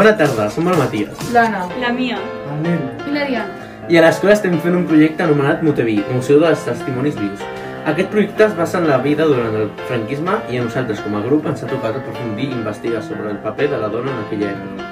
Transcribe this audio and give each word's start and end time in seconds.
Bona 0.00 0.16
tarda, 0.16 0.46
som 0.48 0.64
el 0.64 0.78
Matías. 0.80 1.18
L'Anna. 1.30 1.66
La 1.76 1.90
mia. 1.92 2.16
El 2.48 2.62
nen. 2.64 2.78
I 3.04 3.10
la 3.12 3.26
Diana. 3.28 3.66
I 3.92 3.98
a 4.00 4.04
l'escola 4.06 4.32
estem 4.32 4.54
fent 4.64 4.78
un 4.78 4.86
projecte 4.88 5.26
anomenat 5.26 5.60
Moteví, 5.60 5.98
Museu 6.08 6.40
dels 6.40 6.62
Testimonis 6.64 7.18
Vius. 7.18 7.42
Aquest 7.92 8.08
projecte 8.08 8.46
es 8.46 8.56
basa 8.56 8.80
en 8.80 8.88
la 8.88 8.96
vida 9.04 9.28
durant 9.28 9.60
el 9.60 9.68
franquisme 9.90 10.38
i 10.48 10.56
a 10.56 10.64
nosaltres 10.64 11.04
com 11.04 11.20
a 11.20 11.22
grup 11.26 11.52
ens 11.52 11.60
ha 11.60 11.68
tocat 11.68 12.00
aprofundir 12.00 12.48
i 12.48 12.56
investigar 12.62 13.04
sobre 13.04 13.28
el 13.34 13.44
paper 13.44 13.68
de 13.74 13.84
la 13.84 13.92
dona 13.92 14.16
en 14.16 14.24
aquella 14.24 14.54
època. 14.54 14.90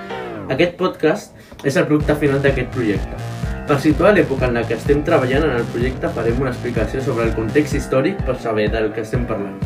Aquest 0.58 0.76
podcast 0.84 1.64
és 1.64 1.80
el 1.80 1.88
producte 1.88 2.20
final 2.26 2.44
d'aquest 2.44 2.68
projecte. 2.76 3.24
Per 3.70 3.80
situar 3.80 4.12
l'època 4.12 4.52
en 4.52 4.60
la 4.60 4.68
que 4.68 4.76
estem 4.76 5.06
treballant 5.08 5.48
en 5.48 5.56
el 5.62 5.70
projecte 5.72 6.12
farem 6.20 6.44
una 6.44 6.52
explicació 6.52 7.00
sobre 7.00 7.30
el 7.30 7.36
context 7.38 7.80
històric 7.80 8.20
per 8.28 8.36
saber 8.44 8.68
del 8.76 8.92
que 8.92 9.08
estem 9.08 9.24
parlant. 9.24 9.56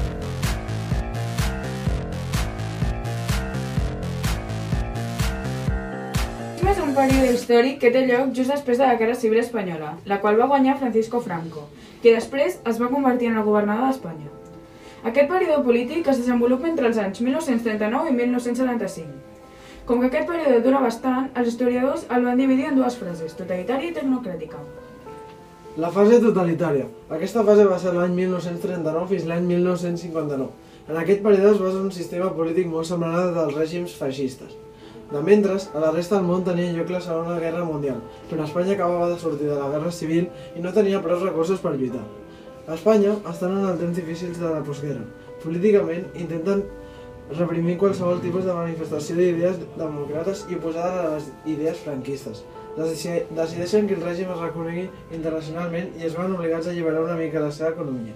Període 7.02 7.32
històric 7.34 7.80
que 7.82 7.90
té 7.90 8.04
lloc 8.06 8.28
just 8.36 8.52
després 8.52 8.78
de 8.78 8.86
la 8.86 8.94
Guerra 8.98 9.16
Civil 9.18 9.40
Espanyola, 9.40 9.96
la 10.06 10.20
qual 10.22 10.36
va 10.38 10.46
guanyar 10.50 10.76
Francisco 10.78 11.18
Franco, 11.24 11.64
que 12.02 12.12
després 12.14 12.60
es 12.70 12.78
va 12.78 12.90
convertir 12.92 13.30
en 13.32 13.40
el 13.40 13.46
governador 13.48 13.88
d'Espanya. 13.88 14.30
Aquest 15.10 15.26
període 15.32 15.64
polític 15.66 16.06
es 16.12 16.20
desenvolupa 16.22 16.70
entre 16.70 16.86
els 16.86 17.00
anys 17.02 17.18
1939 17.26 18.12
i 18.12 18.14
1975. 18.20 19.18
Com 19.88 19.98
que 19.98 20.12
aquest 20.12 20.30
període 20.30 20.62
dura 20.62 20.84
bastant, 20.86 21.26
els 21.34 21.50
historiadors 21.50 22.06
el 22.06 22.28
van 22.28 22.38
dividir 22.38 22.70
en 22.70 22.78
dues 22.78 23.00
frases, 23.00 23.34
totalitària 23.34 23.90
i 23.90 23.96
tecnocràtica. 23.98 24.62
La 25.82 25.90
fase 25.90 26.22
totalitària. 26.22 26.86
Aquesta 27.10 27.42
fase 27.48 27.66
va 27.66 27.82
ser 27.82 27.96
l'any 27.96 28.14
1939 28.20 29.08
fins 29.10 29.26
l'any 29.26 29.48
1959. 29.50 30.52
En 30.86 31.02
aquest 31.02 31.26
període 31.26 31.56
es 31.56 31.64
basa 31.66 31.82
un 31.82 31.90
sistema 31.90 32.30
polític 32.36 32.70
molt 32.70 32.86
semblant 32.86 33.24
al 33.24 33.34
dels 33.40 33.58
règims 33.58 33.98
feixistes. 33.98 34.54
De 35.12 35.20
mentres, 35.20 35.68
a 35.74 35.80
la 35.82 35.90
resta 35.92 36.16
del 36.16 36.24
món 36.24 36.44
tenia 36.44 36.72
lloc 36.72 36.88
la 36.90 37.00
Segona 37.04 37.38
Guerra 37.38 37.64
Mundial, 37.68 37.98
però 38.30 38.44
Espanya 38.46 38.72
acabava 38.78 39.10
de 39.10 39.18
sortir 39.20 39.48
de 39.50 39.58
la 39.58 39.68
Guerra 39.68 39.90
Civil 39.92 40.28
i 40.56 40.60
no 40.64 40.72
tenia 40.72 41.02
prou 41.04 41.20
recursos 41.20 41.60
per 41.60 41.74
lluitar. 41.76 42.04
A 42.66 42.74
Espanya 42.78 43.16
estan 43.30 43.58
en 43.58 43.66
el 43.68 43.76
temps 43.78 43.96
difícils 43.98 44.38
de 44.40 44.48
la 44.48 44.62
postguerra. 44.64 45.04
Políticament 45.42 46.06
intenten 46.14 46.62
reprimir 47.36 47.76
qualsevol 47.80 48.20
tipus 48.24 48.44
de 48.44 48.54
manifestació 48.56 49.16
d'idees 49.18 49.58
democrates 49.78 50.46
i 50.50 50.56
oposada 50.56 51.02
a 51.02 51.10
les 51.14 51.28
idees 51.46 51.78
franquistes. 51.84 52.42
Deci- 52.76 53.26
Decideixen 53.36 53.86
que 53.88 53.94
el 53.98 54.02
règim 54.04 54.30
es 54.32 54.40
reconegui 54.40 54.86
internacionalment 55.12 55.92
i 56.00 56.06
es 56.08 56.16
van 56.16 56.32
obligats 56.36 56.66
a 56.66 56.70
alliberar 56.72 57.02
una 57.04 57.16
mica 57.20 57.40
la 57.40 57.50
seva 57.52 57.70
economia, 57.74 58.14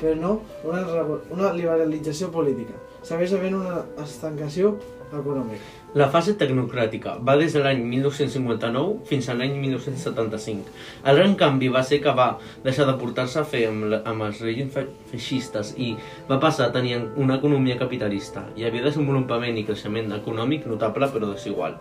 però 0.00 0.14
no 0.16 0.40
una, 0.64 0.84
una 1.30 1.52
liberalització 1.52 2.30
política. 2.32 2.72
Segueix 3.02 3.32
havent 3.36 3.54
una 3.60 3.82
estancació 4.04 4.76
econòmica. 5.12 5.77
La 5.98 6.06
fase 6.12 6.34
tecnocràtica 6.38 7.14
va 7.26 7.34
des 7.40 7.54
de 7.56 7.62
l'any 7.64 7.78
1959 7.90 9.06
fins 9.08 9.28
a 9.28 9.34
l'any 9.38 9.54
1975. 9.62 10.68
El 11.08 11.16
gran 11.16 11.32
canvi 11.40 11.70
va 11.72 11.80
ser 11.88 11.98
que 12.04 12.12
va 12.18 12.26
deixar 12.66 12.84
de 12.90 12.94
portar-se 13.00 13.40
a 13.40 13.46
fer 13.48 13.64
amb, 13.70 13.96
amb 14.04 14.26
els 14.28 14.42
règims 14.44 14.74
fe- 14.76 14.84
feixistes 15.10 15.72
i 15.80 15.94
va 16.28 16.38
passar 16.44 16.68
a 16.68 16.74
tenir 16.76 16.98
una 17.16 17.38
economia 17.40 17.78
capitalista. 17.80 18.44
Hi 18.56 18.68
havia 18.68 18.84
desenvolupament 18.84 19.56
i 19.58 19.64
creixement 19.64 20.12
econòmic 20.20 20.68
notable 20.68 21.08
però 21.14 21.32
desigual. 21.32 21.78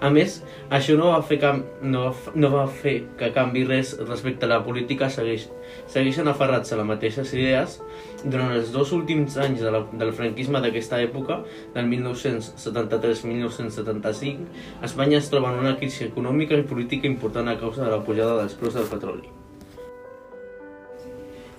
A 0.00 0.08
més, 0.08 0.38
això 0.72 0.94
no 0.96 1.10
va 1.12 1.20
fer, 1.28 1.36
cam 1.42 1.58
no 1.84 2.06
va, 2.08 2.32
no 2.40 2.48
va 2.54 2.64
fer 2.72 2.94
que 3.20 3.28
canvi 3.36 3.66
res 3.68 3.92
respecte 4.08 4.46
a 4.48 4.54
la 4.54 4.62
política, 4.64 5.10
segueix, 5.12 5.50
segueixen 5.92 6.28
aferrats 6.32 6.72
a 6.72 6.78
les 6.80 6.88
mateixes 6.88 7.34
idees. 7.36 7.76
Durant 8.24 8.50
els 8.52 8.72
dos 8.74 8.90
últims 8.92 9.36
anys 9.40 9.60
de 9.64 9.70
la, 9.72 9.80
del 9.96 10.12
franquisme 10.12 10.60
d'aquesta 10.60 11.00
època, 11.00 11.40
del 11.74 11.86
1973-1975, 11.88 14.44
Espanya 14.84 15.18
es 15.18 15.30
troba 15.32 15.52
en 15.54 15.60
una 15.64 15.76
crisi 15.80 16.04
econòmica 16.04 16.54
i 16.60 16.68
política 16.68 17.08
important 17.08 17.48
a 17.48 17.58
causa 17.60 17.84
de 17.86 17.90
la 17.94 18.04
pujada 18.04 18.36
dels 18.42 18.54
preus 18.60 18.74
del 18.76 18.88
petroli. 18.90 19.28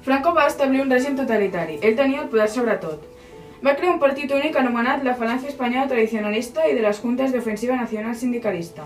Franco 0.05 0.29
va 0.37 0.45
establir 0.49 0.81
un 0.81 0.91
règim 0.93 1.13
totalitari. 1.17 1.75
Ell 1.81 1.97
tenia 1.97 2.21
el 2.23 2.29
poder 2.29 2.49
sobre 2.49 2.75
tot. 2.81 2.99
Va 3.61 3.75
crear 3.77 3.93
un 3.93 3.99
partit 4.01 4.31
únic 4.33 4.55
anomenat 4.57 5.03
la 5.05 5.15
Falange 5.17 5.47
Espanyola 5.49 5.87
Tradicionalista 5.89 6.61
i 6.65 6.75
de 6.77 6.81
les 6.85 6.99
Juntes 7.01 7.31
d'Ofensiva 7.33 7.75
Nacional 7.77 8.15
Sindicalista. 8.17 8.83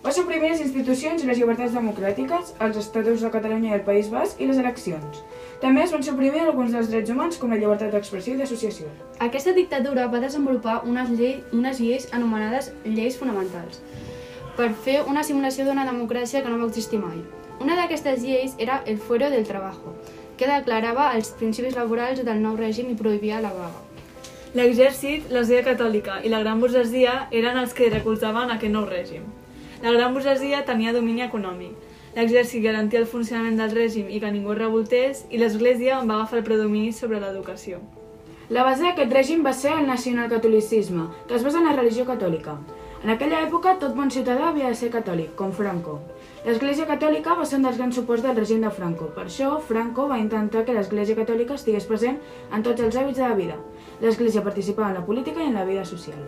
Va 0.00 0.12
suprimir 0.16 0.48
les 0.48 0.60
institucions 0.64 1.20
i 1.20 1.26
les 1.28 1.36
llibertats 1.36 1.74
democràtiques, 1.76 2.54
els 2.64 2.76
estatuts 2.80 3.20
de 3.20 3.30
Catalunya 3.32 3.68
i 3.68 3.74
el 3.76 3.82
País 3.84 4.06
Basc 4.08 4.38
i 4.40 4.46
les 4.48 4.60
eleccions. 4.62 5.18
També 5.60 5.82
es 5.82 5.90
van 5.92 6.04
suprimir 6.06 6.40
alguns 6.40 6.72
dels 6.72 6.88
drets 6.88 7.12
humans 7.12 7.36
com 7.36 7.52
la 7.52 7.58
llibertat 7.60 7.92
d'expressió 7.92 8.32
i 8.32 8.38
d'associació. 8.40 8.88
Aquesta 9.26 9.52
dictadura 9.52 10.06
va 10.08 10.22
desenvolupar 10.22 10.78
unes, 10.88 11.10
llei, 11.18 11.34
unes 11.52 11.82
lleis 11.84 12.08
anomenades 12.16 12.70
lleis 12.86 13.18
fonamentals 13.20 13.82
per 14.56 14.70
fer 14.86 15.02
una 15.08 15.22
simulació 15.24 15.66
d'una 15.66 15.84
democràcia 15.88 16.40
que 16.40 16.48
no 16.52 16.58
va 16.62 16.70
existir 16.70 17.00
mai. 17.02 17.20
Una 17.60 17.76
d'aquestes 17.76 18.24
lleis 18.24 18.56
era 18.58 18.80
el 18.86 18.96
Fuero 18.98 19.28
del 19.28 19.44
Trabajo, 19.48 19.92
que 20.40 20.48
declarava 20.48 21.10
els 21.16 21.34
principis 21.36 21.76
laborals 21.76 22.24
del 22.24 22.40
nou 22.40 22.56
règim 22.56 22.88
i 22.88 22.96
prohibia 22.96 23.42
la 23.44 23.52
vaga. 23.52 23.84
L'exèrcit, 24.56 25.28
l'Església 25.28 25.68
Catòlica 25.68 26.18
i 26.24 26.32
la 26.32 26.40
Gran 26.40 26.64
Burgesia 26.64 27.26
eren 27.30 27.60
els 27.60 27.76
que 27.76 27.92
recolzaven 27.92 28.56
aquest 28.56 28.72
nou 28.72 28.88
règim. 28.88 29.28
La 29.82 29.92
Gran 29.92 30.12
Burgesia 30.12 30.58
tenia 30.68 30.92
domini 30.92 31.22
econòmic. 31.24 31.72
L'exèrcit 32.12 32.60
garantia 32.60 33.00
el 33.00 33.06
funcionament 33.08 33.56
del 33.56 33.70
règim 33.72 34.10
i 34.12 34.18
que 34.20 34.28
ningú 34.34 34.52
es 34.52 34.58
revoltés 34.58 35.22
i 35.32 35.40
l'Església 35.40 36.02
va 36.10 36.18
agafar 36.18 36.40
el 36.40 36.44
predomini 36.44 36.92
sobre 36.92 37.20
l'educació. 37.22 37.78
La 38.52 38.66
base 38.66 38.84
d'aquest 38.84 39.16
règim 39.16 39.46
va 39.46 39.54
ser 39.56 39.72
el 39.78 39.88
nacionalcatolicisme, 39.88 41.06
que 41.26 41.38
es 41.38 41.46
basa 41.46 41.62
en 41.62 41.70
la 41.70 41.74
religió 41.78 42.04
catòlica. 42.04 42.58
En 43.00 43.14
aquella 43.14 43.40
època, 43.46 43.78
tot 43.80 43.96
bon 43.96 44.12
ciutadà 44.12 44.50
havia 44.50 44.68
de 44.68 44.76
ser 44.76 44.92
catòlic, 44.92 45.32
com 45.38 45.56
Franco. 45.56 45.96
L'Església 46.44 46.84
Catòlica 46.84 47.38
va 47.38 47.46
ser 47.48 47.56
un 47.56 47.64
dels 47.64 47.80
grans 47.80 47.96
suports 47.96 48.26
del 48.26 48.36
règim 48.36 48.60
de 48.60 48.76
Franco. 48.76 49.08
Per 49.16 49.24
això, 49.24 49.54
Franco 49.70 50.10
va 50.12 50.20
intentar 50.20 50.66
que 50.66 50.76
l'Església 50.76 51.16
Catòlica 51.16 51.56
estigués 51.56 51.88
present 51.88 52.20
en 52.52 52.68
tots 52.68 52.84
els 52.84 53.00
hàbits 53.00 53.22
de 53.22 53.28
la 53.28 53.38
vida. 53.44 53.56
L'Església 54.04 54.44
participava 54.44 54.92
en 54.92 55.00
la 55.00 55.06
política 55.06 55.40
i 55.40 55.48
en 55.48 55.56
la 55.56 55.64
vida 55.64 55.88
social. 55.88 56.20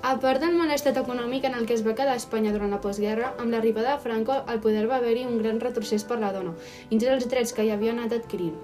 A 0.00 0.14
part 0.22 0.38
del 0.40 0.54
mal 0.54 0.70
estat 0.70 0.96
econòmic 1.00 1.44
en 1.48 1.56
el 1.58 1.64
que 1.66 1.74
es 1.74 1.80
va 1.84 1.92
quedar 1.98 2.14
Espanya 2.16 2.52
durant 2.54 2.70
la 2.70 2.78
postguerra, 2.80 3.32
amb 3.42 3.50
l'arribada 3.50 3.96
de 3.96 4.02
Franco 4.04 4.36
al 4.46 4.60
poder 4.62 4.84
va 4.86 5.00
haver-hi 5.00 5.24
un 5.26 5.38
gran 5.42 5.58
retrocés 5.58 6.04
per 6.06 6.20
la 6.20 6.30
dona, 6.32 6.52
tots 6.90 7.08
els 7.14 7.26
drets 7.28 7.52
que 7.52 7.64
hi 7.66 7.72
havia 7.74 7.90
anat 7.96 8.14
adquirint. 8.14 8.54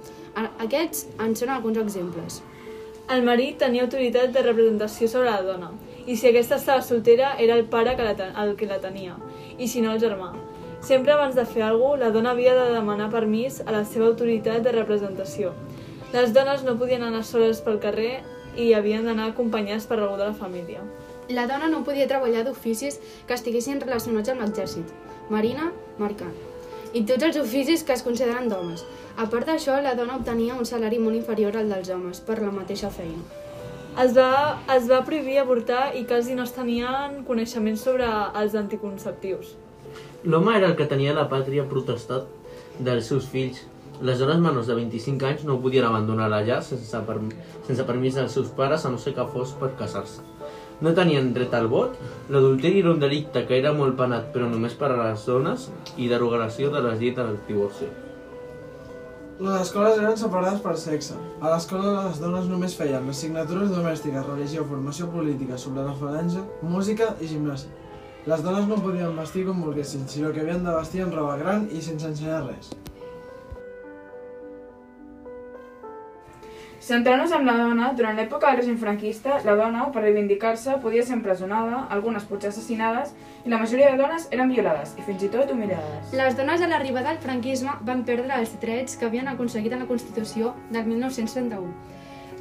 Aquests 0.63 1.09
en 1.19 1.35
són 1.35 1.51
alguns 1.51 1.81
exemples. 1.83 2.41
El 3.11 3.27
marit 3.27 3.59
tenia 3.59 3.83
autoritat 3.83 4.31
de 4.33 4.45
representació 4.47 5.09
sobre 5.11 5.33
la 5.33 5.43
dona, 5.43 5.73
i 6.07 6.15
si 6.17 6.29
aquesta 6.29 6.57
estava 6.63 6.83
soltera 6.87 7.35
era 7.39 7.59
el 7.59 7.65
pare 7.67 7.97
que 7.97 8.07
la 8.07 8.15
ten- 8.15 8.37
el 8.37 8.55
que 8.57 8.67
la 8.71 8.79
tenia, 8.81 9.17
i 9.59 9.67
si 9.69 9.83
no 9.83 9.93
el 9.93 10.01
germà. 10.01 10.33
Sempre 10.81 11.13
abans 11.13 11.35
de 11.35 11.45
fer 11.47 11.63
alguna 11.63 11.97
cosa, 11.97 12.05
la 12.05 12.11
dona 12.13 12.31
havia 12.31 12.55
de 12.55 12.73
demanar 12.73 13.11
permís 13.11 13.61
a 13.67 13.73
la 13.73 13.85
seva 13.85 14.07
autoritat 14.07 14.63
de 14.63 14.73
representació. 14.73 15.53
Les 16.13 16.33
dones 16.33 16.63
no 16.63 16.79
podien 16.79 17.03
anar 17.03 17.25
soles 17.25 17.61
pel 17.61 17.81
carrer 17.81 18.23
i 18.57 18.73
havien 18.73 19.05
d'anar 19.05 19.33
acompanyades 19.33 19.87
per 19.87 19.99
algú 19.99 20.17
de 20.17 20.27
la 20.27 20.35
família. 20.35 20.81
La 21.33 21.47
dona 21.49 21.71
no 21.73 21.85
podia 21.85 22.05
treballar 22.05 22.43
d'oficis 22.45 22.99
que 23.25 23.33
estiguessin 23.33 23.79
relacionats 23.81 24.29
amb 24.29 24.43
l'exèrcit, 24.45 24.91
marina, 25.33 25.71
mercant, 25.97 26.35
i 26.93 27.01
tots 27.09 27.25
els 27.25 27.39
oficis 27.41 27.83
que 27.83 27.95
es 27.97 28.05
consideren 28.05 28.51
d'homes. 28.51 28.85
A 29.17 29.25
part 29.33 29.49
d'això, 29.49 29.79
la 29.81 29.95
dona 29.97 30.19
obtenia 30.19 30.59
un 30.59 30.69
salari 30.69 30.99
molt 31.01 31.17
inferior 31.17 31.57
al 31.57 31.73
dels 31.73 31.89
homes 31.95 32.21
per 32.21 32.43
la 32.43 32.53
mateixa 32.53 32.91
feina. 32.93 33.23
Es 34.05 34.13
va, 34.13 34.61
es 34.75 34.91
va 34.91 35.01
prohibir 35.07 35.39
avortar 35.41 35.95
i 35.97 36.05
quasi 36.05 36.37
no 36.37 36.45
es 36.45 36.53
tenien 36.53 37.23
coneixements 37.25 37.87
sobre 37.89 38.11
els 38.43 38.57
anticonceptius. 38.61 39.55
L'home 40.25 40.59
era 40.59 40.69
el 40.69 40.77
que 40.77 40.91
tenia 40.91 41.17
la 41.17 41.29
pàtria 41.31 41.65
protestat 41.71 42.29
dels 42.85 43.09
seus 43.09 43.31
fills. 43.33 43.65
Les 44.05 44.19
dones 44.21 44.43
menors 44.45 44.69
de 44.69 44.77
25 44.77 45.31
anys 45.31 45.49
no 45.49 45.61
podien 45.63 45.87
abandonar 45.89 46.29
la 46.29 46.43
llar 46.45 46.61
sense, 46.67 47.01
per, 47.07 47.21
sense 47.65 47.89
permís 47.89 48.19
dels 48.19 48.35
seus 48.35 48.53
pares 48.53 48.85
a 48.85 48.93
no 48.93 48.99
ser 48.99 49.15
que 49.17 49.29
fos 49.33 49.55
per 49.61 49.73
casar-se. 49.79 50.34
No 50.83 50.95
tenien 50.95 51.31
dret 51.35 51.55
al 51.55 51.69
vot, 51.71 51.95
l'adulteri 52.35 52.81
era 52.83 52.91
un 52.91 53.03
delicte 53.03 53.45
que 53.47 53.59
era 53.61 53.75
molt 53.77 53.95
penat 53.99 54.33
però 54.35 54.49
només 54.51 54.75
per 54.79 54.91
a 54.91 54.97
les 54.99 55.27
dones 55.29 55.69
i 55.97 56.09
derogació 56.11 56.73
de 56.75 56.83
les 56.89 56.99
lleis 56.99 57.15
del 57.19 57.37
divorci. 57.47 57.91
Les 59.39 59.63
escoles 59.65 59.99
eren 59.99 60.19
separades 60.19 60.61
per 60.63 60.77
sexe. 60.79 61.17
A 61.43 61.51
l'escola 61.51 62.05
les 62.05 62.21
dones 62.23 62.47
només 62.47 62.77
feien 62.79 63.09
assignatures 63.11 63.73
domèstiques, 63.75 64.27
religió, 64.29 64.67
formació 64.69 65.09
política, 65.11 65.59
sobre 65.59 65.83
la 65.83 65.95
falange, 65.99 66.43
música 66.63 67.15
i 67.19 67.31
gimnàsia. 67.33 67.71
Les 68.31 68.45
dones 68.47 68.69
no 68.71 68.79
podien 68.81 69.19
vestir 69.19 69.43
com 69.49 69.59
volguessin, 69.61 70.07
sinó 70.09 70.31
que 70.33 70.41
havien 70.41 70.63
de 70.65 70.77
vestir 70.79 71.03
amb 71.05 71.19
roba 71.19 71.35
gran 71.37 71.67
i 71.75 71.83
sense 71.83 72.07
ensenyar 72.09 72.45
res. 72.47 72.71
Centrant-nos 76.85 77.33
en 77.33 77.47
la 77.49 77.55
dona, 77.57 77.87
durant 77.97 78.19
l'època 78.21 78.51
del 78.51 78.59
règim 78.59 78.75
franquista, 78.77 79.39
la 79.47 79.55
dona, 79.57 79.87
per 79.93 80.03
reivindicar-se, 80.03 80.75
podia 80.83 81.01
ser 81.07 81.15
empresonada, 81.17 81.79
algunes 81.95 82.27
potser 82.29 82.51
assassinades, 82.51 83.15
i 83.41 83.49
la 83.49 83.61
majoria 83.63 83.95
de 83.95 83.97
dones 84.03 84.27
eren 84.37 84.53
violades 84.53 84.93
i 85.01 85.05
fins 85.07 85.25
i 85.25 85.31
tot 85.33 85.49
humillades. 85.55 86.13
Les 86.13 86.37
dones 86.37 86.61
a 86.61 86.69
l'arribada 86.69 87.15
del 87.15 87.23
franquisme 87.25 87.79
van 87.89 88.05
perdre 88.05 88.37
els 88.37 88.53
drets 88.61 88.99
que 89.01 89.09
havien 89.09 89.33
aconseguit 89.33 89.73
en 89.73 89.81
la 89.81 89.89
Constitució 89.89 90.53
del 90.75 90.85
1931. 90.91 91.73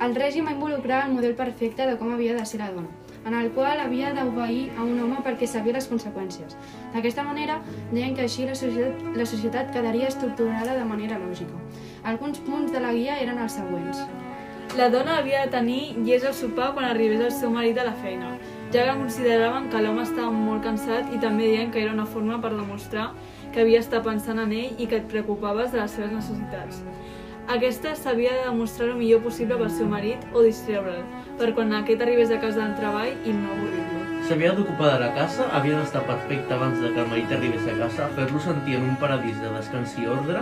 El 0.04 0.18
règim 0.20 0.50
va 0.50 0.58
involucrar 0.58 1.06
el 1.08 1.16
model 1.16 1.38
perfecte 1.40 1.88
de 1.88 1.96
com 2.02 2.12
havia 2.12 2.36
de 2.36 2.44
ser 2.46 2.60
la 2.60 2.72
dona. 2.76 2.92
en 3.26 3.34
el 3.34 3.52
qual 3.56 3.80
havia 3.80 4.10
d'obeir 4.12 4.72
a 4.76 4.84
un 4.84 4.98
home 5.00 5.22
perquè 5.24 5.48
sabia 5.48 5.78
les 5.78 5.88
conseqüències. 5.88 6.58
D'aquesta 6.92 7.24
manera, 7.24 7.62
deien 7.94 8.18
que 8.18 8.26
així 8.26 8.44
la 8.44 8.56
societat, 8.56 9.16
la 9.16 9.26
societat 9.26 9.72
quedaria 9.72 10.10
estructurada 10.12 10.76
de 10.76 10.84
manera 10.84 11.22
lògica. 11.22 11.56
Alguns 12.04 12.44
punts 12.44 12.76
de 12.76 12.84
la 12.84 12.92
guia 12.92 13.16
eren 13.24 13.40
els 13.40 13.56
següents. 13.62 14.04
La 14.74 14.88
dona 14.90 15.20
havia 15.20 15.44
de 15.44 15.52
tenir 15.54 15.82
llest 16.02 16.26
al 16.26 16.34
sopar 16.34 16.72
quan 16.74 16.88
arribés 16.88 17.20
el 17.22 17.32
seu 17.32 17.52
marit 17.54 17.78
a 17.78 17.84
la 17.86 17.94
feina, 17.94 18.32
ja 18.74 18.86
que 18.88 18.94
consideraven 18.98 19.68
que 19.70 19.82
l'home 19.86 20.02
estava 20.02 20.32
molt 20.34 20.64
cansat 20.66 21.12
i 21.14 21.20
també 21.22 21.46
deien 21.46 21.70
que 21.72 21.84
era 21.84 21.92
una 21.94 22.08
forma 22.10 22.40
per 22.42 22.50
demostrar 22.56 23.12
que 23.54 23.62
havia 23.62 23.84
estat 23.84 24.02
pensant 24.08 24.40
en 24.42 24.56
ell 24.58 24.80
i 24.82 24.88
que 24.90 24.98
et 24.98 25.06
preocupaves 25.12 25.70
de 25.76 25.78
les 25.78 25.94
seves 25.94 26.16
necessitats. 26.16 26.80
Aquesta 27.54 27.92
s'havia 28.00 28.32
de 28.34 28.48
demostrar 28.48 28.88
el 28.88 28.98
millor 28.98 29.22
possible 29.22 29.60
pel 29.60 29.70
seu 29.76 29.92
marit 29.92 30.24
o 30.34 30.42
distreure'l, 30.42 31.04
per 31.38 31.52
quan 31.54 31.76
aquest 31.78 32.02
arribés 32.02 32.34
a 32.34 32.40
casa 32.42 32.64
del 32.64 32.74
treball 32.80 33.12
i 33.14 33.34
no 33.36 33.52
avorrir-lo. 33.58 34.02
S'havia 34.26 34.56
d'ocupar 34.58 34.96
de 34.96 35.04
la 35.04 35.12
casa, 35.20 35.52
havia 35.60 35.76
d'estar 35.78 36.02
perfecte 36.08 36.56
abans 36.56 36.82
de 36.82 36.90
que 36.96 37.04
el 37.04 37.12
marit 37.12 37.36
arribés 37.38 37.70
a 37.70 37.78
casa, 37.84 38.10
fer-lo 38.18 38.42
sentir 38.42 38.80
en 38.80 38.90
un 38.90 38.98
paradís 39.04 39.38
de 39.44 39.54
descans 39.54 39.94
i 40.02 40.10
ordre, 40.16 40.42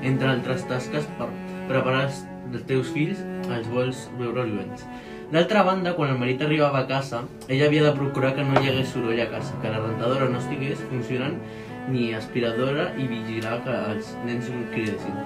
entre 0.00 0.32
altres 0.32 0.64
tasques 0.70 1.10
per 1.20 1.28
preparar 1.68 2.06
dels 2.52 2.66
teus 2.70 2.90
fills 2.94 3.22
els 3.50 3.68
vols 3.72 4.06
veure 4.20 4.46
lluents. 4.48 4.86
D'altra 5.32 5.64
banda, 5.66 5.94
quan 5.96 6.12
el 6.12 6.20
marit 6.20 6.42
arribava 6.46 6.84
a 6.84 6.86
casa, 6.86 7.24
ella 7.48 7.66
havia 7.66 7.88
de 7.88 7.96
procurar 7.96 8.36
que 8.36 8.44
no 8.46 8.60
hi 8.60 8.70
hagués 8.70 8.92
soroll 8.94 9.18
a 9.20 9.30
casa, 9.32 9.56
que 9.62 9.72
la 9.72 9.80
rentadora 9.82 10.28
no 10.30 10.38
estigués 10.38 10.84
funcionant 10.86 11.40
ni 11.90 12.12
aspiradora 12.14 12.92
i 12.94 13.08
vigilar 13.10 13.58
que 13.64 13.74
els 13.90 14.12
nens 14.26 14.50
no 14.52 14.62
cridessin. 14.70 15.18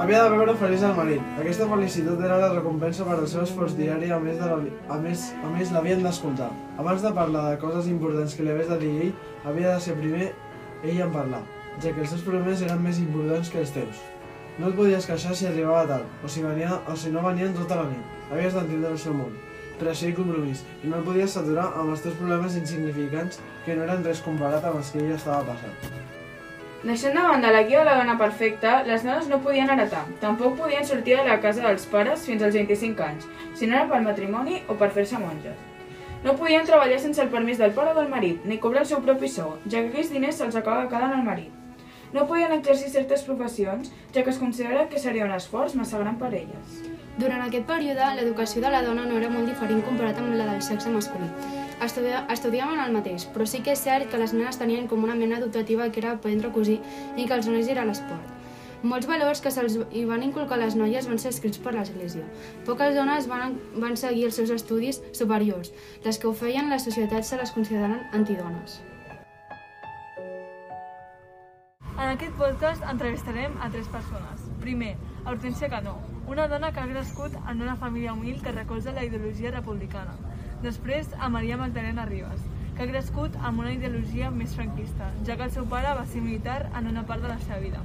Havia 0.00 0.20
de 0.22 0.30
veure 0.32 0.54
feliç 0.56 0.84
al 0.86 0.94
marit. 0.96 1.24
Aquesta 1.42 1.66
felicitat 1.68 2.22
era 2.24 2.38
la 2.40 2.52
recompensa 2.52 3.04
per 3.08 3.16
al 3.18 3.26
seu 3.28 3.42
esforç 3.42 3.74
diari, 3.76 4.12
a 4.14 4.20
més, 4.22 4.38
de 4.38 4.46
la, 4.46 4.60
a 4.94 5.00
més, 5.02 5.26
a 5.42 5.50
més 5.56 5.74
l'havien 5.74 6.06
d'escoltar. 6.06 6.48
Abans 6.78 7.02
de 7.02 7.12
parlar 7.18 7.48
de 7.50 7.58
coses 7.60 7.90
importants 7.90 8.38
que 8.38 8.46
li 8.46 8.54
hagués 8.54 8.70
de 8.70 8.78
dir 8.84 8.94
ell, 9.08 9.12
havia 9.42 9.74
de 9.74 9.82
ser 9.88 9.98
primer 9.98 10.30
ell 10.86 11.02
en 11.08 11.12
parlar, 11.18 11.42
ja 11.82 11.90
que 11.90 12.06
els 12.06 12.14
seus 12.14 12.24
problemes 12.24 12.62
eren 12.62 12.80
més 12.86 13.02
importants 13.02 13.50
que 13.50 13.60
els 13.64 13.74
teus. 13.74 14.00
No 14.60 14.68
et 14.68 14.74
podies 14.76 15.06
queixar 15.08 15.32
si 15.32 15.46
arribava 15.48 15.86
tard, 15.88 16.08
o 16.20 16.28
si, 16.28 16.42
venia, 16.44 16.74
o 16.92 16.94
si 17.02 17.08
no 17.14 17.22
venien 17.24 17.54
tota 17.56 17.78
la 17.78 17.86
nit. 17.88 18.08
Havies 18.28 18.52
d'entendre 18.52 18.90
el 18.92 18.98
seu 19.00 19.14
món, 19.16 19.30
pressió 19.80 20.10
i 20.10 20.16
compromís, 20.18 20.60
i 20.84 20.90
no 20.90 20.98
et 20.98 21.06
podies 21.06 21.32
saturar 21.32 21.70
amb 21.70 21.94
els 21.94 22.02
teus 22.04 22.18
problemes 22.18 22.58
insignificants 22.60 23.40
que 23.64 23.76
no 23.78 23.86
eren 23.86 24.04
res 24.04 24.20
comparat 24.20 24.66
amb 24.68 24.82
els 24.82 24.90
que 24.92 25.00
ella 25.00 25.16
estava 25.16 25.46
passant. 25.48 25.94
Deixant 26.82 27.16
de 27.16 27.22
banda 27.24 27.52
la 27.54 27.62
guia 27.70 27.80
de 27.80 27.86
la 27.88 27.94
dona 28.02 28.16
perfecta, 28.20 28.74
les 28.88 29.06
dones 29.06 29.30
no 29.32 29.40
podien 29.46 29.72
heretar. 29.72 30.02
Tampoc 30.20 30.58
podien 30.60 30.84
sortir 30.90 31.16
de 31.16 31.24
la 31.30 31.38
casa 31.40 31.64
dels 31.64 31.88
pares 31.94 32.26
fins 32.28 32.44
als 32.44 32.60
25 32.60 33.06
anys, 33.06 33.26
si 33.56 33.68
no 33.68 33.78
era 33.78 33.88
per 33.88 34.02
matrimoni 34.04 34.60
o 34.68 34.76
per 34.76 34.90
fer-se 34.98 35.22
monges. 35.24 35.56
No 36.24 36.36
podien 36.36 36.68
treballar 36.68 37.00
sense 37.00 37.24
el 37.24 37.32
permís 37.32 37.56
del 37.56 37.72
pare 37.72 37.94
o 37.94 37.96
del 37.96 38.12
marit, 38.12 38.44
ni 38.44 38.60
cobrar 38.60 38.84
el 38.84 38.92
seu 38.92 39.00
propi 39.08 39.32
sou, 39.38 39.56
ja 39.64 39.80
que 39.80 39.88
aquells 39.88 40.12
diners 40.12 40.44
se'ls 40.44 40.60
acaba 40.60 40.84
quedant 40.92 41.16
al 41.16 41.24
marit. 41.24 41.59
No 42.12 42.26
podien 42.26 42.50
exercir 42.52 42.90
certes 42.90 43.22
professions, 43.22 43.92
ja 44.14 44.24
que 44.24 44.30
es 44.30 44.38
considera 44.42 44.88
que 44.90 44.98
seria 44.98 45.26
un 45.28 45.34
esforç 45.36 45.76
massa 45.78 46.00
gran 46.00 46.16
per 46.18 46.32
elles. 46.34 46.80
Durant 47.20 47.44
aquest 47.44 47.68
període, 47.68 48.08
l'educació 48.16 48.62
de 48.64 48.72
la 48.74 48.82
dona 48.82 49.04
no 49.06 49.18
era 49.20 49.30
molt 49.30 49.46
diferent 49.46 49.84
comparat 49.86 50.18
amb 50.18 50.34
la 50.34 50.48
del 50.48 50.64
sexe 50.66 50.90
masculí. 50.90 51.28
Estudia, 51.86 52.24
estudiaven 52.34 52.82
el 52.82 52.96
mateix, 52.96 53.28
però 53.30 53.46
sí 53.46 53.62
que 53.62 53.76
és 53.76 53.86
cert 53.86 54.10
que 54.10 54.18
les 54.18 54.34
nenes 54.34 54.58
tenien 54.58 54.90
com 54.90 55.06
una 55.06 55.14
mena 55.14 55.38
adoptativa 55.38 55.88
que 55.94 56.02
era 56.02 56.16
aprendre 56.16 56.50
a 56.50 56.54
cosir 56.58 56.80
i 57.16 57.26
que 57.28 57.38
els 57.38 57.46
nois 57.46 57.70
era 57.70 57.86
l'esport. 57.86 58.36
Molts 58.82 59.06
valors 59.06 59.42
que 59.44 59.52
se'ls 59.52 59.76
hi 59.92 60.06
van 60.08 60.24
inculcar 60.26 60.58
les 60.58 60.74
noies 60.74 61.06
van 61.06 61.20
ser 61.20 61.30
escrits 61.34 61.60
per 61.62 61.76
l'Església. 61.76 62.26
Poques 62.66 62.94
dones 62.96 63.28
van, 63.30 63.58
van 63.76 63.98
seguir 64.00 64.26
els 64.30 64.40
seus 64.40 64.50
estudis 64.56 65.02
superiors. 65.12 65.74
Les 66.04 66.18
que 66.18 66.26
ho 66.26 66.32
feien, 66.32 66.72
les 66.72 66.88
societats 66.88 67.30
se 67.30 67.38
les 67.38 67.52
consideren 67.52 68.00
antidones. 68.16 68.80
En 72.00 72.08
aquest 72.08 72.32
podcast 72.38 72.84
entrevistarem 72.88 73.58
a 73.60 73.66
tres 73.68 73.88
persones. 73.92 74.44
Primer, 74.62 74.94
Hortència 75.28 75.68
Canó, 75.68 75.98
una 76.32 76.46
dona 76.48 76.70
que 76.72 76.80
ha 76.80 76.88
crescut 76.88 77.36
en 77.36 77.60
una 77.60 77.74
família 77.76 78.14
humil 78.14 78.38
que 78.40 78.54
recolza 78.56 78.94
la 78.96 79.04
ideologia 79.04 79.50
republicana. 79.52 80.14
Després, 80.62 81.12
a 81.20 81.28
Maria 81.28 81.58
Magdalena 81.60 82.06
Ribas, 82.08 82.40
que 82.72 82.86
ha 82.86 82.88
crescut 82.88 83.36
amb 83.36 83.60
una 83.60 83.74
ideologia 83.76 84.32
més 84.32 84.56
franquista, 84.56 85.12
ja 85.28 85.36
que 85.36 85.44
el 85.50 85.52
seu 85.52 85.68
pare 85.68 85.92
va 86.00 86.08
ser 86.08 86.24
militar 86.24 86.70
en 86.72 86.88
una 86.94 87.04
part 87.04 87.20
de 87.20 87.34
la 87.34 87.38
seva 87.44 87.60
vida. 87.68 87.84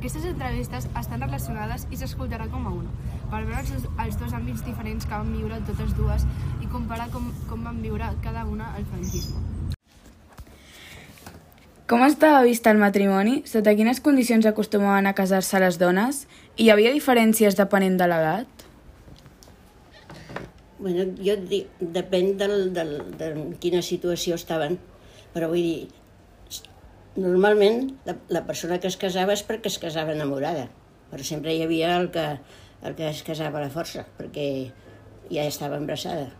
Aquestes 0.00 0.26
entrevistes 0.34 0.90
estan 0.98 1.22
relacionades 1.22 1.86
i 1.94 2.02
s'escoltarà 2.02 2.50
com 2.50 2.66
a 2.66 2.74
una, 2.82 2.90
per 3.30 3.44
veure 3.44 3.62
els, 3.62 3.90
els 4.08 4.18
dos 4.18 4.34
àmbits 4.34 4.66
diferents 4.66 5.06
que 5.06 5.14
van 5.14 5.30
viure 5.38 5.62
totes 5.70 5.94
dues 5.94 6.26
i 6.58 6.74
comparar 6.74 7.12
com, 7.14 7.30
com 7.46 7.62
van 7.70 7.84
viure 7.86 8.16
cada 8.26 8.48
una 8.50 8.74
el 8.80 8.90
franquisme. 8.90 9.53
Com 11.84 12.00
estava 12.00 12.38
vist 12.46 12.64
el 12.70 12.78
matrimoni? 12.80 13.42
Sota 13.44 13.74
quines 13.76 13.98
condicions 14.00 14.46
acostumaven 14.48 15.04
a 15.04 15.12
casar-se 15.16 15.58
les 15.60 15.76
dones? 15.76 16.22
I 16.56 16.64
hi 16.64 16.68
havia 16.72 16.92
diferències 16.94 17.58
depenent 17.58 17.98
de 18.00 18.06
l'edat? 18.08 18.62
Bueno, 20.78 21.04
jo 21.18 21.34
et 21.34 21.42
dic, 21.50 21.74
depèn 21.92 22.38
del, 22.40 22.54
del, 22.72 22.94
de 23.20 23.28
en 23.34 23.50
quina 23.60 23.82
situació 23.84 24.38
estaven, 24.40 24.78
però 25.34 25.50
vull 25.50 25.60
dir, 25.60 26.62
normalment 27.18 27.90
la, 28.08 28.14
la 28.32 28.42
persona 28.48 28.78
que 28.80 28.88
es 28.88 28.96
casava 29.00 29.36
és 29.36 29.42
perquè 29.44 29.68
es 29.68 29.76
casava 29.82 30.14
enamorada, 30.16 30.70
però 31.10 31.26
sempre 31.32 31.52
hi 31.52 31.60
havia 31.66 31.90
el 31.98 32.08
que, 32.14 32.24
el 32.80 32.96
que 32.96 33.10
es 33.10 33.20
casava 33.28 33.60
a 33.60 33.66
la 33.66 33.74
força, 33.74 34.06
perquè 34.16 34.46
ja 35.28 35.44
estava 35.44 35.76
embarassada, 35.76 36.30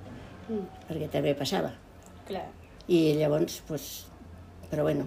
mm. 0.49 0.89
perquè 0.89 1.11
també 1.13 1.37
passava. 1.37 1.75
Clar. 2.33 2.47
I 2.89 3.03
llavors, 3.21 3.61
pues, 3.69 3.91
però 4.73 4.89
bueno, 4.89 5.07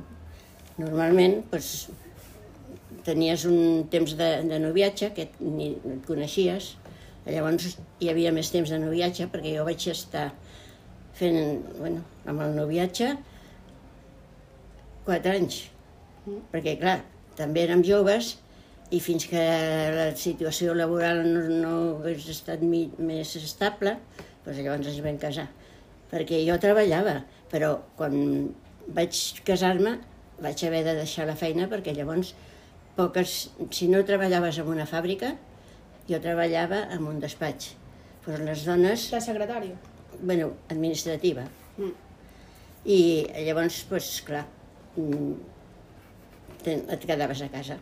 normalment 0.77 1.41
pues, 1.51 1.87
tenies 3.07 3.45
un 3.49 3.87
temps 3.91 4.17
de, 4.19 4.29
de 4.49 4.59
noviatge 4.61 5.11
que 5.15 5.29
ni 5.41 5.71
et 5.77 6.05
coneixies, 6.07 6.75
llavors 7.27 7.77
hi 7.99 8.11
havia 8.11 8.31
més 8.35 8.51
temps 8.53 8.69
de 8.71 8.79
noviatge 8.81 9.27
perquè 9.31 9.55
jo 9.57 9.65
vaig 9.67 9.87
estar 9.91 10.29
fent, 11.17 11.63
bueno, 11.79 12.03
amb 12.29 12.43
el 12.45 12.55
noviatge 12.55 13.13
quatre 15.07 15.37
anys, 15.39 15.61
perquè 16.51 16.75
clar, 16.81 16.99
també 17.39 17.63
érem 17.63 17.83
joves 17.87 18.35
i 18.91 18.99
fins 19.03 19.27
que 19.27 19.39
la 19.95 20.09
situació 20.19 20.75
laboral 20.75 21.23
no, 21.27 21.45
no 21.51 21.73
hagués 22.01 22.27
estat 22.31 22.63
mi, 22.63 22.85
més 22.99 23.33
estable, 23.39 23.97
doncs 24.45 24.61
llavors 24.61 24.91
ens 24.91 25.01
vam 25.03 25.19
casar. 25.19 25.47
Perquè 26.11 26.39
jo 26.47 26.55
treballava, 26.63 27.17
però 27.51 27.73
quan 27.99 28.15
vaig 28.95 29.17
casar-me 29.47 29.97
vaig 30.41 30.63
haver 30.67 30.83
de 30.85 30.93
deixar 30.99 31.25
la 31.27 31.35
feina 31.35 31.67
perquè 31.71 31.93
llavors 31.95 32.33
poques, 32.97 33.49
si 33.71 33.87
no 33.89 34.03
treballaves 34.05 34.57
en 34.61 34.67
una 34.73 34.85
fàbrica, 34.89 35.35
jo 36.09 36.19
treballava 36.23 36.83
en 36.95 37.05
un 37.07 37.19
despatx. 37.19 37.73
Però 38.25 38.37
les 38.43 38.63
dones, 38.65 39.11
La 39.13 39.21
secretària. 39.21 39.75
bueno, 40.21 40.51
administrativa. 40.69 41.43
Mm. 41.77 41.91
I 42.85 42.99
llavors, 43.45 43.83
doncs, 43.83 43.85
pues, 43.89 44.21
clar, 44.25 44.45
mm, 44.95 45.33
te- 46.63 46.83
et 46.93 47.05
quedaves 47.05 47.41
a 47.41 47.49
casa. 47.49 47.77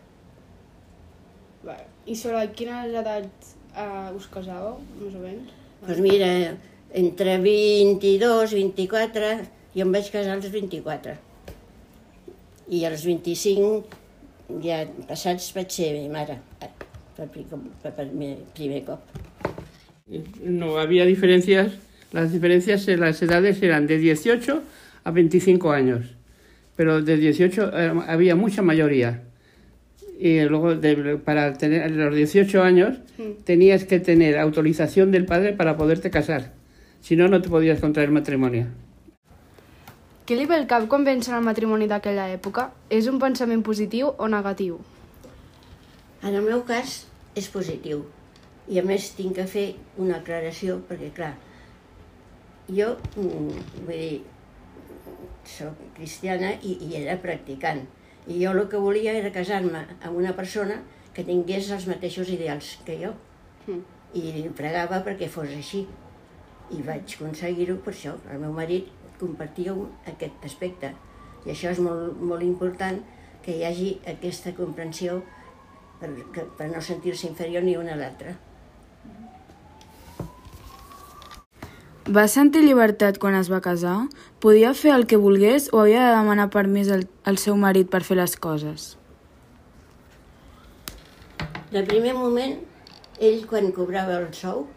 I 2.05 2.13
sobre 2.15 2.43
quines 2.53 2.93
edats 2.93 3.55
uh, 3.73 4.11
us 4.15 4.27
casàveu, 4.29 4.75
més 4.99 5.15
o 5.17 5.21
menys? 5.23 5.53
Doncs 5.87 6.01
mira, 6.05 6.27
entre 6.93 7.37
22, 7.41 8.53
24, 8.53 9.31
jo 9.73 9.81
em 9.87 9.93
vaig 9.95 10.11
casar 10.13 10.35
als 10.37 10.45
24. 10.53 11.15
I 12.69 12.85
als 12.85 13.03
25, 13.05 13.85
ja 14.63 14.85
passats, 15.07 15.51
vaig 15.55 15.69
ser 15.71 16.09
mare, 16.09 16.39
eh, 16.61 16.69
per, 17.15 17.27
per, 17.29 17.91
per 17.93 18.05
mi- 18.13 18.37
primer 18.55 18.83
cop. 18.83 18.99
No 20.43 20.77
había 20.77 21.05
diferencias, 21.05 21.73
las 22.11 22.31
diferencias 22.31 22.87
en 22.87 22.99
las 22.99 23.21
edades 23.21 23.61
eran 23.61 23.87
de 23.87 23.97
18 23.97 24.61
a 25.03 25.11
25 25.11 25.71
años, 25.71 26.15
pero 26.75 27.01
de 27.01 27.17
18 27.17 27.71
eh, 27.73 27.93
había 28.07 28.35
mucha 28.35 28.61
mayoría. 28.61 29.21
Y 30.19 30.39
luego, 30.41 30.75
de- 30.75 31.17
para 31.17 31.53
tener 31.57 31.91
los 31.91 32.15
18 32.15 32.63
años, 32.63 32.97
tenías 33.43 33.83
que 33.85 33.99
tener 33.99 34.37
autorización 34.37 35.11
del 35.11 35.25
padre 35.25 35.53
para 35.53 35.75
poderte 35.75 36.09
casar. 36.09 36.53
Si 37.01 37.15
no, 37.15 37.27
no 37.27 37.41
te 37.41 37.49
podías 37.49 37.79
contraer 37.79 38.11
matrimonio. 38.11 38.67
Què 40.25 40.33
li 40.33 40.47
ve 40.49 40.55
al 40.57 40.63
cap 40.65 40.87
quan 40.89 41.03
pensa 41.05 41.29
en 41.29 41.35
el 41.37 41.43
matrimoni 41.45 41.85
d'aquella 41.85 42.23
època? 42.33 42.63
És 42.89 43.05
un 43.11 43.19
pensament 43.21 43.61
positiu 43.65 44.07
o 44.09 44.29
negatiu? 44.33 44.79
En 46.25 46.31
el 46.31 46.41
meu 46.41 46.63
cas 46.65 46.95
és 47.37 47.49
positiu. 47.53 47.99
I 48.65 48.79
a 48.81 48.83
més 48.89 49.11
tinc 49.13 49.37
que 49.37 49.45
fer 49.51 49.65
una 50.01 50.15
aclaració 50.17 50.79
perquè, 50.89 51.11
clar, 51.19 51.35
jo, 52.79 52.95
mm, 53.21 53.61
vull 53.83 54.01
dir, 54.01 54.17
soc 55.45 55.85
cristiana 55.99 56.55
i, 56.57 56.73
i 56.87 56.97
era 57.03 57.19
practicant. 57.21 57.85
I 58.25 58.41
jo 58.41 58.57
el 58.57 58.63
que 58.71 58.81
volia 58.81 59.13
era 59.21 59.29
casar-me 59.37 59.85
amb 59.99 60.17
una 60.17 60.33
persona 60.33 60.81
que 61.13 61.29
tingués 61.29 61.69
els 61.69 61.85
mateixos 61.85 62.33
ideals 62.33 62.79
que 62.89 62.97
jo. 63.05 63.13
Mm. 63.67 63.85
I 64.17 64.49
pregava 64.57 65.05
perquè 65.05 65.29
fos 65.29 65.53
així. 65.53 65.85
I 66.73 66.81
vaig 66.81 67.19
aconseguir-ho 67.19 67.77
per 67.85 67.93
això. 67.93 68.17
El 68.33 68.41
meu 68.41 68.57
marit 68.57 68.89
compartia 69.19 69.75
aquest 70.11 70.45
aspecte. 70.47 70.93
I 71.45 71.53
això 71.53 71.71
és 71.71 71.79
molt, 71.83 72.17
molt 72.21 72.43
important 72.43 73.01
que 73.45 73.53
hi 73.53 73.63
hagi 73.67 73.91
aquesta 74.09 74.55
comprensió 74.57 75.19
per, 75.99 76.09
que, 76.33 76.45
per 76.57 76.69
no 76.71 76.81
sentir-se 76.81 77.27
inferior 77.29 77.63
ni 77.63 77.77
una 77.77 77.93
a 77.93 77.99
l'altra. 77.99 78.35
Va 82.05 82.27
sentir 82.29 82.61
llibertat 82.61 83.17
quan 83.17 83.33
es 83.33 83.49
va 83.49 83.63
casar? 83.65 83.95
Podia 84.41 84.75
fer 84.77 84.91
el 84.93 85.07
que 85.09 85.17
volgués 85.17 85.71
o 85.73 85.81
havia 85.81 86.03
de 86.05 86.11
demanar 86.13 86.51
permís 86.53 86.91
al, 86.93 87.07
al 87.25 87.39
seu 87.41 87.57
marit 87.57 87.89
per 87.89 88.03
fer 88.05 88.19
les 88.19 88.35
coses? 88.37 88.91
De 91.73 91.81
primer 91.87 92.13
moment, 92.13 92.59
ell 93.17 93.41
quan 93.49 93.71
cobrava 93.73 94.19
el 94.19 94.29
sou, 94.37 94.67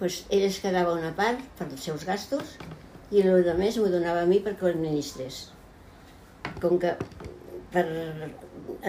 doncs 0.00 0.24
ell 0.34 0.42
es 0.48 0.58
quedava 0.62 0.96
una 0.98 1.14
part 1.14 1.38
per 1.58 1.68
els 1.70 1.86
seus 1.86 2.02
gastos 2.06 2.56
i 3.10 3.22
el 3.24 3.44
de 3.46 3.54
més 3.56 3.78
m'ho 3.78 3.88
donava 3.92 4.24
a 4.24 4.28
mi 4.28 4.40
perquè 4.44 4.66
ho 4.66 4.72
administrés. 4.72 5.48
Com 6.62 6.78
que 6.82 6.94
per 7.72 7.84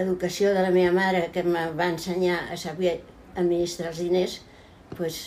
educació 0.00 0.54
de 0.56 0.64
la 0.64 0.72
meva 0.74 0.92
mare 0.96 1.26
que 1.34 1.44
em 1.44 1.54
va 1.54 1.88
ensenyar 1.88 2.40
a 2.52 2.58
saber 2.60 2.98
administrar 3.40 3.92
els 3.92 4.02
diners, 4.02 4.40
doncs 4.96 5.20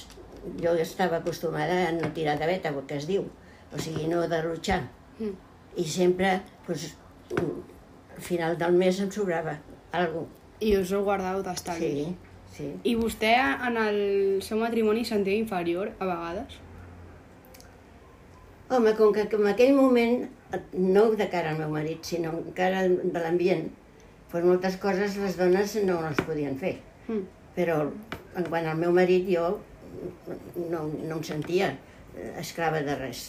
jo 0.62 0.75
estava 0.79 1.21
acostumada 1.21 1.88
a 1.88 1.91
no 1.95 2.12
tirar 2.13 2.38
de 2.39 2.47
veta, 2.50 2.69
el 2.69 2.85
que 2.88 3.00
es 3.00 3.07
diu, 3.09 3.27
o 3.71 3.81
sigui, 3.81 4.07
no 4.12 4.25
derrotxar. 4.27 4.81
Mm. 5.19 5.35
I 5.79 5.85
sempre, 5.89 6.35
doncs, 6.67 6.93
al 7.39 8.21
final 8.21 8.57
del 8.57 8.75
mes 8.77 9.00
em 9.01 9.09
sobrava 9.12 9.57
alguna 9.91 10.41
I 10.63 10.75
us 10.77 10.91
ho 10.93 11.01
guardàveu 11.03 11.41
d'estalvi. 11.43 11.88
Sí, 11.91 12.53
sí. 12.55 12.67
I 12.88 12.93
vostè 12.95 13.33
en 13.67 13.77
el 13.81 13.97
seu 14.45 14.62
matrimoni 14.62 15.03
sentia 15.05 15.35
inferior 15.35 15.91
a 15.97 16.07
vegades? 16.07 16.59
Home, 18.73 18.95
com 18.97 19.11
que 19.13 19.27
en 19.29 19.47
aquell 19.51 19.75
moment, 19.77 20.23
no 20.73 21.03
de 21.13 21.27
cara 21.29 21.51
al 21.53 21.59
meu 21.59 21.69
marit, 21.69 22.01
sinó 22.09 22.31
encara 22.39 22.87
de 22.89 23.21
l'ambient, 23.21 23.67
doncs 24.31 24.47
moltes 24.49 24.79
coses 24.81 25.19
les 25.21 25.37
dones 25.37 25.75
no 25.85 25.99
les 26.01 26.21
podien 26.25 26.57
fer. 26.57 26.79
Mm. 27.05 27.27
Però 27.53 27.77
en 28.33 28.49
quant 28.49 28.65
al 28.65 28.79
meu 28.79 28.95
marit 28.95 29.29
jo 29.29 29.59
no, 30.57 30.87
no 30.89 31.19
em 31.19 31.23
sentia 31.27 31.75
esclava 32.41 32.81
de 32.81 32.95
res. 32.97 33.23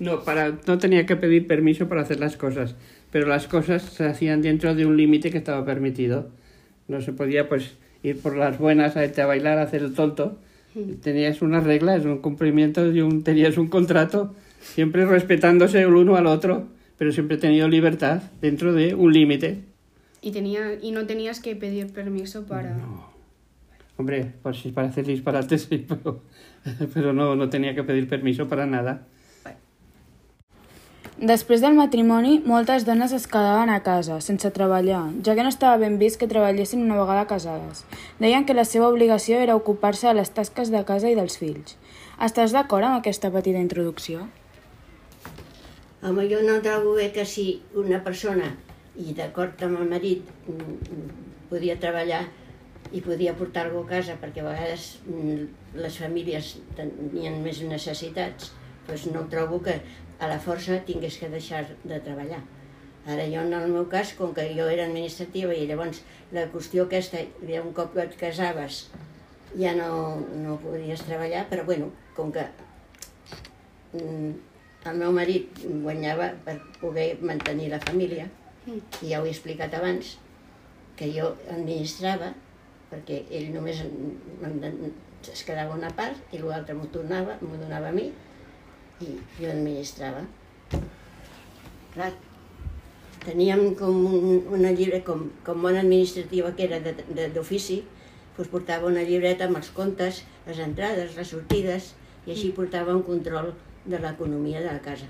No, 0.00 0.22
para, 0.24 0.52
no 0.66 0.78
tenía 0.78 1.04
que 1.06 1.16
pedir 1.16 1.46
permiso 1.46 1.88
para 1.88 2.02
hacer 2.02 2.20
las 2.20 2.36
cosas, 2.36 2.76
pero 3.10 3.26
las 3.26 3.48
cosas 3.48 3.82
se 3.82 4.06
hacían 4.06 4.42
dentro 4.42 4.74
de 4.74 4.86
un 4.86 4.96
límite 4.96 5.30
que 5.30 5.38
estaba 5.38 5.64
permitido. 5.64 6.30
No 6.86 7.00
se 7.00 7.12
podía 7.12 7.48
pues 7.48 7.76
ir 8.02 8.22
por 8.22 8.36
las 8.36 8.58
buenas 8.58 8.96
a 8.96 9.04
irte 9.04 9.22
a 9.22 9.26
bailar, 9.26 9.58
a 9.58 9.62
hacer 9.62 9.82
el 9.82 9.94
tonto. 9.94 10.38
Tenías 11.02 11.42
unas 11.42 11.64
reglas, 11.64 12.04
un 12.04 12.18
cumplimiento 12.18 12.90
y 12.90 13.00
un, 13.00 13.22
tenías 13.22 13.58
un 13.58 13.68
contrato, 13.68 14.34
siempre 14.60 15.06
respetándose 15.06 15.80
el 15.80 15.94
uno 15.94 16.16
al 16.16 16.26
otro, 16.26 16.66
pero 16.96 17.12
siempre 17.12 17.36
he 17.36 17.40
tenido 17.40 17.68
libertad 17.68 18.22
dentro 18.40 18.72
de 18.72 18.94
un 18.94 19.12
límite. 19.12 19.60
Y, 20.20 20.32
tenía, 20.32 20.78
y 20.80 20.90
no 20.92 21.06
tenías 21.06 21.40
que 21.40 21.54
pedir 21.56 21.92
permiso 21.92 22.46
para... 22.46 22.76
Hombre, 23.96 24.32
pues 24.42 24.58
sí, 24.58 24.70
para 24.70 24.88
hacer 24.88 25.06
disparates 25.06 25.62
sí, 25.70 25.84
pero, 25.88 26.22
pero 26.94 27.12
no, 27.12 27.36
no 27.36 27.48
tenía 27.48 27.74
que 27.74 27.82
pedir 27.84 28.08
permiso 28.08 28.48
para 28.48 28.66
nada. 28.66 29.06
Després 31.18 31.58
del 31.58 31.74
matrimoni, 31.74 32.36
moltes 32.46 32.84
dones 32.86 33.10
es 33.16 33.24
quedaven 33.26 33.72
a 33.74 33.80
casa, 33.82 34.20
sense 34.22 34.52
treballar, 34.54 35.00
ja 35.26 35.34
que 35.34 35.42
no 35.42 35.50
estava 35.50 35.80
ben 35.82 35.96
vist 35.98 36.20
que 36.20 36.28
treballessin 36.30 36.84
una 36.84 36.94
vegada 37.00 37.24
casades. 37.26 37.80
Deien 38.20 38.46
que 38.46 38.54
la 38.54 38.62
seva 38.62 38.86
obligació 38.86 39.40
era 39.42 39.56
ocupar-se 39.58 40.06
de 40.06 40.14
les 40.20 40.30
tasques 40.30 40.70
de 40.70 40.84
casa 40.86 41.10
i 41.10 41.18
dels 41.18 41.34
fills. 41.40 41.74
Estàs 42.22 42.54
d'acord 42.54 42.86
amb 42.86 43.00
aquesta 43.00 43.32
petita 43.34 43.58
introducció? 43.58 44.28
Home, 46.06 46.30
jo 46.30 46.38
no 46.46 46.60
trobo 46.62 46.94
bé 46.94 47.10
que 47.10 47.26
si 47.26 47.64
una 47.74 47.98
persona, 48.06 48.54
i 48.94 49.10
d'acord 49.10 49.58
amb 49.66 49.82
el 49.82 49.90
marit, 49.90 50.22
mm, 50.46 51.12
podia 51.50 51.80
treballar 51.82 52.28
i 52.94 53.02
podia 53.02 53.34
portar 53.34 53.66
alguna 53.66 53.88
a 53.90 53.96
casa, 53.96 54.20
perquè 54.22 54.46
a 54.46 54.52
vegades 54.52 55.00
mm, 55.02 55.78
les 55.82 55.98
famílies 55.98 56.58
tenien 56.78 57.42
més 57.42 57.66
necessitats, 57.66 58.52
doncs 58.86 59.10
no 59.10 59.26
trobo 59.26 59.58
que 59.66 59.80
a 60.18 60.28
la 60.30 60.38
força 60.42 60.80
tingués 60.86 61.18
que 61.18 61.30
deixar 61.30 61.64
de 61.84 61.98
treballar. 62.04 62.40
Ara 63.08 63.24
jo, 63.30 63.40
en 63.40 63.54
el 63.56 63.70
meu 63.72 63.86
cas, 63.88 64.12
com 64.18 64.34
que 64.36 64.44
jo 64.52 64.66
era 64.68 64.84
administrativa 64.88 65.54
i 65.54 65.66
llavors 65.68 66.02
la 66.34 66.48
qüestió 66.52 66.84
aquesta, 66.84 67.22
ja 67.48 67.62
un 67.64 67.72
cop 67.76 67.94
que 67.94 68.04
et 68.04 68.16
casaves, 68.20 68.82
ja 69.56 69.72
no, 69.78 70.18
no 70.42 70.58
podies 70.60 71.06
treballar, 71.06 71.46
però 71.48 71.64
bueno, 71.64 71.88
com 72.16 72.32
que 72.34 72.44
mm, 73.94 74.34
el 74.90 75.00
meu 75.00 75.14
marit 75.14 75.62
guanyava 75.64 76.32
per 76.44 76.58
poder 76.82 77.08
mantenir 77.22 77.70
la 77.72 77.80
família, 77.80 78.28
i 78.68 79.08
ja 79.08 79.22
ho 79.22 79.24
he 79.26 79.32
explicat 79.32 79.72
abans, 79.78 80.18
que 80.98 81.08
jo 81.14 81.30
administrava, 81.54 82.34
perquè 82.90 83.22
ell 83.38 83.52
només 83.54 83.80
es 85.32 85.42
quedava 85.46 85.76
una 85.76 85.90
part 85.96 86.34
i 86.34 86.40
l'altre 86.42 86.76
m'ho 86.76 86.88
tornava, 86.92 87.36
m'ho 87.40 87.56
donava 87.60 87.88
a 87.88 87.94
mi, 87.94 88.10
jo 89.00 89.50
administrava. 89.50 90.24
Clar, 91.94 92.12
teníem 93.24 93.74
com 93.78 93.94
un, 94.06 94.42
una 94.54 94.72
llibre, 94.72 95.02
com, 95.06 95.28
com 95.46 95.62
bona 95.62 95.80
administrativa 95.84 96.54
que 96.56 96.66
era 96.68 96.80
d'ofici, 97.34 97.82
doncs 98.36 98.50
portava 98.52 98.86
una 98.90 99.02
llibreta 99.02 99.46
amb 99.48 99.58
els 99.58 99.70
comptes, 99.74 100.22
les 100.46 100.58
entrades, 100.62 101.16
les 101.18 101.28
sortides, 101.34 101.94
i 102.26 102.34
així 102.34 102.50
portava 102.54 102.94
un 102.94 103.02
control 103.02 103.52
de 103.88 103.98
l'economia 103.98 104.60
de 104.60 104.68
la 104.72 104.80
casa. 104.84 105.06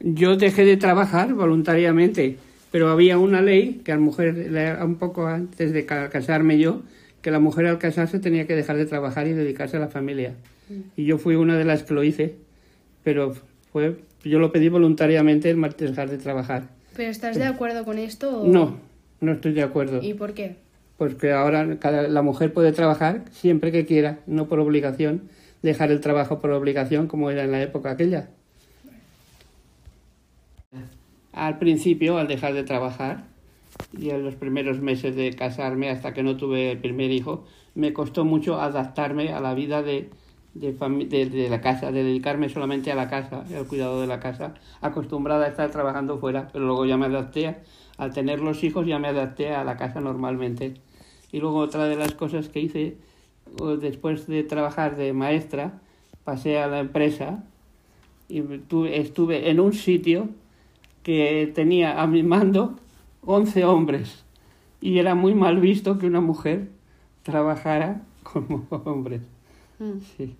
Yo 0.00 0.36
dejé 0.36 0.64
de 0.64 0.76
trabajar 0.76 1.32
voluntariamente, 1.34 2.36
pero 2.72 2.88
había 2.88 3.18
una 3.18 3.40
ley 3.40 3.82
que 3.84 3.92
a 3.92 3.98
mujer, 3.98 4.34
le- 4.50 4.82
un 4.82 4.96
poco 4.96 5.26
antes 5.26 5.72
de 5.72 5.86
ca- 5.86 6.08
casarme 6.10 6.58
yo, 6.58 6.82
que 7.22 7.30
la 7.30 7.38
mujer 7.38 7.66
al 7.66 7.78
casarse 7.78 8.18
tenía 8.18 8.46
que 8.46 8.54
dejar 8.54 8.76
de 8.76 8.86
trabajar 8.86 9.26
y 9.28 9.32
dedicarse 9.32 9.76
a 9.76 9.80
la 9.80 9.88
familia. 9.88 10.34
Y 10.96 11.04
yo 11.04 11.18
fui 11.18 11.36
una 11.36 11.56
de 11.56 11.64
las 11.64 11.82
que 11.84 11.94
lo 11.94 12.02
hice, 12.02 12.34
pero 13.04 13.34
fue, 13.72 13.96
yo 14.24 14.38
lo 14.38 14.52
pedí 14.52 14.68
voluntariamente 14.68 15.48
el 15.50 15.56
dejar 15.56 16.10
de 16.10 16.18
trabajar. 16.18 16.68
¿Pero 16.96 17.10
estás 17.10 17.36
de 17.36 17.44
acuerdo 17.44 17.84
con 17.84 17.98
esto? 17.98 18.42
o- 18.42 18.46
No, 18.46 18.76
no 19.20 19.32
estoy 19.32 19.52
de 19.52 19.62
acuerdo. 19.62 20.00
¿Y 20.02 20.14
por 20.14 20.34
qué? 20.34 20.56
Porque 20.98 21.32
ahora 21.32 21.78
cada- 21.78 22.08
la 22.08 22.22
mujer 22.22 22.52
puede 22.52 22.72
trabajar 22.72 23.24
siempre 23.30 23.72
que 23.72 23.86
quiera, 23.86 24.18
no 24.26 24.46
por 24.48 24.60
obligación, 24.60 25.22
dejar 25.62 25.90
el 25.90 26.00
trabajo 26.00 26.38
por 26.40 26.50
obligación 26.50 27.06
como 27.06 27.30
era 27.30 27.44
en 27.44 27.52
la 27.52 27.62
época 27.62 27.90
aquella. 27.92 28.28
Al 31.32 31.58
principio, 31.58 32.18
al 32.18 32.28
dejar 32.28 32.52
de 32.54 32.62
trabajar, 32.62 33.24
y 33.98 34.10
en 34.10 34.24
los 34.24 34.34
primeros 34.34 34.80
meses 34.80 35.14
de 35.16 35.30
casarme 35.34 35.90
hasta 35.90 36.12
que 36.12 36.22
no 36.22 36.36
tuve 36.36 36.72
el 36.72 36.78
primer 36.78 37.10
hijo, 37.10 37.44
me 37.74 37.92
costó 37.92 38.24
mucho 38.24 38.60
adaptarme 38.60 39.32
a 39.32 39.40
la 39.40 39.54
vida 39.54 39.82
de, 39.82 40.10
de, 40.54 40.72
de- 40.72 41.26
de 41.26 41.48
la 41.48 41.60
casa, 41.60 41.90
de 41.92 42.04
dedicarme 42.04 42.48
solamente 42.48 42.92
a 42.92 42.94
la 42.94 43.08
casa, 43.08 43.44
al 43.56 43.66
cuidado 43.66 44.00
de 44.00 44.06
la 44.06 44.20
casa, 44.20 44.54
acostumbrada 44.80 45.46
a 45.46 45.48
estar 45.48 45.70
trabajando 45.70 46.18
fuera, 46.18 46.48
pero 46.52 46.66
luego 46.66 46.84
ya 46.86 46.96
me 46.96 47.06
adapté, 47.06 47.46
a- 47.48 47.58
al 47.98 48.12
tener 48.12 48.40
los 48.40 48.62
hijos 48.64 48.86
ya 48.86 48.98
me 48.98 49.08
adapté 49.08 49.50
a 49.54 49.64
la 49.64 49.76
casa 49.76 50.00
normalmente. 50.00 50.74
Y 51.30 51.40
luego 51.40 51.58
otra 51.58 51.84
de 51.86 51.96
las 51.96 52.14
cosas 52.14 52.48
que 52.48 52.60
hice, 52.60 52.96
después 53.80 54.26
de 54.26 54.42
trabajar 54.44 54.96
de 54.96 55.12
maestra, 55.12 55.80
pasé 56.24 56.58
a 56.58 56.66
la 56.68 56.80
empresa 56.80 57.42
y 58.28 58.40
tuve- 58.42 58.98
estuve 59.00 59.50
en 59.50 59.60
un 59.60 59.72
sitio 59.72 60.28
que 61.02 61.50
tenía 61.54 62.00
a 62.02 62.06
mi 62.06 62.22
mando 62.22 62.76
11 63.24 63.64
hombres 63.64 64.24
y 64.80 64.98
era 64.98 65.14
muy 65.14 65.34
mal 65.34 65.60
visto 65.60 65.98
que 65.98 66.06
una 66.06 66.20
mujer 66.20 66.68
trabajara 67.22 68.02
como 68.22 68.66
hombre. 68.70 69.20
Mm. 69.78 69.98
Sí. 70.16 70.36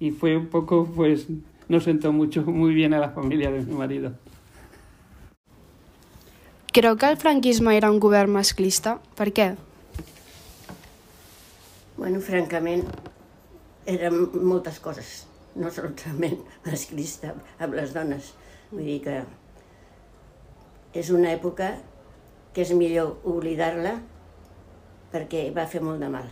Y 0.00 0.10
fue 0.10 0.36
un 0.36 0.46
poco, 0.46 0.86
pues, 0.86 1.26
no 1.68 1.80
sentó 1.80 2.12
mucho, 2.12 2.42
muy 2.42 2.74
bien 2.74 2.94
a 2.94 2.98
la 2.98 3.10
familia 3.10 3.50
de 3.50 3.62
mi 3.62 3.74
marido. 3.74 4.12
Creu 6.72 6.96
que 6.96 7.08
el 7.08 7.16
franquisme 7.16 7.76
era 7.76 7.90
un 7.90 7.98
govern 7.98 8.30
masclista? 8.30 9.00
Per 9.18 9.32
què? 9.34 9.56
Bueno, 11.96 12.20
francament, 12.22 12.84
eren 13.88 14.28
moltes 14.46 14.78
coses, 14.78 15.24
no 15.58 15.72
solament 15.74 16.38
masclista 16.68 17.32
amb 17.58 17.74
les 17.74 17.94
dones. 17.96 18.30
Vull 18.70 18.84
dir 18.86 18.98
que 19.02 19.16
és 20.94 21.10
una 21.10 21.32
època 21.32 21.72
que 22.54 22.64
és 22.64 22.72
millor 22.76 23.18
oblidar-la 23.28 23.96
perquè 25.12 25.48
va 25.54 25.66
fer 25.70 25.82
molt 25.84 26.02
de 26.02 26.10
mal. 26.12 26.28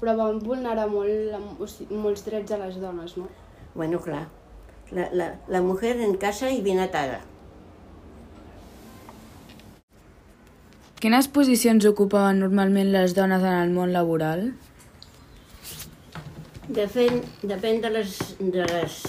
Però 0.00 0.14
van 0.18 0.40
vulnerar 0.42 0.86
molt, 0.90 1.12
la, 1.32 1.40
o 1.40 1.68
sigui, 1.70 1.98
molts 1.98 2.24
drets 2.26 2.54
a 2.54 2.58
les 2.60 2.78
dones, 2.82 3.16
no? 3.18 3.28
Bueno, 3.74 4.00
clar, 4.02 4.26
la, 4.92 5.08
la, 5.12 5.30
la 5.48 5.62
mujer 5.62 5.96
en 6.04 6.16
casa 6.20 6.50
i 6.50 6.60
bien 6.62 6.82
atada. 6.82 7.22
Quines 11.00 11.26
posicions 11.28 11.84
ocupaven 11.84 12.38
normalment 12.40 12.92
les 12.94 13.12
dones 13.16 13.42
en 13.44 13.58
el 13.58 13.74
món 13.74 13.92
laboral? 13.92 14.46
Depèn, 16.64 17.20
depèn 17.44 17.82
de 17.84 17.90
les, 17.92 18.14
de 18.40 18.64
les 18.70 19.02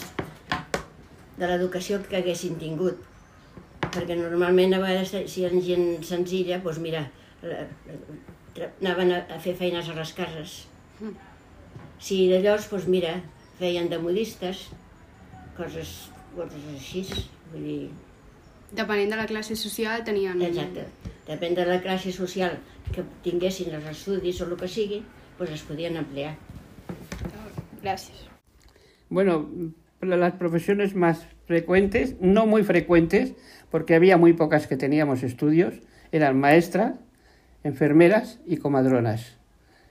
de 1.37 1.47
l'educació 1.49 1.99
que 2.03 2.19
haguessin 2.19 2.57
tingut. 2.59 2.99
Perquè 3.95 4.15
normalment 4.19 4.73
a 4.75 4.79
vegades 4.83 5.13
si 5.31 5.45
eren 5.47 5.61
gent 5.63 6.03
senzilla, 6.03 6.59
doncs 6.63 6.79
mira, 6.83 7.05
eh, 7.43 7.65
tra- 8.55 8.71
anaven 8.81 9.13
a, 9.15 9.21
a 9.31 9.39
fer 9.39 9.55
feines 9.55 9.87
a 9.89 9.95
les 9.95 10.11
cases. 10.17 10.55
Si 11.99 12.25
de 12.29 12.41
llavors, 12.43 12.67
doncs 12.71 12.87
mira, 12.91 13.15
feien 13.59 13.87
de 13.89 13.97
modistes, 14.03 14.65
coses, 15.57 15.93
coses 16.35 16.65
així. 16.75 17.05
Vull 17.53 17.63
dir, 17.69 17.79
Depenent 18.75 19.11
de 19.13 19.17
la 19.21 19.25
classe 19.29 19.55
social 19.55 20.01
tenien... 20.03 20.41
exacte. 20.41 20.87
Depèn 21.25 21.55
de 21.55 21.63
la 21.65 21.77
classe 21.81 22.11
social 22.13 22.57
que 22.93 23.01
tinguessin 23.23 23.71
els 23.77 23.85
estudis 23.89 24.41
o 24.41 24.47
el 24.49 24.57
que 24.59 24.67
sigui, 24.69 24.99
doncs 25.39 25.53
es 25.55 25.63
podien 25.65 25.95
emplear. 25.97 26.35
Gracias. 27.81 28.25
Bueno, 29.09 29.47
las 30.01 30.33
profesiones 30.33 30.95
más 30.95 31.25
frecuentes, 31.47 32.15
no 32.19 32.45
muy 32.45 32.63
frecuentes, 32.63 33.33
porque 33.75 33.93
había 33.93 34.15
muy 34.15 34.31
pocas 34.31 34.67
que 34.67 34.77
teníamos 34.77 35.21
estudios, 35.21 35.73
eran 36.13 36.39
maestras, 36.39 36.93
enfermeras 37.65 38.39
y 38.45 38.55
comadronas. 38.55 39.35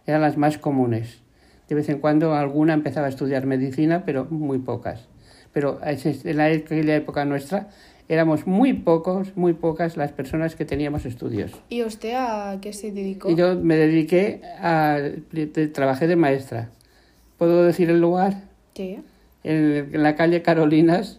Eran 0.07 0.23
las 0.23 0.38
más 0.38 0.57
comunes. 0.57 1.21
De 1.69 1.75
vez 1.75 1.91
en 1.91 1.99
cuando 1.99 2.33
alguna 2.35 2.73
empezaba 2.73 3.09
a 3.09 3.11
estudiar 3.11 3.45
medicina, 3.45 4.05
pero 4.07 4.25
muy 4.25 4.59
pocas. 4.59 5.07
Pero 5.53 5.81
en 5.85 6.37
la- 6.38 6.47
aquella 6.47 6.97
época 6.97 7.26
nuestra 7.26 7.69
éramos 8.09 8.47
muy 8.47 8.73
pocos, 8.73 9.37
muy 9.37 9.53
pocas 9.53 9.99
las 9.99 10.12
personas 10.12 10.57
que 10.57 10.64
teníamos 10.64 11.05
estudios. 11.05 11.53
¿Y 11.69 11.83
usted 11.83 12.14
a 12.17 12.57
qué 12.62 12.73
se 12.73 12.91
dedicó? 12.91 13.29
Y 13.31 13.35
yo 13.35 13.55
me 13.55 13.76
dediqué 13.76 14.41
a... 14.61 14.99
trabajé 15.75 16.07
de 16.07 16.17
maestra. 16.17 16.71
¿Puedo 17.37 17.64
decir 17.64 17.91
el 17.91 18.00
lugar? 18.00 18.45
Sí. 18.75 19.03
en 19.43 20.03
la 20.03 20.14
calle 20.17 20.41
Carolinas 20.41 21.19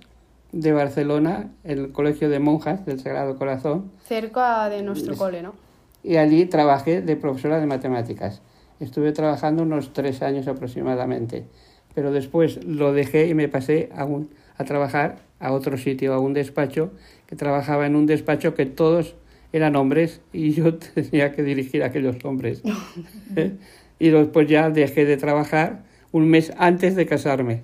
de 0.55 0.71
Barcelona, 0.71 1.51
el 1.65 1.91
Colegio 1.91 2.29
de 2.29 2.39
Monjas 2.39 2.85
del 2.85 2.99
Sagrado 3.01 3.35
Corazón, 3.35 3.91
Cerca 4.07 4.69
de 4.69 4.81
nuestro 4.83 5.15
cole, 5.17 5.41
¿no? 5.41 5.53
y 6.01 6.15
allí 6.15 6.45
trabajé 6.45 7.01
de 7.01 7.17
profesora 7.17 7.59
de 7.59 7.65
matemáticas. 7.65 8.41
Estuve 8.79 9.11
trabajando 9.11 9.63
unos 9.63 9.91
tres 9.91 10.21
años 10.21 10.47
aproximadamente, 10.47 11.45
pero 11.93 12.11
después 12.13 12.63
lo 12.63 12.93
dejé 12.93 13.27
y 13.27 13.33
me 13.33 13.49
pasé 13.49 13.89
a, 13.95 14.05
un- 14.05 14.29
a 14.57 14.63
trabajar 14.63 15.17
a 15.41 15.51
otro 15.51 15.77
sitio, 15.77 16.13
a 16.13 16.19
un 16.19 16.33
despacho, 16.33 16.91
que 17.27 17.35
trabajaba 17.35 17.85
en 17.85 17.97
un 17.97 18.05
despacho 18.05 18.53
que 18.55 18.65
todos 18.65 19.15
eran 19.51 19.75
hombres 19.75 20.21
y 20.31 20.51
yo 20.53 20.75
tenía 20.75 21.33
que 21.33 21.43
dirigir 21.43 21.83
a 21.83 21.87
aquellos 21.87 22.23
hombres. 22.23 22.61
¿Eh? 23.35 23.57
Y 23.99 24.09
después 24.09 24.47
ya 24.47 24.69
dejé 24.69 25.03
de 25.05 25.17
trabajar 25.17 25.83
un 26.13 26.29
mes 26.29 26.53
antes 26.57 26.95
de 26.95 27.05
casarme, 27.05 27.61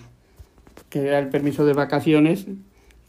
que 0.89 1.07
era 1.07 1.19
el 1.19 1.29
permiso 1.29 1.65
de 1.65 1.71
vacaciones. 1.74 2.48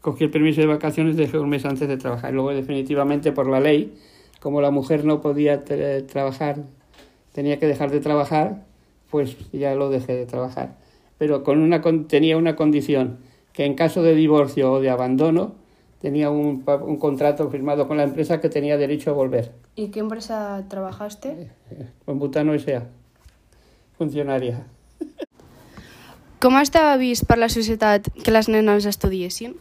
Cogí 0.02 0.24
el 0.24 0.30
permiso 0.30 0.60
de 0.60 0.66
vacaciones, 0.66 1.16
dejé 1.16 1.38
un 1.38 1.48
mes 1.48 1.64
antes 1.64 1.88
de 1.88 1.96
trabajar. 1.96 2.34
Luego, 2.34 2.50
definitivamente, 2.50 3.32
por 3.32 3.48
la 3.48 3.60
ley, 3.60 3.94
como 4.40 4.60
la 4.60 4.70
mujer 4.70 5.04
no 5.06 5.20
podía 5.22 5.64
tra- 5.64 6.04
trabajar, 6.06 6.56
tenía 7.32 7.58
que 7.58 7.66
dejar 7.66 7.90
de 7.90 8.00
trabajar, 8.00 8.64
pues 9.10 9.36
ya 9.52 9.74
lo 9.74 9.88
dejé 9.88 10.14
de 10.14 10.26
trabajar. 10.26 10.76
Pero 11.18 11.44
con 11.44 11.60
una, 11.60 11.80
con- 11.80 12.08
tenía 12.08 12.36
una 12.36 12.56
condición, 12.56 13.18
que 13.52 13.64
en 13.64 13.74
caso 13.74 14.02
de 14.02 14.14
divorcio 14.14 14.72
o 14.72 14.80
de 14.80 14.90
abandono, 14.90 15.54
tenía 16.00 16.30
un, 16.30 16.64
un 16.66 16.96
contrato 16.96 17.48
firmado 17.48 17.86
con 17.86 17.96
la 17.96 18.02
empresa 18.02 18.40
que 18.40 18.48
tenía 18.48 18.76
derecho 18.76 19.10
a 19.10 19.14
volver. 19.14 19.52
¿Y 19.76 19.88
qué 19.88 20.00
empresa 20.00 20.64
trabajaste? 20.68 21.50
Con 22.04 22.18
Butano 22.18 22.54
S.A. 22.54 22.88
Funcionaria. 23.96 24.66
Com 26.42 26.56
estava 26.58 26.96
vist 26.98 27.22
per 27.30 27.36
la 27.38 27.46
societat 27.48 28.08
que 28.24 28.32
les 28.34 28.48
nenes 28.50 28.82
estudiessin? 28.90 29.54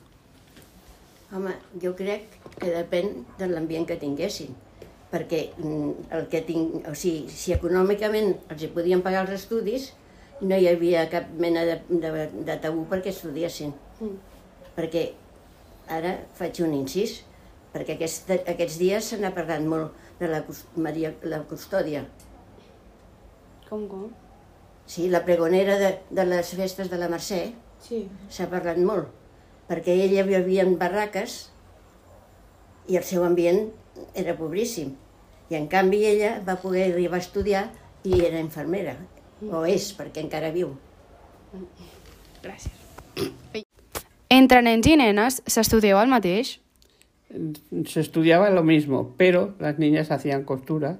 Home, 1.32 1.54
jo 1.80 1.94
crec 1.96 2.28
que 2.60 2.74
depèn 2.74 3.24
de 3.40 3.48
l'ambient 3.48 3.88
que 3.88 3.96
tinguessin, 4.00 4.52
perquè 5.12 5.46
mm, 5.58 6.12
el 6.18 6.28
que 6.32 6.42
tinc, 6.48 6.82
o 6.90 6.96
sigui, 6.98 7.32
si 7.32 7.54
econòmicament 7.56 8.34
els 8.52 8.66
hi 8.66 8.70
podien 8.76 9.04
pagar 9.06 9.24
els 9.26 9.38
estudis, 9.40 9.92
no 10.42 10.58
hi 10.58 10.68
havia 10.68 11.06
cap 11.12 11.30
mena 11.40 11.64
de, 11.68 11.78
de, 11.88 12.28
de 12.48 12.58
tabú 12.64 12.84
perquè 12.90 13.14
estudiessin. 13.14 13.72
Mm. 14.02 14.18
Perquè 14.76 15.06
ara 15.92 16.18
faig 16.36 16.60
un 16.66 16.76
incís, 16.76 17.22
perquè 17.72 17.96
aquest, 17.96 18.32
aquests 18.42 18.80
dies 18.82 19.12
se 19.14 19.20
n'ha 19.22 19.32
parlat 19.36 19.64
molt 19.64 19.96
de 20.20 20.28
la, 20.32 20.44
Maria, 20.76 21.14
la 21.24 21.42
custòdia. 21.48 22.04
Com, 23.70 23.88
com? 23.88 24.10
Sí, 24.92 25.08
la 25.08 25.24
pregonera 25.24 25.78
de, 25.80 25.94
de 26.12 26.28
les 26.28 26.56
festes 26.60 26.92
de 26.92 27.00
la 27.00 27.08
Mercè, 27.12 27.46
Sí. 27.82 28.04
s'ha 28.30 28.46
parlat 28.52 28.78
molt, 28.78 29.08
perquè 29.72 29.96
ella 30.04 30.26
vivia 30.28 30.66
en 30.68 30.76
barraques 30.76 31.46
i 32.92 32.98
el 33.00 33.08
seu 33.08 33.24
ambient 33.24 33.70
era 34.20 34.36
pobríssim. 34.36 34.98
I 35.52 35.56
en 35.56 35.70
canvi 35.72 36.04
ella 36.08 36.34
va 36.44 36.58
poder 36.60 36.90
arribar 36.90 37.22
a 37.22 37.24
estudiar 37.24 37.70
i 38.04 38.20
era 38.26 38.40
infermera, 38.40 38.98
o 39.48 39.64
és, 39.68 39.92
perquè 39.96 40.24
encara 40.24 40.52
viu. 40.52 40.74
Gràcies. 42.44 42.76
Entre 44.32 44.62
nens 44.64 44.88
i 44.88 44.98
nenes 45.00 45.40
s'estudiava 45.48 46.04
el 46.04 46.12
mateix? 46.12 46.58
se 47.86 48.00
estudiaba 48.00 48.50
lo 48.50 48.64
mismo, 48.64 49.14
pero 49.18 49.54
las 49.60 49.80
niñas 49.80 50.12
hacían 50.12 50.44
costura, 50.44 51.00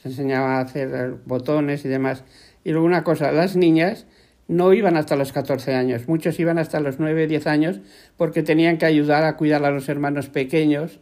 se 0.00 0.08
enseñaba 0.08 0.56
a 0.56 0.60
hacer 0.60 1.16
botones 1.26 1.84
y 1.84 1.88
demás. 1.88 2.24
Y 2.64 2.70
luego 2.70 2.86
una 2.86 3.04
cosa, 3.04 3.32
las 3.32 3.56
niñas 3.56 4.06
no 4.50 4.72
iban 4.74 4.96
hasta 4.96 5.14
los 5.16 5.32
14 5.32 5.74
años, 5.74 6.08
muchos 6.08 6.38
iban 6.40 6.58
hasta 6.58 6.80
los 6.80 6.98
9, 6.98 7.26
10 7.28 7.46
años 7.46 7.80
porque 8.16 8.42
tenían 8.42 8.78
que 8.78 8.86
ayudar 8.86 9.22
a 9.24 9.36
cuidar 9.36 9.64
a 9.64 9.70
los 9.70 9.88
hermanos 9.88 10.28
pequeños 10.28 10.98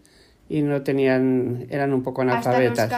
y 0.51 0.63
no 0.63 0.83
tenían, 0.83 1.67
eran 1.71 1.93
un 1.93 2.03
poco 2.03 2.23
analfabetas. 2.23 2.91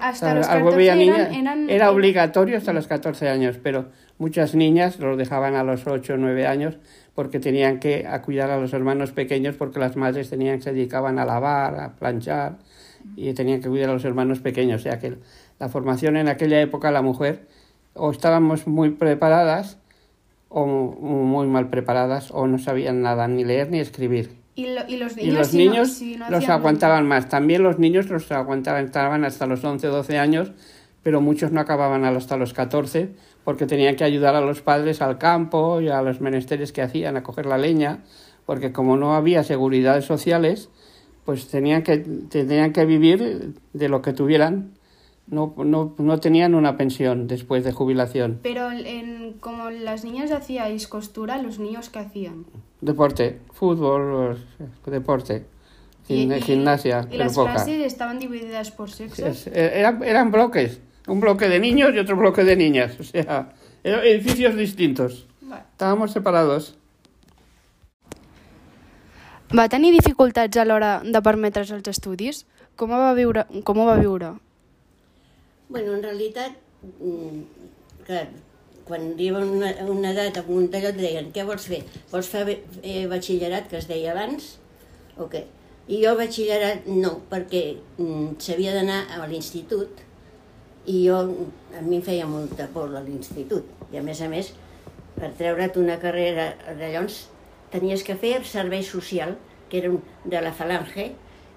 Hasta 0.00 0.34
los, 0.34 0.46
Al- 0.46 0.56
al 0.58 0.62
14 0.62 0.62
volver 0.62 0.80
a 0.90 0.94
eran, 0.94 0.98
niña- 0.98 1.28
eran, 1.40 1.70
era 1.70 1.90
obligatorio 1.90 2.56
hasta 2.58 2.72
los 2.72 2.86
14 2.86 3.28
años, 3.28 3.58
pero 3.62 3.86
muchas 4.18 4.54
niñas 4.54 4.98
los 4.98 5.16
dejaban 5.16 5.54
a 5.54 5.64
los 5.64 5.86
8 5.86 6.14
o 6.14 6.16
9 6.18 6.46
años 6.46 6.76
porque 7.14 7.40
tenían 7.40 7.78
que 7.80 8.06
a 8.06 8.20
cuidar 8.22 8.50
a 8.50 8.58
los 8.58 8.72
hermanos 8.74 9.12
pequeños 9.12 9.54
porque 9.56 9.78
las 9.80 9.96
madres 9.96 10.28
tenían 10.30 10.60
se 10.62 10.72
dedicaban 10.72 11.18
a 11.18 11.24
lavar, 11.24 11.78
a 11.80 11.94
planchar 11.96 12.56
y 13.16 13.32
tenían 13.34 13.60
que 13.60 13.68
cuidar 13.68 13.90
a 13.90 13.94
los 13.94 14.04
hermanos 14.04 14.40
pequeños. 14.40 14.80
O 14.80 14.84
sea 14.84 14.98
que 14.98 15.14
la 15.58 15.68
formación 15.68 16.16
en 16.16 16.28
aquella 16.28 16.60
época 16.60 16.90
la 16.90 17.02
mujer 17.02 17.46
o 17.94 18.10
estábamos 18.10 18.66
muy 18.66 18.90
preparadas 18.90 19.78
o 20.56 20.66
muy 20.66 21.48
mal 21.48 21.68
preparadas 21.68 22.30
o 22.30 22.46
no 22.46 22.58
sabían 22.58 23.02
nada, 23.02 23.26
ni 23.26 23.42
leer 23.44 23.70
ni 23.70 23.80
escribir. 23.80 24.30
Y, 24.54 24.68
lo- 24.72 24.86
y 24.86 24.96
los 24.98 25.16
Y 25.18 25.22
niños, 25.26 25.38
los 25.38 25.48
si 25.48 25.64
no- 25.64 25.70
niños 25.72 25.92
si 25.92 26.16
no 26.16 26.30
los 26.30 26.48
aguantaban 26.48 27.08
más. 27.08 27.28
También 27.28 27.64
los 27.64 27.80
niños 27.80 28.08
los 28.08 28.30
aguantaban, 28.30 28.84
estaban 28.84 29.24
hasta 29.24 29.46
los 29.46 29.64
11, 29.64 29.88
12 29.88 30.16
años, 30.16 30.52
pero 31.02 31.20
muchos 31.20 31.50
no 31.50 31.60
acababan 31.60 32.04
hasta 32.04 32.36
los 32.36 32.54
14 32.54 33.08
porque 33.42 33.66
tenían 33.66 33.96
que 33.96 34.04
ayudar 34.04 34.36
a 34.36 34.40
los 34.40 34.62
padres 34.62 35.02
al 35.02 35.18
campo 35.18 35.80
y 35.80 35.88
a 35.88 36.00
los 36.02 36.20
menesteres 36.20 36.70
que 36.72 36.82
hacían, 36.82 37.16
a 37.16 37.24
coger 37.24 37.46
la 37.46 37.58
leña, 37.58 38.04
porque 38.46 38.70
como 38.72 38.96
no 38.96 39.14
había 39.16 39.42
seguridades 39.42 40.04
sociales, 40.04 40.70
pues 41.24 41.48
tenían 41.48 41.82
que, 41.82 41.98
tenían 41.98 42.72
que 42.72 42.84
vivir 42.86 43.54
de 43.72 43.88
lo 43.88 44.02
que 44.02 44.12
tuvieran. 44.12 44.70
No, 45.26 45.54
no, 45.56 45.94
no 45.96 46.20
tenían 46.20 46.54
una 46.54 46.76
pensión 46.76 47.26
después 47.26 47.64
de 47.64 47.72
jubilación. 47.72 48.40
Pero 48.42 48.70
en, 48.70 49.34
como 49.40 49.70
las 49.70 50.04
niñas 50.04 50.30
hacíais 50.30 50.86
costura, 50.86 51.38
¿los 51.40 51.58
niños 51.58 51.88
qué 51.88 52.00
hacían? 52.00 52.44
Deporte, 52.82 53.40
fútbol, 53.52 54.36
deporte, 54.84 55.46
gim- 56.06 56.38
gimnasia, 56.42 57.06
¿Y 57.06 57.12
pero 57.12 57.24
las 57.24 57.34
poca. 57.34 57.52
clases 57.52 57.80
estaban 57.86 58.18
divididas 58.18 58.70
por 58.70 58.90
sexos? 58.90 59.24
Es- 59.26 59.46
eran, 59.46 60.02
eran 60.02 60.30
bloques, 60.30 60.80
un 61.08 61.20
bloque 61.20 61.48
de 61.48 61.58
niños 61.58 61.94
y 61.94 61.98
otro 61.98 62.16
bloque 62.16 62.44
de 62.44 62.56
niñas, 62.56 63.00
o 63.00 63.02
sea, 63.02 63.54
eran 63.82 64.00
edificios 64.04 64.54
distintos. 64.56 65.26
Vale. 65.40 65.62
Estábamos 65.72 66.12
separados. 66.12 66.76
Va 69.56 69.68
tenir 69.68 69.92
dificultats 69.94 70.56
a 70.58 70.64
l'hora 70.66 71.00
de 71.04 71.20
permetre's 71.22 71.70
els 71.70 71.86
estudis? 71.92 72.44
Com 72.76 72.90
ho 72.92 72.98
va 72.98 73.12
viure? 73.14 73.44
Com 73.64 73.78
ho 73.78 73.86
va 73.86 73.96
viure? 74.00 74.32
Bueno, 75.74 75.94
en 75.94 76.04
realitat, 76.04 76.52
mm, 77.00 77.40
clar, 78.06 78.28
quan 78.86 79.08
arriba 79.14 79.40
una, 79.40 79.72
una 79.90 80.12
edat, 80.12 80.36
a 80.38 80.44
un 80.46 80.68
d'allò 80.70 80.92
et 80.92 80.98
deien, 81.00 81.30
què 81.34 81.42
vols 81.48 81.64
fer? 81.66 81.80
Vols 82.12 82.28
fer 82.30 82.44
eh, 82.52 83.08
batxillerat, 83.10 83.66
que 83.72 83.80
es 83.80 83.88
deia 83.90 84.12
abans, 84.12 84.52
o 85.18 85.26
què? 85.32 85.40
I 85.90 85.98
jo 86.04 86.12
batxillerat 86.20 86.86
no, 86.86 87.10
perquè 87.32 87.62
mm, 87.96 88.36
s'havia 88.38 88.76
d'anar 88.76 89.00
a 89.16 89.26
l'institut 89.32 90.04
i 90.86 91.00
jo, 91.08 91.18
a 91.74 91.82
mi 91.82 91.98
em 91.98 92.06
feia 92.06 92.30
molta 92.30 92.68
por 92.76 92.94
a 92.94 93.02
l'institut. 93.02 93.66
I 93.90 93.98
a 93.98 94.04
més 94.06 94.22
a 94.22 94.30
més, 94.30 94.52
per 95.18 95.32
treure't 95.42 95.82
una 95.82 95.98
carrera 95.98 96.52
de 96.68 96.84
llavors, 96.84 97.18
tenies 97.74 98.06
que 98.06 98.14
fer 98.14 98.36
servei 98.46 98.86
social, 98.86 99.34
que 99.66 99.82
era 99.82 99.90
de 100.22 100.46
la 100.46 100.54
falange, 100.54 101.10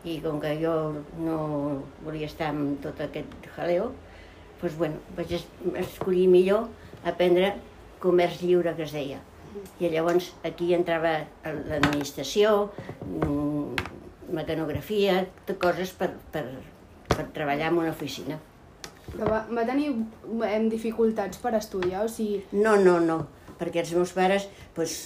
i 0.09 0.17
com 0.25 0.41
que 0.41 0.57
jo 0.57 0.73
no 1.21 1.39
volia 2.01 2.33
estar 2.33 2.49
amb 2.55 2.81
tot 2.81 3.05
aquest 3.05 3.37
jaleo, 3.53 3.91
doncs, 4.61 4.77
bueno, 4.77 4.99
vaig 5.17 5.31
es- 5.37 5.47
escollir 5.83 6.27
millor 6.31 6.67
aprendre 7.05 7.53
comerç 7.99 8.41
lliure, 8.43 8.75
que 8.75 8.83
es 8.83 8.91
deia. 8.93 9.19
I 9.81 9.89
llavors 9.89 10.33
aquí 10.45 10.73
entrava 10.75 11.15
l'administració, 11.43 12.69
mm, 13.05 14.33
mecanografia, 14.37 15.25
tot 15.47 15.57
coses 15.61 15.93
per, 15.97 16.11
per, 16.33 16.43
per 17.09 17.25
treballar 17.33 17.71
en 17.71 17.79
una 17.81 17.93
oficina. 17.93 18.37
Però 19.07 19.29
va, 19.31 19.39
va 19.49 19.63
tenir 19.65 19.87
em, 19.93 20.67
dificultats 20.69 21.39
per 21.41 21.53
estudiar, 21.55 22.03
o 22.05 22.11
sigui... 22.11 22.41
No, 22.51 22.75
no, 22.75 22.99
no, 22.99 23.21
perquè 23.57 23.81
els 23.85 23.93
meus 23.95 24.11
pares, 24.13 24.49
doncs, 24.75 24.97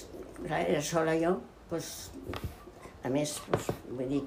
era 0.50 0.82
sola 0.82 1.14
jo, 1.22 1.36
doncs, 1.70 1.92
a 3.06 3.12
més, 3.14 3.36
doncs, 3.52 3.70
vull 3.94 4.10
dir, 4.10 4.24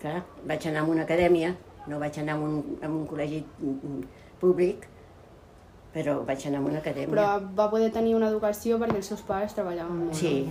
clar, 0.00 0.20
vaig 0.46 0.68
anar 0.70 0.84
a 0.84 0.90
una 0.92 1.02
acadèmia, 1.02 1.50
no 1.90 1.98
vaig 2.02 2.16
anar 2.22 2.38
a 2.38 2.44
un, 2.46 2.78
a 2.80 2.88
un 2.88 3.04
col·legi 3.10 3.42
mm, 3.58 4.00
públic, 4.40 4.86
però 5.94 6.18
vaig 6.28 6.46
anar 6.48 6.60
a 6.60 6.66
una 6.68 6.80
acadèmia. 6.82 7.12
Però 7.14 7.26
va 7.56 7.68
poder 7.72 7.90
tenir 7.94 8.14
una 8.16 8.28
educació 8.32 8.78
perquè 8.82 9.00
els 9.00 9.08
seus 9.12 9.22
pares 9.26 9.54
treballaven 9.56 10.04
molt. 10.06 10.18
Sí, 10.18 10.48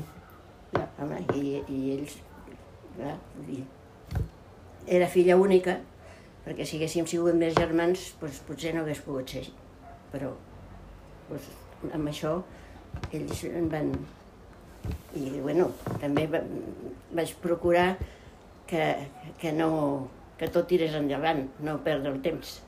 Ja. 0.75 0.87
home, 0.99 1.21
i, 1.37 1.61
i 1.71 1.91
ells, 1.93 2.17
clar, 2.97 3.13
dir, 3.47 3.61
era 4.87 5.07
filla 5.07 5.37
única, 5.37 5.77
perquè 6.45 6.65
si 6.65 6.77
haguéssim 6.79 7.07
sigut 7.07 7.37
més 7.37 7.55
germans, 7.55 8.09
doncs, 8.21 8.41
potser 8.47 8.73
no 8.75 8.81
hagués 8.83 8.99
pogut 9.05 9.29
ser, 9.29 9.45
però 10.11 10.33
doncs, 11.29 11.47
amb 11.93 12.11
això 12.11 12.35
ells 13.13 13.45
en 13.49 13.69
van... 13.71 13.93
I, 15.15 15.39
bueno, 15.41 15.69
també 16.01 16.27
va, 16.29 16.41
vaig 17.15 17.31
procurar 17.41 17.95
que, 18.69 18.83
que, 19.39 19.53
no, 19.55 19.69
que 20.37 20.49
tot 20.53 20.67
tirés 20.69 20.93
endavant, 20.97 21.45
no 21.65 21.79
perdre 21.85 22.11
el 22.11 22.19
temps. 22.25 22.59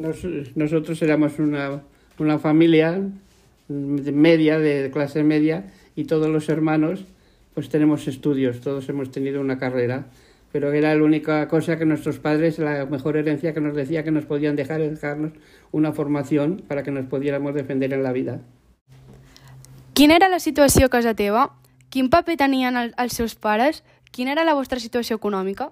Nos- 0.00 0.26
nosotros 0.56 1.00
éramos 1.02 1.38
una, 1.38 1.82
una 2.18 2.38
familia 2.38 3.00
media, 3.68 4.58
de 4.58 4.90
clase 4.90 5.22
media, 5.22 5.70
y 5.94 6.04
todos 6.04 6.28
los 6.28 6.48
hermanos 6.48 7.04
pues 7.54 7.68
tenemos 7.68 8.06
estudios, 8.08 8.60
todos 8.60 8.88
hemos 8.88 9.10
tenido 9.10 9.40
una 9.40 9.58
carrera, 9.58 10.06
pero 10.52 10.72
era 10.72 10.94
la 10.94 11.02
única 11.04 11.46
cosa 11.48 11.76
que 11.78 11.84
nuestros 11.84 12.18
padres, 12.18 12.58
la 12.58 12.86
mejor 12.86 13.16
herencia 13.16 13.52
que 13.52 13.60
nos 13.60 13.74
decía 13.74 14.02
que 14.04 14.10
nos 14.10 14.24
podían 14.24 14.56
dejar 14.56 14.80
es 14.80 14.90
dejarnos 14.92 15.32
una 15.72 15.92
formación 15.92 16.62
para 16.66 16.82
que 16.82 16.90
nos 16.90 17.06
pudiéramos 17.06 17.54
defender 17.54 17.92
en 17.92 18.02
la 18.02 18.12
vida. 18.12 18.40
Quina 19.94 20.16
era 20.16 20.28
la 20.28 20.38
situació 20.40 20.86
a 20.86 20.88
casa 20.88 21.14
teva? 21.14 21.52
Quin 21.90 22.08
paper 22.08 22.36
tenien 22.38 22.76
el, 22.76 22.94
els 22.96 23.12
seus 23.12 23.34
pares? 23.34 23.82
Quina 24.10 24.32
era 24.32 24.44
la 24.44 24.54
vostra 24.54 24.78
situació 24.80 25.16
econòmica? 25.18 25.70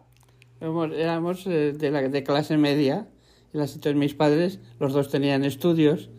Éramos, 0.61 0.91
éramos, 0.93 1.47
eh, 1.47 1.73
de, 1.73 1.91
la, 1.91 2.03
de 2.09 2.23
clase 2.25 2.57
media, 2.59 3.07
y 3.53 3.59
las, 3.59 3.75
entonces 3.75 3.99
mis 3.99 4.15
padres, 4.15 4.61
los 4.79 4.93
dos 4.93 5.11
tenían 5.11 5.45
estudios, 5.45 6.11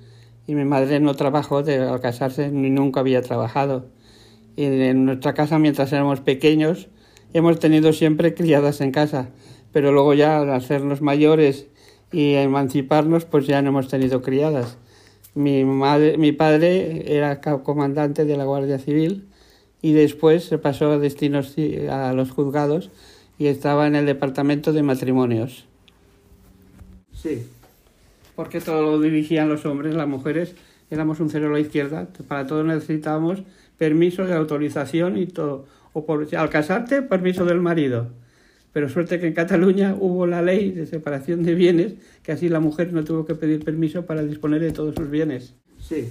y 0.47 0.55
mi 0.55 0.65
madre 0.65 0.99
no 0.99 1.13
trabajó, 1.13 1.61
de, 1.61 1.77
al 1.77 2.01
casarse 2.01 2.49
ni 2.49 2.69
nunca 2.69 3.01
había 3.01 3.21
trabajado. 3.21 3.85
En 4.57 5.05
nuestra 5.05 5.33
casa, 5.33 5.59
mientras 5.59 5.93
éramos 5.93 6.21
pequeños, 6.21 6.89
hemos 7.33 7.59
tenido 7.59 7.93
siempre 7.93 8.33
criadas 8.33 8.81
en 8.81 8.91
casa, 8.91 9.29
pero 9.71 9.91
luego 9.91 10.13
ya 10.15 10.39
al 10.39 10.51
hacernos 10.51 11.01
mayores 11.01 11.67
y 12.11 12.33
emanciparnos, 12.33 13.25
pues 13.25 13.45
ya 13.45 13.61
no 13.61 13.69
hemos 13.69 13.87
tenido 13.89 14.21
criadas. 14.21 14.77
Mi, 15.35 15.63
mi 15.63 16.31
padre 16.31 17.15
era 17.15 17.39
comandante 17.39 18.25
de 18.25 18.35
la 18.35 18.45
Guardia 18.45 18.79
Civil 18.79 19.27
y 19.81 19.93
después 19.93 20.43
se 20.45 20.57
pasó 20.57 20.91
a 20.91 20.97
destinos 20.97 21.55
a 21.89 22.13
los 22.13 22.31
juzgados 22.31 22.89
y 23.37 23.47
estaba 23.47 23.87
en 23.87 23.95
el 23.95 24.05
departamento 24.05 24.73
de 24.73 24.83
matrimonios. 24.83 25.68
Sí, 27.21 27.45
porque 28.35 28.61
todo 28.61 28.81
lo 28.81 29.01
dirigían 29.01 29.49
los 29.49 29.65
hombres, 29.65 29.93
las 29.95 30.07
mujeres. 30.07 30.55
Éramos 30.89 31.19
un 31.19 31.29
cero 31.29 31.49
a 31.49 31.53
la 31.53 31.59
izquierda, 31.59 32.07
para 32.27 32.47
todo 32.47 32.63
necesitábamos 32.63 33.43
permiso 33.77 34.25
de 34.25 34.33
autorización 34.33 35.17
y 35.17 35.25
todo, 35.25 35.65
o 35.93 36.05
por, 36.05 36.27
al 36.35 36.49
casarte, 36.49 37.01
permiso 37.01 37.45
del 37.45 37.59
marido. 37.59 38.07
Pero 38.71 38.87
suerte 38.87 39.19
que 39.19 39.27
en 39.27 39.33
Cataluña 39.33 39.95
hubo 39.99 40.25
la 40.27 40.41
ley 40.41 40.71
de 40.71 40.85
separación 40.85 41.43
de 41.43 41.55
bienes, 41.55 41.93
que 42.23 42.31
así 42.31 42.49
la 42.49 42.59
mujer 42.59 42.93
no 42.93 43.03
tuvo 43.03 43.25
que 43.25 43.35
pedir 43.35 43.63
permiso 43.63 44.05
para 44.05 44.23
disponer 44.23 44.61
de 44.61 44.71
todos 44.71 44.95
sus 44.95 45.09
bienes. 45.09 45.53
Sí, 45.79 46.09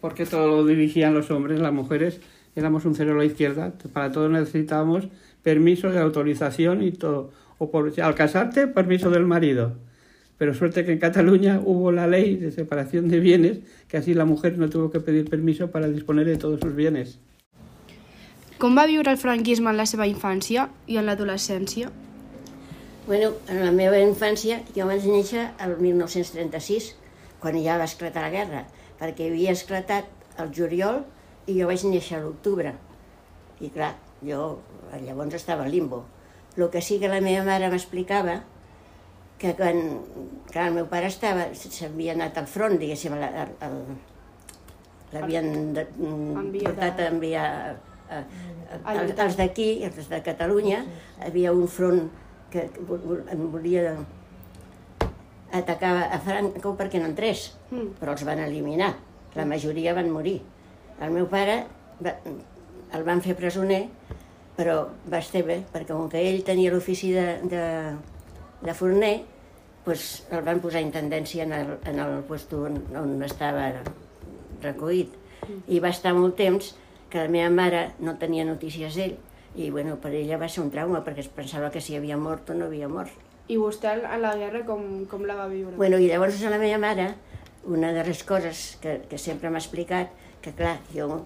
porque 0.00 0.26
todo 0.26 0.48
lo 0.48 0.66
dirigían 0.66 1.14
los 1.14 1.30
hombres, 1.30 1.60
las 1.60 1.72
mujeres. 1.72 2.20
Éramos 2.56 2.84
un 2.84 2.94
cero 2.94 3.14
a 3.14 3.18
la 3.18 3.24
izquierda, 3.24 3.74
para 3.92 4.10
todo 4.10 4.28
necesitábamos 4.28 5.08
permiso 5.42 5.90
de 5.90 6.00
autorización 6.00 6.82
y 6.82 6.90
todo, 6.90 7.30
o 7.58 7.70
por, 7.70 7.92
al 8.00 8.14
casarte, 8.14 8.66
permiso 8.66 9.10
del 9.10 9.24
marido. 9.24 9.76
Pero 10.38 10.54
suerte 10.54 10.84
que 10.84 10.92
en 10.92 10.98
Cataluña 10.98 11.60
hubo 11.64 11.90
la 11.90 12.06
ley 12.06 12.36
de 12.36 12.52
separación 12.52 13.08
de 13.08 13.18
bienes, 13.18 13.58
que 13.88 13.96
así 13.96 14.14
la 14.14 14.24
mujer 14.24 14.56
no 14.56 14.70
tuvo 14.70 14.90
que 14.90 15.00
pedir 15.00 15.28
permiso 15.28 15.70
para 15.70 15.88
disponer 15.88 16.26
de 16.26 16.36
todos 16.36 16.60
sus 16.60 16.74
bienes. 16.74 17.18
Com 18.58 18.74
va 18.74 18.88
viure 18.90 19.10
el 19.14 19.18
franquisme 19.18 19.70
en 19.70 19.76
la 19.78 19.86
seva 19.86 20.06
infància 20.10 20.64
i 20.90 20.96
en 20.98 21.06
l'adolescència? 21.06 21.92
Bueno, 23.06 23.30
en 23.46 23.62
la 23.62 23.70
meva 23.70 24.00
infància 24.02 24.58
jo 24.74 24.86
vaig 24.88 25.06
néixer 25.06 25.44
el 25.62 25.76
1936, 25.78 26.88
quan 27.38 27.58
ja 27.62 27.78
va 27.78 27.86
esclatar 27.86 28.24
la 28.26 28.32
guerra, 28.34 28.64
perquè 28.98 29.28
havia 29.30 29.54
esclatat 29.54 30.10
el 30.42 30.50
juliol 30.54 31.04
i 31.46 31.54
jo 31.60 31.70
vaig 31.70 31.86
néixer 31.86 32.18
a 32.18 32.24
l'octubre. 32.24 32.74
I 33.62 33.70
clar, 33.74 33.94
jo 34.26 34.58
llavors 35.06 35.38
estava 35.38 35.64
al 35.66 35.70
limbo. 35.74 36.04
El 36.58 36.66
que 36.74 36.82
sí 36.82 36.98
que 36.98 37.10
la 37.10 37.22
meva 37.22 37.46
mare 37.46 37.70
m'explicava 37.70 38.40
que 39.38 39.54
quan 39.54 39.76
clar, 40.50 40.68
el 40.68 40.74
meu 40.80 40.86
pare 40.90 41.06
estava, 41.10 41.48
s'havia 41.54 42.14
anat 42.16 42.38
al 42.40 42.48
front, 42.50 42.78
diguéssim, 42.80 43.14
l'havien 45.12 45.46
mm, 45.72 46.52
portat 46.64 47.00
a 47.00 47.08
enviar 47.12 47.44
a, 47.46 47.74
a, 48.10 48.22
a, 48.82 48.96
als 49.24 49.36
d'aquí, 49.38 49.68
els 49.86 50.08
de 50.10 50.20
Catalunya, 50.26 50.82
havia 51.24 51.52
un 51.54 51.68
front 51.70 52.08
que 52.50 52.66
en 52.66 53.50
volia 53.52 53.94
atacar 55.52 55.94
a 56.12 56.18
Franco 56.20 56.74
perquè 56.76 57.00
no 57.00 57.08
entrés, 57.08 57.54
Mm. 57.70 57.98
però 58.00 58.14
els 58.14 58.24
van 58.24 58.38
eliminar. 58.40 58.94
La 59.36 59.44
majoria 59.44 59.92
van 59.94 60.08
morir. 60.10 60.38
El 61.04 61.10
meu 61.12 61.26
pare 61.28 61.66
va, 62.00 62.14
el 62.96 63.02
van 63.04 63.20
fer 63.20 63.34
presoner, 63.36 63.82
però 64.56 64.88
va 65.12 65.18
estar 65.20 65.42
bé, 65.44 65.60
perquè 65.72 65.92
com 65.92 66.08
que 66.08 66.18
ell 66.18 66.40
tenia 66.46 66.72
l'ofici 66.72 67.12
de, 67.12 67.26
de, 67.44 67.60
de 68.62 68.74
forner, 68.74 69.14
doncs 69.86 70.08
el 70.34 70.42
van 70.44 70.60
posar 70.60 70.82
a 70.82 70.86
intendència 70.86 71.46
en 71.46 71.54
el, 71.56 71.72
en 71.88 72.02
el 72.02 72.18
lloc 72.18 72.52
on, 72.58 72.82
on 72.98 73.22
estava 73.24 73.70
recollit. 74.62 75.14
I 75.68 75.78
va 75.80 75.92
estar 75.94 76.12
molt 76.16 76.36
temps 76.36 76.74
que 77.08 77.22
la 77.22 77.32
meva 77.32 77.48
mare 77.50 77.84
no 78.04 78.18
tenia 78.20 78.44
notícies 78.44 78.98
d'ell, 78.98 79.16
i 79.56 79.70
bueno, 79.70 79.96
per 80.02 80.12
ella 80.12 80.36
va 80.38 80.48
ser 80.48 80.62
un 80.62 80.70
trauma, 80.70 81.00
perquè 81.06 81.24
es 81.24 81.32
pensava 81.32 81.70
que 81.72 81.80
si 81.80 81.96
havia 81.96 82.18
mort 82.20 82.50
o 82.50 82.58
no 82.58 82.68
havia 82.68 82.88
mort. 82.90 83.14
I 83.48 83.56
vostè 83.56 83.94
en 83.96 84.20
la 84.20 84.34
guerra 84.36 84.60
com, 84.68 84.84
com 85.08 85.24
la 85.24 85.38
va 85.38 85.48
viure? 85.48 85.76
Bueno, 85.80 85.96
i 85.96 86.10
llavors 86.10 86.42
a 86.44 86.52
la 86.52 86.60
meva 86.60 86.78
mare, 86.82 87.14
una 87.64 87.94
de 87.96 88.04
les 88.04 88.20
coses 88.28 88.76
que, 88.82 88.98
que 89.08 89.18
sempre 89.18 89.50
m'ha 89.50 89.62
explicat, 89.62 90.12
que 90.44 90.52
clar, 90.52 90.76
jo 90.92 91.24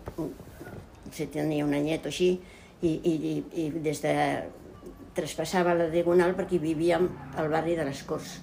si 1.12 1.27
tenia 1.27 1.66
un 1.66 1.75
anyet 1.77 2.07
o 2.07 2.12
així, 2.12 2.37
i, 2.83 2.92
i, 2.92 3.12
i, 3.33 3.35
i 3.64 3.68
des 3.83 4.01
de 4.05 4.14
traspassava 5.16 5.75
la 5.77 5.90
Diagonal 5.92 6.37
perquè 6.38 6.61
vivíem 6.62 7.09
al 7.37 7.51
barri 7.53 7.77
de 7.79 7.87
les 7.88 8.03
Corts. 8.09 8.38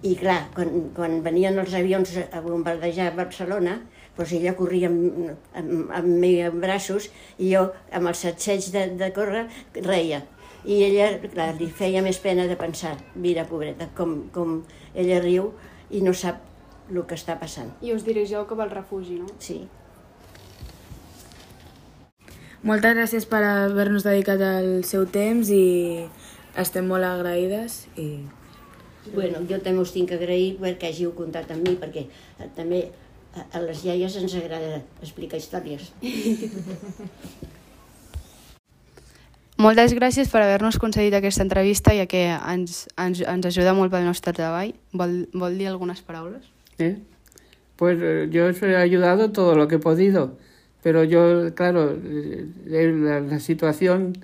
I 0.00 0.14
clar, 0.16 0.46
quan, 0.54 0.70
quan 0.96 1.18
venien 1.24 1.58
els 1.60 1.74
avions 1.76 2.12
a 2.32 2.40
bombardejar 2.40 3.10
Barcelona, 3.16 3.80
doncs 4.16 4.32
ella 4.36 4.54
corria 4.56 4.88
amb, 4.88 5.32
amb, 5.56 5.90
amb 5.96 6.12
mi 6.22 6.34
en 6.44 6.60
braços 6.60 7.10
i 7.38 7.50
jo 7.52 7.66
amb 7.92 8.08
el 8.08 8.16
satseig 8.16 8.70
de, 8.72 8.86
de 9.00 9.10
córrer 9.16 9.46
reia. 9.84 10.22
I 10.64 10.82
ella, 10.84 11.10
clar, 11.32 11.54
li 11.56 11.68
feia 11.72 12.02
més 12.04 12.20
pena 12.20 12.46
de 12.48 12.56
pensar, 12.60 12.94
mira, 13.16 13.46
pobreta, 13.48 13.88
com, 13.96 14.16
com 14.32 14.62
ella 14.94 15.20
riu 15.24 15.52
i 15.90 16.02
no 16.04 16.12
sap 16.16 16.40
el 16.90 17.04
que 17.08 17.16
està 17.16 17.36
passant. 17.40 17.70
I 17.84 17.94
us 17.94 18.04
dirigeu 18.04 18.44
cap 18.48 18.60
al 18.60 18.72
refugi, 18.72 19.20
no? 19.20 19.28
Sí. 19.40 19.62
Moltes 22.62 22.92
gràcies 22.96 23.24
per 23.24 23.40
haver-nos 23.46 24.04
dedicat 24.04 24.42
el 24.44 24.82
seu 24.84 25.06
temps 25.08 25.48
i 25.48 26.04
estem 26.60 26.84
molt 26.90 27.06
agraïdes 27.08 27.86
i 27.96 28.10
Bueno, 29.14 29.40
jo 29.48 29.56
també 29.64 29.80
us 29.80 29.94
tinc 29.94 30.10
que 30.10 30.18
agrair 30.18 30.58
perquè 30.60 30.90
hàgiu 30.90 31.14
comptat 31.16 31.48
amb 31.54 31.64
mi, 31.66 31.72
perquè 31.80 32.02
eh, 32.04 32.48
també 32.56 32.82
a, 33.32 33.46
a 33.56 33.62
les 33.64 33.80
iaies 33.86 34.16
ens 34.20 34.34
agrada 34.36 34.82
explicar 35.00 35.40
històries. 35.40 35.88
Moltes 39.60 39.92
gràcies 39.96 40.28
per 40.32 40.40
haver-nos 40.40 40.78
concedit 40.80 41.14
aquesta 41.16 41.44
entrevista, 41.44 41.92
ja 41.96 42.06
que 42.08 42.22
ens, 42.32 42.86
ens, 43.00 43.20
ens 43.20 43.48
ajuda 43.50 43.74
molt 43.76 43.92
pel 43.92 44.06
nostre 44.08 44.32
treball. 44.36 44.72
Vol, 44.96 45.26
vol 45.32 45.58
dir 45.60 45.68
algunes 45.68 46.00
paraules? 46.04 46.46
¿eh? 46.78 46.96
Pues 47.76 47.98
eh, 48.00 48.28
yo 48.30 48.46
os 48.48 48.62
he 48.62 48.76
ayudado 48.76 49.32
todo 49.32 49.54
lo 49.56 49.68
que 49.68 49.76
he 49.76 49.78
podido. 49.78 50.36
Pero 50.82 51.04
yo, 51.04 51.54
claro, 51.54 51.96
eh, 52.02 52.46
la, 52.66 53.20
la 53.20 53.40
situación 53.40 54.14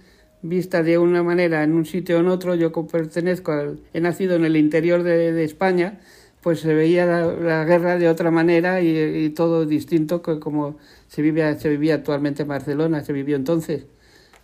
vista 0.42 0.82
de 0.82 0.98
una 0.98 1.22
manera 1.22 1.62
en 1.62 1.74
un 1.74 1.84
sitio 1.86 2.18
o 2.18 2.20
en 2.20 2.28
otro, 2.28 2.54
yo 2.54 2.72
pertenezco, 2.72 3.52
al, 3.52 3.80
he 3.92 4.00
nacido 4.00 4.36
en 4.36 4.44
el 4.44 4.56
interior 4.56 5.02
de, 5.02 5.44
España, 5.44 6.00
pues 6.42 6.60
se 6.60 6.74
veía 6.74 7.06
la, 7.06 7.64
guerra 7.64 7.98
de 7.98 8.08
otra 8.08 8.30
manera 8.30 8.80
y, 8.80 8.96
y 8.96 9.30
todo 9.30 9.66
distinto 9.66 10.22
que 10.22 10.38
como 10.38 10.76
se, 11.08 11.22
vive, 11.22 11.58
se 11.58 11.68
vivía 11.68 11.94
actualmente 11.96 12.42
en 12.42 12.48
Barcelona, 12.48 13.04
se 13.04 13.12
vivió 13.12 13.36
entonces. 13.36 13.86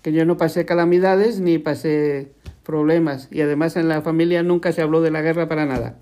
Que 0.03 0.13
yo 0.13 0.25
no 0.25 0.37
pasé 0.37 0.65
calamidades 0.65 1.41
ni 1.41 1.59
pasé 1.59 2.33
problemas 2.65 3.29
y 3.31 3.41
además 3.41 3.77
en 3.77 3.89
la 3.89 4.03
familia 4.03 4.43
nunca 4.43 4.73
se 4.73 4.83
habló 4.83 5.01
de 5.01 5.11
la 5.11 5.23
guerra 5.23 5.49
para 5.49 5.67
nada. 5.67 5.99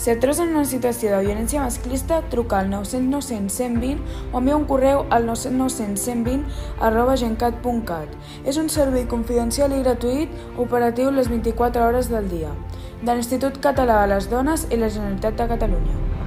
Si 0.00 0.08
et 0.08 0.16
trobes 0.16 0.38
en 0.40 0.54
una 0.54 0.64
situació 0.64 1.10
de 1.12 1.26
violència 1.26 1.60
masclista, 1.60 2.22
truca 2.32 2.62
al 2.62 2.70
900 2.72 3.26
120 3.26 3.98
o 4.32 4.40
envia 4.40 4.56
un 4.56 4.64
correu 4.70 5.02
al 5.12 5.26
900 5.28 5.74
120 5.76 6.46
arroba 6.88 7.18
gencat.cat. 7.20 8.14
És 8.48 8.56
un 8.56 8.72
servei 8.72 9.04
confidencial 9.10 9.74
i 9.76 9.82
gratuït 9.82 10.32
operatiu 10.64 11.12
les 11.12 11.28
24 11.28 11.84
hores 11.84 12.08
del 12.08 12.32
dia, 12.32 12.54
de 13.02 13.12
l'Institut 13.12 13.60
Català 13.60 14.00
de 14.00 14.14
les 14.14 14.32
Dones 14.32 14.64
i 14.70 14.80
la 14.80 14.88
Generalitat 14.88 15.36
de 15.36 15.50
Catalunya. 15.52 16.19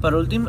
Per 0.00 0.14
últim, 0.16 0.46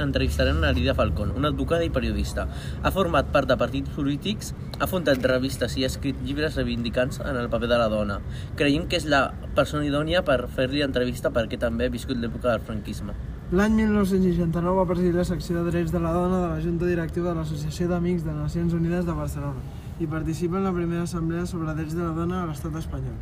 entrevistarem 0.00 0.62
a 0.64 0.70
Lidia 0.72 0.94
Falcón, 0.96 1.34
una 1.36 1.50
advocada 1.52 1.84
i 1.84 1.90
periodista. 1.92 2.46
Ha 2.80 2.92
format 2.94 3.28
part 3.34 3.50
de 3.50 3.56
partits 3.60 3.92
polítics, 3.92 4.54
ha 4.80 4.88
fundat 4.88 5.20
revistes 5.28 5.76
i 5.76 5.84
ha 5.84 5.90
escrit 5.92 6.22
llibres 6.24 6.56
reivindicants 6.56 7.20
en 7.20 7.36
el 7.36 7.50
paper 7.52 7.68
de 7.68 7.82
la 7.82 7.90
dona. 7.92 8.16
Creiem 8.56 8.88
que 8.88 8.96
és 8.96 9.04
la 9.04 9.26
persona 9.58 9.84
idònia 9.84 10.24
per 10.24 10.38
fer-li 10.56 10.80
entrevista 10.88 11.28
perquè 11.36 11.60
també 11.60 11.84
ha 11.84 11.92
viscut 11.92 12.16
l'època 12.16 12.48
del 12.48 12.64
franquisme. 12.64 13.12
L'any 13.52 13.76
1969 13.82 14.80
va 14.80 14.88
presidir 14.88 15.12
la 15.12 15.28
secció 15.28 15.60
de 15.60 15.68
Drets 15.68 15.92
de 15.92 16.00
la 16.00 16.16
Dona 16.16 16.40
de 16.40 16.52
la 16.54 16.60
Junta 16.64 16.88
Directiva 16.88 17.34
de 17.34 17.42
l'Associació 17.42 17.92
d'Amics 17.92 18.24
de 18.24 18.32
Nacions 18.32 18.72
Unides 18.72 19.04
de 19.04 19.20
Barcelona 19.20 19.60
i 20.00 20.08
participa 20.08 20.56
en 20.58 20.64
la 20.64 20.72
primera 20.72 21.04
assemblea 21.04 21.46
sobre 21.46 21.74
drets 21.74 21.94
de 21.94 22.02
la 22.02 22.14
dona 22.16 22.42
a 22.42 22.46
l'estat 22.48 22.74
espanyol. 22.80 23.20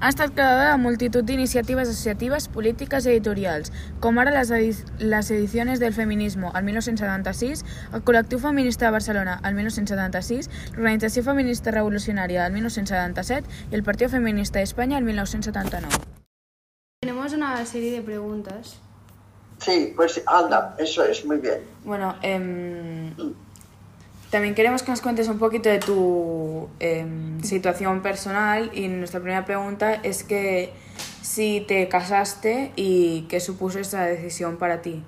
Ha 0.00 0.12
estat 0.12 0.30
creadora 0.30 0.70
de 0.70 0.78
multitud 0.78 1.24
d'iniciatives 1.26 1.88
associatives, 1.88 2.44
polítiques 2.54 3.06
i 3.06 3.10
editorials, 3.16 3.72
com 3.98 4.20
ara 4.22 4.30
les, 4.30 4.52
edi 4.54 4.68
les 5.02 5.30
edicions 5.34 5.80
del 5.82 5.96
feminismo 5.96 6.52
al 6.54 6.62
1976, 6.68 7.64
el 7.98 8.04
Col·lectiu 8.06 8.38
Feminista 8.38 8.86
de 8.86 8.92
Barcelona 8.94 9.34
al 9.42 9.56
1976, 9.58 10.50
l'Organització 10.76 11.24
Feminista 11.26 11.74
Revolucionària 11.74 12.44
al 12.44 12.54
1977 12.54 13.72
i 13.72 13.80
el 13.80 13.82
Partido 13.82 14.12
Feminista 14.14 14.62
d'Espanya 14.62 15.00
al 15.02 15.08
1979. 15.08 15.98
Tenemos 17.02 17.32
una 17.32 17.66
serie 17.66 17.90
de 17.98 18.02
preguntas. 18.02 18.78
Sí, 19.58 19.94
pues 19.96 20.22
anda, 20.26 20.76
eso 20.78 21.02
es, 21.02 21.24
muy 21.24 21.38
bien. 21.38 21.58
Bueno, 21.82 22.14
eh, 22.22 23.12
también 24.30 24.54
queremos 24.54 24.82
que 24.82 24.90
nos 24.90 25.00
cuentes 25.00 25.28
un 25.28 25.38
poquito 25.38 25.68
de 25.68 25.78
tu 25.78 26.68
eh, 26.80 27.06
situación 27.42 28.02
personal 28.02 28.70
y 28.74 28.88
nuestra 28.88 29.20
primera 29.20 29.44
pregunta 29.44 29.94
es 29.94 30.22
que 30.22 30.72
si 31.22 31.64
te 31.66 31.88
casaste 31.88 32.72
y 32.76 33.22
qué 33.22 33.40
supuso 33.40 33.78
esa 33.78 34.04
decisión 34.04 34.56
para 34.56 34.82
ti. 34.82 35.02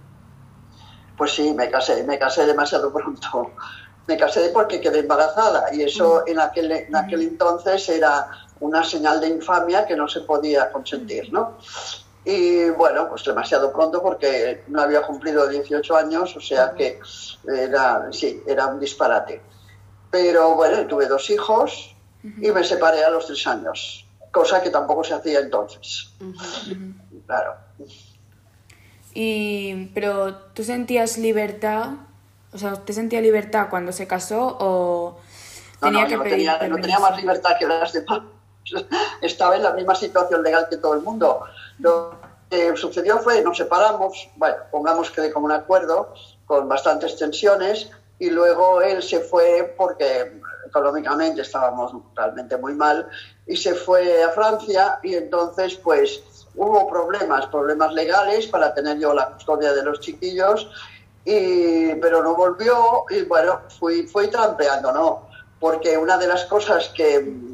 Pues 1.16 1.32
sí, 1.32 1.52
me 1.54 1.70
casé, 1.70 2.02
me 2.04 2.18
casé 2.18 2.46
demasiado 2.46 2.92
pronto. 2.92 3.52
Me 4.06 4.16
casé 4.16 4.50
porque 4.52 4.80
quedé 4.80 5.00
embarazada 5.00 5.72
y 5.72 5.82
eso 5.82 6.26
en 6.26 6.40
aquel, 6.40 6.72
en 6.72 6.96
aquel 6.96 7.22
entonces 7.22 7.88
era 7.88 8.26
una 8.58 8.82
señal 8.82 9.20
de 9.20 9.28
infamia 9.28 9.86
que 9.86 9.94
no 9.94 10.08
se 10.08 10.22
podía 10.22 10.72
consentir, 10.72 11.32
¿no? 11.32 11.58
Y 12.24 12.68
bueno, 12.70 13.08
pues 13.08 13.24
demasiado 13.24 13.72
pronto 13.72 14.02
porque 14.02 14.64
no 14.68 14.82
había 14.82 15.02
cumplido 15.02 15.48
18 15.48 15.96
años, 15.96 16.36
o 16.36 16.40
sea 16.40 16.74
que 16.74 17.00
era, 17.48 18.12
sí, 18.12 18.42
era 18.46 18.66
un 18.66 18.78
disparate. 18.78 19.40
Pero 20.10 20.54
bueno, 20.54 20.86
tuve 20.86 21.06
dos 21.06 21.30
hijos 21.30 21.96
y 22.22 22.50
me 22.50 22.62
separé 22.62 23.02
a 23.04 23.10
los 23.10 23.26
tres 23.26 23.46
años, 23.46 24.06
cosa 24.30 24.62
que 24.62 24.70
tampoco 24.70 25.02
se 25.02 25.14
hacía 25.14 25.40
entonces. 25.40 26.12
Claro. 27.26 27.54
Y, 29.14 29.86
pero 29.94 30.34
tú 30.52 30.62
sentías 30.62 31.16
libertad, 31.16 31.92
o 32.52 32.58
sea, 32.58 32.74
¿usted 32.74 32.92
sentía 32.92 33.20
libertad 33.20 33.68
cuando 33.70 33.92
se 33.92 34.06
casó 34.06 34.58
o 34.60 35.20
tenía 35.80 36.02
no, 36.02 36.02
no, 36.02 36.08
que 36.08 36.16
no 36.16 36.22
tenía, 36.22 36.68
no 36.68 36.76
tenía 36.76 36.98
más 36.98 37.16
libertad 37.16 37.52
que 37.58 37.66
las 37.66 37.92
demás. 37.92 38.20
Estaba 39.22 39.56
en 39.56 39.62
la 39.62 39.72
misma 39.72 39.94
situación 39.94 40.42
legal 40.42 40.66
que 40.68 40.76
todo 40.76 40.94
el 40.94 41.00
mundo. 41.00 41.40
Lo 41.78 42.14
que 42.50 42.76
sucedió 42.76 43.18
fue, 43.18 43.42
nos 43.42 43.56
separamos, 43.56 44.28
bueno, 44.36 44.56
pongamos 44.70 45.10
que 45.10 45.20
de 45.20 45.32
común 45.32 45.52
acuerdo, 45.52 46.12
con 46.46 46.68
bastantes 46.68 47.16
tensiones, 47.16 47.90
y 48.18 48.28
luego 48.28 48.82
él 48.82 49.02
se 49.02 49.20
fue 49.20 49.74
porque 49.78 50.40
económicamente 50.66 51.42
estábamos 51.42 51.92
realmente 52.14 52.56
muy 52.56 52.74
mal, 52.74 53.08
y 53.46 53.56
se 53.56 53.74
fue 53.74 54.22
a 54.22 54.30
Francia, 54.30 54.98
y 55.02 55.14
entonces 55.14 55.76
pues 55.76 56.22
hubo 56.56 56.88
problemas, 56.88 57.46
problemas 57.46 57.92
legales 57.92 58.46
para 58.48 58.74
tener 58.74 58.98
yo 58.98 59.14
la 59.14 59.30
custodia 59.30 59.72
de 59.72 59.84
los 59.84 60.00
chiquillos, 60.00 60.68
y, 61.24 61.94
pero 61.96 62.22
no 62.22 62.34
volvió, 62.34 63.04
y 63.10 63.22
bueno, 63.22 63.60
fui, 63.78 64.06
fui 64.08 64.28
trampeando, 64.28 64.92
¿no? 64.92 65.28
Porque 65.60 65.96
una 65.96 66.16
de 66.18 66.26
las 66.26 66.44
cosas 66.46 66.88
que 66.88 67.49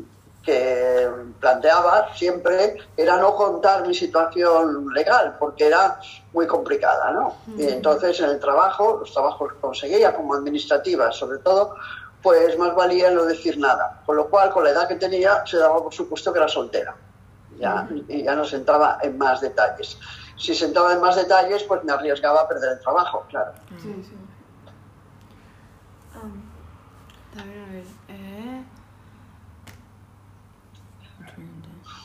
que 0.46 1.10
planteaba 1.40 2.14
siempre 2.14 2.76
era 2.96 3.16
no 3.16 3.34
contar 3.34 3.84
mi 3.86 3.92
situación 3.92 4.86
legal, 4.94 5.36
porque 5.40 5.66
era 5.66 5.98
muy 6.32 6.46
complicada, 6.46 7.10
¿no? 7.10 7.34
Y 7.58 7.64
entonces 7.68 8.18
en 8.20 8.30
el 8.30 8.38
trabajo, 8.38 8.98
los 9.00 9.12
trabajos 9.12 9.52
que 9.52 9.58
conseguía 9.58 10.14
como 10.14 10.34
administrativa, 10.34 11.10
sobre 11.10 11.38
todo, 11.38 11.74
pues 12.22 12.56
más 12.58 12.74
valía 12.76 13.10
no 13.10 13.24
decir 13.24 13.58
nada. 13.58 14.02
Con 14.06 14.16
lo 14.16 14.28
cual, 14.30 14.50
con 14.50 14.62
la 14.62 14.70
edad 14.70 14.86
que 14.86 14.94
tenía, 14.94 15.44
se 15.44 15.58
daba 15.58 15.82
por 15.82 15.92
supuesto 15.92 16.32
que 16.32 16.38
era 16.38 16.48
soltera. 16.48 16.94
Ya, 17.58 17.88
y 18.08 18.22
ya 18.22 18.34
no 18.36 18.44
se 18.44 18.56
entraba 18.56 18.98
en 19.02 19.18
más 19.18 19.40
detalles. 19.40 19.98
Si 20.36 20.54
se 20.54 20.66
entraba 20.66 20.92
en 20.92 21.00
más 21.00 21.16
detalles, 21.16 21.64
pues 21.64 21.82
me 21.82 21.90
arriesgaba 21.92 22.42
a 22.42 22.48
perder 22.48 22.72
el 22.74 22.80
trabajo, 22.80 23.24
claro. 23.28 23.52
Sí, 23.82 23.94
sí. 24.04 24.16
a 26.14 27.42
ver, 27.42 27.58
a 27.58 27.72
ver. 27.72 27.84
eh. 28.08 28.62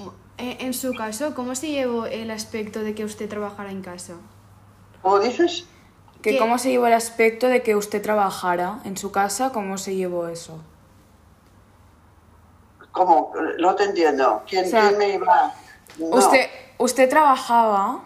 Eh, 0.01 0.11
En 0.41 0.73
su 0.73 0.95
caso, 0.95 1.35
¿cómo 1.35 1.53
se 1.53 1.69
llevó 1.69 2.07
el 2.07 2.31
aspecto 2.31 2.81
de 2.81 2.95
que 2.95 3.05
usted 3.05 3.29
trabajara 3.29 3.69
en 3.69 3.83
casa? 3.83 4.15
¿Cómo 5.03 5.19
dices? 5.19 5.65
Que 6.23 6.31
¿Qué? 6.31 6.37
¿Cómo 6.39 6.57
se 6.57 6.71
llevó 6.71 6.87
el 6.87 6.93
aspecto 6.93 7.47
de 7.47 7.61
que 7.61 7.75
usted 7.75 8.01
trabajara 8.01 8.79
en 8.83 8.97
su 8.97 9.11
casa? 9.11 9.51
¿Cómo 9.51 9.77
se 9.77 9.95
llevó 9.95 10.27
eso? 10.27 10.59
¿Cómo? 12.91 13.31
No 13.59 13.75
te 13.75 13.83
entiendo. 13.83 14.41
¿Quién, 14.47 14.65
O 14.65 14.67
sea, 14.67 14.87
quién 14.87 14.97
me 14.97 15.13
iba...? 15.13 15.53
No. 15.99 16.07
Usted, 16.07 16.47
usted 16.79 17.07
trabajaba, 17.07 18.03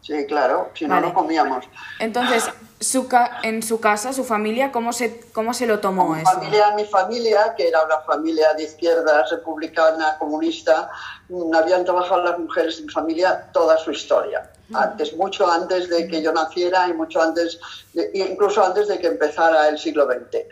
Sí, 0.00 0.26
claro, 0.26 0.70
si 0.74 0.86
no, 0.86 0.94
Vale. 0.94 1.08
no 1.08 1.14
comíamos. 1.14 1.64
entonces 1.98 2.48
su 2.80 3.08
ca- 3.08 3.40
en 3.42 3.62
su 3.62 3.80
casa, 3.80 4.12
su 4.12 4.24
familia, 4.24 4.70
¿cómo 4.70 4.92
se, 4.92 5.20
cómo 5.32 5.52
se 5.52 5.66
lo 5.66 5.80
tomó 5.80 6.14
Mi 6.14 6.22
eso? 6.22 6.30
familia, 6.30 6.70
mi 6.76 6.84
familia, 6.84 7.54
que 7.56 7.68
era 7.68 7.82
una 7.84 7.98
familia 8.02 8.54
de 8.54 8.62
izquierdas, 8.62 9.30
republicana, 9.30 10.16
comunista, 10.18 10.88
mm, 11.28 11.54
habían 11.54 11.84
trabajado 11.84 12.22
las 12.22 12.38
mujeres 12.38 12.80
mi 12.80 12.88
familia 12.88 13.50
toda 13.52 13.76
su 13.78 13.90
historia. 13.90 14.48
Antes, 14.72 15.16
mucho 15.16 15.50
antes 15.50 15.88
de 15.88 16.06
que 16.06 16.22
yo 16.22 16.30
naciera 16.32 16.86
y 16.88 16.92
mucho 16.92 17.20
antes, 17.22 17.58
de- 17.94 18.10
incluso 18.14 18.62
antes 18.64 18.86
de 18.86 18.98
que 18.98 19.06
empezara 19.08 19.66
el 19.68 19.78
siglo 19.78 20.06
XX. 20.06 20.44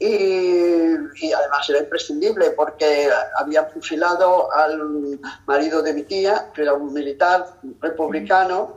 Y, 0.00 1.32
además 1.32 1.68
era 1.68 1.80
imprescindible 1.80 2.50
porque 2.50 3.10
habían 3.38 3.68
fusilado 3.70 4.54
al 4.54 5.18
marido 5.46 5.82
de 5.82 5.92
mi 5.92 6.02
tía, 6.04 6.50
que 6.54 6.62
era 6.62 6.74
un 6.74 6.92
militar 6.92 7.46
republicano, 7.80 8.76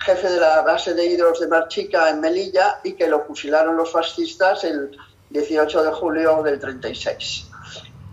jefe 0.00 0.28
de 0.28 0.40
la 0.40 0.62
base 0.62 0.94
de 0.94 1.06
hidros 1.06 1.40
de 1.40 1.46
Marchica 1.46 2.08
en 2.10 2.20
Melilla 2.20 2.80
y 2.82 2.94
que 2.94 3.06
lo 3.06 3.24
fusilaron 3.24 3.76
los 3.76 3.92
fascistas 3.92 4.64
el 4.64 4.96
18 5.30 5.84
de 5.84 5.92
julio 5.92 6.42
del 6.42 6.58
36. 6.58 7.46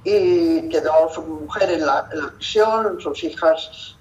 Y 0.04 0.70
quedó 0.70 1.10
su 1.12 1.22
mujer 1.24 1.72
en 1.72 1.86
la, 1.86 2.08
prisión, 2.38 3.00
sus 3.02 3.24
hijas 3.24 3.98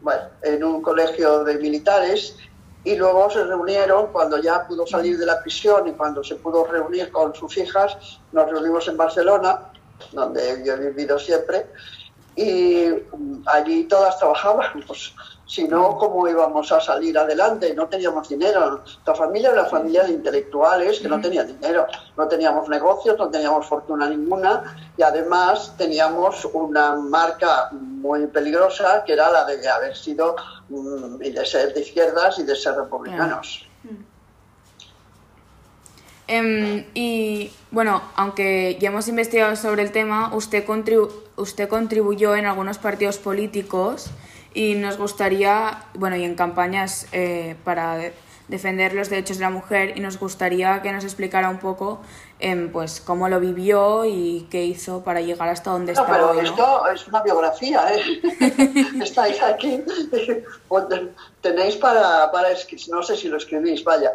bueno, 0.00 0.22
en 0.42 0.62
un 0.62 0.80
colegio 0.80 1.42
de 1.44 1.56
militares 1.56 2.36
y 2.84 2.96
luego 2.96 3.30
se 3.30 3.44
reunieron 3.44 4.08
cuando 4.08 4.38
ya 4.38 4.66
pudo 4.66 4.86
salir 4.86 5.18
de 5.18 5.26
la 5.26 5.40
prisión 5.40 5.86
y 5.86 5.92
cuando 5.92 6.24
se 6.24 6.36
pudo 6.36 6.64
reunir 6.64 7.12
con 7.12 7.34
sus 7.34 7.56
hijas, 7.56 7.96
nos 8.32 8.50
reunimos 8.50 8.88
en 8.88 8.96
Barcelona, 8.96 9.70
donde 10.10 10.62
yo 10.64 10.74
he 10.74 10.90
vivido 10.90 11.18
siempre, 11.18 11.66
y 12.34 12.86
mm, 13.16 13.42
allí 13.46 13.84
todas 13.84 14.18
trabajábamos. 14.18 15.14
Si 15.52 15.64
no, 15.68 15.98
¿cómo 15.98 16.26
íbamos 16.26 16.72
a 16.72 16.80
salir 16.80 17.18
adelante? 17.18 17.74
No 17.74 17.86
teníamos 17.86 18.26
dinero. 18.26 18.78
Nuestra 18.78 19.14
familia 19.14 19.50
era 19.50 19.60
una 19.60 19.68
familia 19.68 20.02
de 20.04 20.12
intelectuales 20.12 20.98
que 20.98 21.08
no 21.08 21.20
tenía 21.20 21.44
dinero. 21.44 21.86
No 22.16 22.26
teníamos 22.26 22.70
negocios, 22.70 23.18
no 23.18 23.28
teníamos 23.28 23.66
fortuna 23.66 24.08
ninguna 24.08 24.62
y 24.96 25.02
además 25.02 25.74
teníamos 25.76 26.46
una 26.54 26.96
marca 26.96 27.68
muy 27.70 28.28
peligrosa 28.28 29.04
que 29.04 29.12
era 29.12 29.30
la 29.30 29.44
de 29.44 29.68
haber 29.68 29.94
sido 29.94 30.36
mm, 30.70 31.22
y 31.22 31.30
de 31.32 31.44
ser 31.44 31.74
de 31.74 31.82
izquierdas 31.82 32.38
y 32.38 32.44
de 32.44 32.56
ser 32.56 32.74
republicanos. 32.74 33.66
Em, 36.28 36.86
y 36.94 37.52
bueno, 37.70 38.00
aunque 38.16 38.78
ya 38.80 38.88
hemos 38.88 39.06
investigado 39.08 39.54
sobre 39.56 39.82
el 39.82 39.92
tema, 39.92 40.34
usted, 40.34 40.64
contribu- 40.66 41.12
usted 41.36 41.68
contribuyó 41.68 42.36
en 42.36 42.46
algunos 42.46 42.78
partidos 42.78 43.18
políticos 43.18 44.06
y 44.54 44.74
nos 44.74 44.96
gustaría, 44.98 45.84
bueno, 45.94 46.16
y 46.16 46.24
en 46.24 46.34
campañas 46.34 47.06
eh, 47.12 47.56
para 47.64 47.96
de- 47.96 48.12
defender 48.48 48.92
los 48.92 49.08
derechos 49.08 49.38
de 49.38 49.44
la 49.44 49.50
mujer, 49.50 49.96
y 49.96 50.00
nos 50.00 50.18
gustaría 50.18 50.82
que 50.82 50.92
nos 50.92 51.04
explicara 51.04 51.48
un 51.48 51.58
poco 51.58 52.00
em, 52.38 52.70
pues 52.70 53.00
cómo 53.00 53.28
lo 53.28 53.38
vivió 53.40 54.04
y 54.04 54.46
qué 54.50 54.64
hizo 54.64 55.02
para 55.04 55.20
llegar 55.20 55.48
hasta 55.48 55.70
donde 55.70 55.92
No, 55.94 56.00
está 56.00 56.12
pero 56.12 56.30
hoy, 56.30 56.36
¿no? 56.38 56.42
esto 56.42 56.86
es 56.88 57.06
una 57.08 57.22
biografía, 57.22 57.82
¿eh? 57.94 58.02
Estáis 59.02 59.40
aquí, 59.42 59.82
pues, 60.68 60.84
tenéis 61.40 61.76
para, 61.76 62.30
para 62.32 62.48
no 62.88 63.02
sé 63.02 63.16
si 63.16 63.28
lo 63.28 63.36
escribís, 63.38 63.84
vaya. 63.84 64.12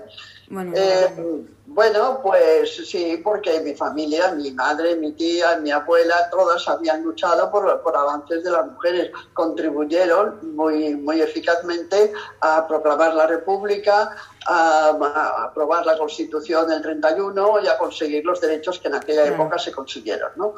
Bueno, 0.50 0.72
Eh, 0.76 1.46
bueno, 1.66 2.20
pues 2.24 2.88
sí, 2.90 3.20
porque 3.24 3.60
mi 3.60 3.74
familia, 3.76 4.32
mi 4.32 4.52
madre, 4.52 4.96
mi 4.96 5.12
tía, 5.12 5.58
mi 5.58 5.72
abuela, 5.72 6.30
todas 6.32 6.68
habían 6.70 7.04
luchado 7.04 7.52
por, 7.52 7.82
por 7.82 7.96
avances 7.98 8.44
de 8.44 8.52
las 8.52 8.66
mujeres, 8.66 9.12
contribuyeron 9.34 10.56
muy, 10.56 10.96
muy 10.96 11.22
eficazmente 11.22 12.14
a 12.40 12.66
proclamar 12.66 13.14
la 13.14 13.28
República, 13.28 14.16
a, 14.48 14.90
a 14.90 15.44
aprobar 15.44 15.86
la 15.86 15.98
Constitución 15.98 16.70
del 16.70 16.82
31 16.82 17.60
y 17.64 17.68
a 17.68 17.78
conseguir 17.78 18.24
los 18.26 18.40
derechos 18.40 18.80
que 18.80 18.88
en 18.88 18.96
aquella 18.96 19.24
Claro. 19.24 19.36
época 19.44 19.60
se 19.60 19.72
consiguieron, 19.74 20.32
¿no? 20.38 20.56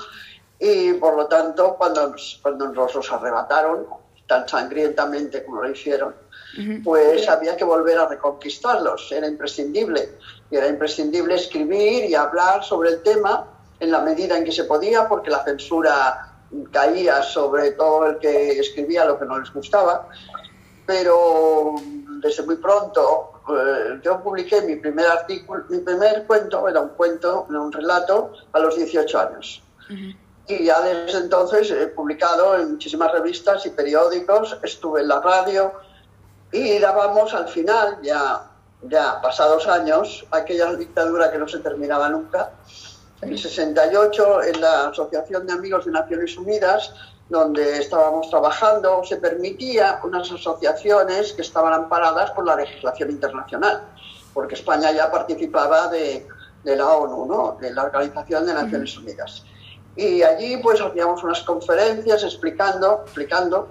Y 0.60 0.94
por 0.94 1.16
lo 1.16 1.26
tanto, 1.28 1.76
cuando 1.78 2.10
nos, 2.10 2.40
cuando 2.44 2.68
nos 2.70 2.94
los 2.94 3.12
arrebataron 3.12 3.88
tan 4.28 4.48
sangrientamente 4.48 5.44
como 5.44 5.64
lo 5.64 5.72
hicieron, 5.72 6.14
pues 6.84 7.28
había 7.30 7.56
que 7.56 7.64
volver 7.64 7.98
a 7.98 8.08
reconquistarlos, 8.08 9.12
era 9.12 9.28
imprescindible. 9.28 10.18
Y 10.52 10.56
era 10.56 10.68
imprescindible 10.68 11.36
escribir 11.36 12.06
y 12.06 12.16
hablar 12.16 12.64
sobre 12.64 12.90
el 12.90 13.04
tema 13.04 13.46
en 13.80 13.92
la 13.92 14.02
medida 14.02 14.38
en 14.38 14.44
que 14.44 14.52
se 14.52 14.64
podía, 14.64 15.08
porque 15.08 15.30
la 15.30 15.44
censura 15.44 16.34
caía 16.72 17.22
sobre 17.22 17.72
todo 17.72 18.08
el 18.08 18.18
que 18.18 18.60
escribía 18.60 19.06
lo 19.06 19.20
que 19.20 19.26
no 19.26 19.40
les 19.40 19.54
gustaba. 19.54 20.10
Pero 20.86 21.76
desde 22.22 22.44
muy 22.44 22.56
pronto 22.56 23.42
eh, 23.50 24.00
yo 24.04 24.22
publiqué 24.22 24.62
mi 24.62 24.76
primer 24.76 25.06
artículo, 25.06 25.64
mi 25.70 25.80
primer 25.80 26.26
cuento, 26.26 26.68
era 26.68 26.82
un 26.82 26.90
cuento, 26.90 27.48
era 27.50 27.60
un 27.60 27.72
relato, 27.72 28.34
a 28.52 28.60
los 28.60 28.76
18 28.76 29.20
años. 29.20 29.64
Y 30.48 30.66
ya 30.66 30.82
desde 30.82 31.20
entonces 31.20 31.72
he 31.72 31.88
publicado 31.88 32.56
en 32.56 32.72
muchísimas 32.72 33.12
revistas 33.12 33.66
y 33.66 33.70
periódicos, 33.70 34.58
estuve 34.64 35.02
en 35.02 35.08
la 35.08 35.20
radio 35.20 35.74
y 36.52 36.80
dábamos 36.80 37.34
al 37.34 37.48
final, 37.48 38.00
ya, 38.02 38.50
ya 38.84 39.22
pasados 39.22 39.68
años, 39.68 40.26
aquella 40.32 40.74
dictadura 40.74 41.32
que 41.32 41.38
no 41.38 41.48
se 41.48 41.60
terminaba 41.60 42.10
nunca, 42.10 42.52
en 43.22 43.30
el 43.30 43.38
68 43.38 44.44
en 44.44 44.62
la 44.62 44.88
Asociación 44.90 45.46
de 45.46 45.54
Amigos 45.54 45.86
de 45.86 45.92
Naciones 45.92 46.38
Unidas, 46.38 46.94
donde 47.28 47.78
estábamos 47.78 48.30
trabajando, 48.30 49.04
se 49.04 49.18
permitía 49.18 50.00
unas 50.04 50.32
asociaciones 50.32 51.34
que 51.34 51.42
estaban 51.42 51.74
amparadas 51.74 52.32
por 52.32 52.46
la 52.46 52.56
legislación 52.56 53.12
internacional, 53.12 53.84
porque 54.34 54.56
España 54.56 54.92
ya 54.92 55.12
participaba 55.12 55.90
de, 55.90 56.26
de 56.64 56.76
la 56.76 56.88
ONU, 56.88 57.26
¿no? 57.26 57.58
de 57.60 57.72
la 57.72 57.84
Organización 57.84 58.46
de 58.46 58.54
Naciones 58.54 58.98
Unidas. 58.98 59.44
Y 59.96 60.24
allí 60.24 60.58
pues 60.58 60.82
hacíamos 60.82 61.24
unas 61.24 61.42
conferencias 61.42 62.24
explicando, 62.24 63.02
explicando 63.06 63.68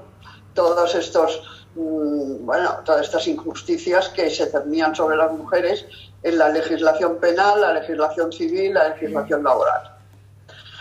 todos 0.55 0.95
estos, 0.95 1.58
bueno, 1.75 2.79
todas 2.85 3.07
estas 3.07 3.27
injusticias 3.29 4.09
que 4.09 4.31
se 4.31 4.47
cernían 4.47 4.95
sobre 4.95 5.17
las 5.17 5.33
mujeres 5.33 5.87
en 6.23 6.39
la 6.39 6.49
legislación 6.49 7.19
penal, 7.19 7.61
la 7.61 7.73
legislación 7.75 8.33
civil, 8.33 8.75
la 8.75 8.89
legislación 8.89 9.45
laboral. 9.45 9.95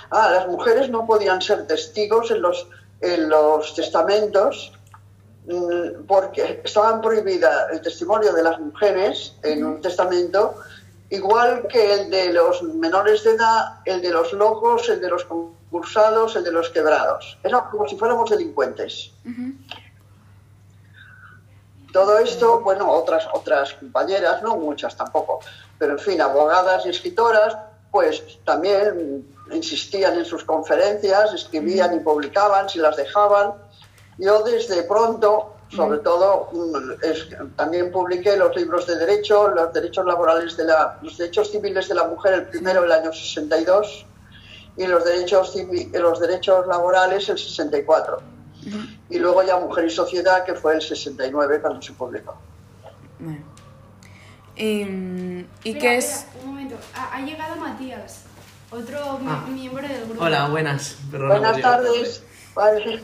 Ah, 0.09 0.31
las 0.31 0.47
mujeres 0.47 0.89
no 0.89 1.05
podían 1.05 1.41
ser 1.41 1.67
testigos 1.67 2.31
en 2.31 2.41
los, 2.41 2.67
en 3.01 3.29
los 3.29 3.75
testamentos 3.75 4.71
mm, 5.47 6.05
porque 6.07 6.61
estaban 6.63 7.01
prohibida 7.01 7.67
el 7.71 7.81
testimonio 7.81 8.33
de 8.33 8.43
las 8.43 8.59
mujeres 8.59 9.35
en 9.43 9.65
un 9.65 9.81
testamento, 9.81 10.55
igual 11.09 11.67
que 11.67 11.93
el 11.93 12.09
de 12.09 12.33
los 12.33 12.63
menores 12.63 13.23
de 13.23 13.31
edad, 13.31 13.79
el 13.85 14.01
de 14.01 14.09
los 14.11 14.31
locos, 14.33 14.89
el 14.89 15.01
de 15.01 15.09
los 15.09 15.25
concursados, 15.25 16.35
el 16.37 16.43
de 16.43 16.51
los 16.51 16.69
quebrados. 16.69 17.37
Era 17.43 17.69
como 17.69 17.87
si 17.87 17.97
fuéramos 17.97 18.29
delincuentes. 18.29 19.11
Todo 21.93 22.17
esto, 22.19 22.59
bueno, 22.61 22.91
otras, 22.91 23.27
otras 23.33 23.73
compañeras, 23.73 24.41
no 24.43 24.57
muchas 24.57 24.95
tampoco, 24.95 25.39
pero 25.79 25.93
en 25.93 25.99
fin, 25.99 26.21
abogadas 26.21 26.85
y 26.85 26.89
escritoras, 26.89 27.57
pues 27.91 28.21
también 28.43 29.25
insistían 29.51 30.17
en 30.17 30.25
sus 30.25 30.43
conferencias, 30.43 31.33
escribían 31.33 31.95
y 31.95 31.99
publicaban 31.99 32.67
si 32.69 32.79
las 32.79 32.97
dejaban. 32.97 33.53
Yo 34.17 34.43
desde 34.43 34.83
pronto, 34.83 35.53
sobre 35.73 35.99
todo, 35.99 36.49
mm, 36.51 36.75
es- 37.03 37.27
también 37.55 37.91
publiqué 37.91 38.35
los 38.35 38.55
libros 38.55 38.85
de 38.87 38.97
derecho, 38.97 39.47
los 39.47 39.71
derechos 39.73 40.05
laborales 40.05 40.57
de 40.57 40.65
la, 40.65 40.97
los 41.01 41.17
derechos 41.17 41.51
civiles 41.51 41.87
de 41.87 41.95
la 41.95 42.03
mujer, 42.05 42.33
el 42.33 42.47
primero 42.47 42.83
el 42.83 42.91
año 42.91 43.11
62 43.13 44.05
y 44.75 44.85
los 44.85 45.03
derechos 45.05 45.55
civi- 45.55 45.89
los 45.97 46.19
derechos 46.19 46.67
laborales 46.67 47.27
el 47.29 47.37
64. 47.37 48.21
Y 49.09 49.19
luego 49.19 49.43
ya 49.43 49.57
Mujer 49.59 49.85
y 49.85 49.89
Sociedad, 49.89 50.43
que 50.45 50.53
fue 50.53 50.75
el 50.75 50.81
69 50.81 51.59
cuando 51.61 51.81
se 51.81 51.93
publicó. 51.93 52.35
Bueno. 53.19 53.39
Y, 54.55 54.63
¿y 54.63 55.45
Espera, 55.63 55.79
qué 55.79 55.97
espera, 55.97 55.97
es? 55.97 56.25
Un 56.43 56.49
momento, 56.49 56.75
ha, 56.95 57.15
ha 57.15 57.21
llegado 57.21 57.55
Matías, 57.57 58.21
otro 58.71 59.19
Ah. 59.27 59.45
miembro 59.49 59.87
del 59.87 60.05
grupo. 60.05 60.23
Hola, 60.23 60.47
buenas. 60.49 60.97
Buenas 61.11 61.61
tardes. 61.61 62.23
Vale. 62.55 63.01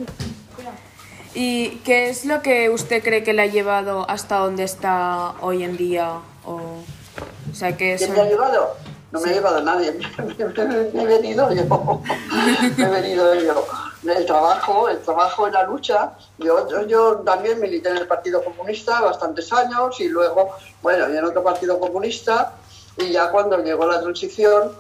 ¿Y 1.36 1.78
qué 1.86 2.10
es 2.10 2.26
lo 2.26 2.42
que 2.42 2.70
usted 2.70 3.04
cree 3.04 3.24
que 3.24 3.34
le 3.34 3.42
ha 3.44 3.48
llevado 3.48 4.08
hasta 4.10 4.38
donde 4.38 4.64
está 4.64 5.34
hoy 5.42 5.64
en 5.64 5.78
día? 5.78 6.20
O, 6.46 6.56
o 6.56 7.54
sea, 7.56 7.76
que 7.78 7.96
¿Quién 7.98 8.10
son- 8.10 8.18
me 8.18 8.22
ha 8.24 8.30
llevado? 8.30 8.76
No 9.12 9.20
me 9.22 9.30
ha 9.30 9.34
llevado 9.34 9.62
nadie. 9.64 9.92
Me 10.94 11.04
he 11.04 11.06
venido 11.06 11.54
yo. 11.54 12.02
Me 12.78 12.84
he 12.84 12.90
venido 12.90 13.36
yo. 13.36 13.66
El 14.06 14.26
trabajo, 14.26 14.90
el 14.90 15.00
trabajo 15.00 15.48
en 15.48 15.54
la 15.54 15.64
lucha. 15.64 16.12
Yo, 16.38 16.86
yo, 16.88 17.18
también 17.20 17.60
milité 17.60 17.90
en 17.90 17.98
el 17.98 18.08
Partido 18.08 18.44
Comunista 18.44 19.00
bastantes 19.02 19.52
años 19.54 20.00
y 20.00 20.10
luego, 20.10 20.56
bueno, 20.82 21.06
en 21.06 21.24
otro 21.24 21.44
Partido 21.44 21.80
Comunista. 21.80 22.54
Y 22.98 23.12
ya 23.12 23.32
cuando 23.32 23.58
llegó 23.64 23.86
la 23.86 24.02
transición, 24.02 24.74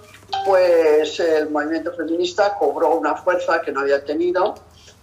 pues 0.45 1.19
el 1.19 1.49
movimiento 1.49 1.93
feminista 1.93 2.57
cobró 2.57 2.95
una 2.95 3.15
fuerza 3.15 3.61
que 3.61 3.71
no 3.71 3.81
había 3.81 4.03
tenido 4.03 4.55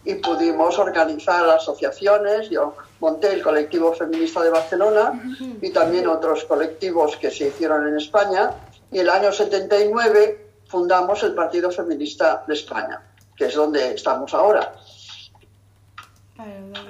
y 0.04 0.14
pudimos 0.14 0.78
organizar 0.78 1.48
asociaciones. 1.48 2.50
Yo 2.50 2.74
monté 3.00 3.32
el 3.32 3.42
colectivo 3.42 3.92
feminista 3.94 4.42
de 4.42 4.50
Barcelona 4.50 5.20
y 5.60 5.70
también 5.70 6.06
otros 6.06 6.44
colectivos 6.44 7.16
que 7.16 7.30
se 7.30 7.48
hicieron 7.48 7.86
en 7.88 7.96
España. 7.96 8.52
Y 8.92 8.98
el 8.98 9.08
año 9.08 9.32
79 9.32 10.50
fundamos 10.66 11.22
el 11.22 11.34
Partido 11.34 11.70
Feminista 11.70 12.44
de 12.46 12.54
España, 12.54 13.02
que 13.40 13.46
es 13.46 13.54
donde 13.54 13.94
estamos 13.94 14.34
ahora. 14.34 14.74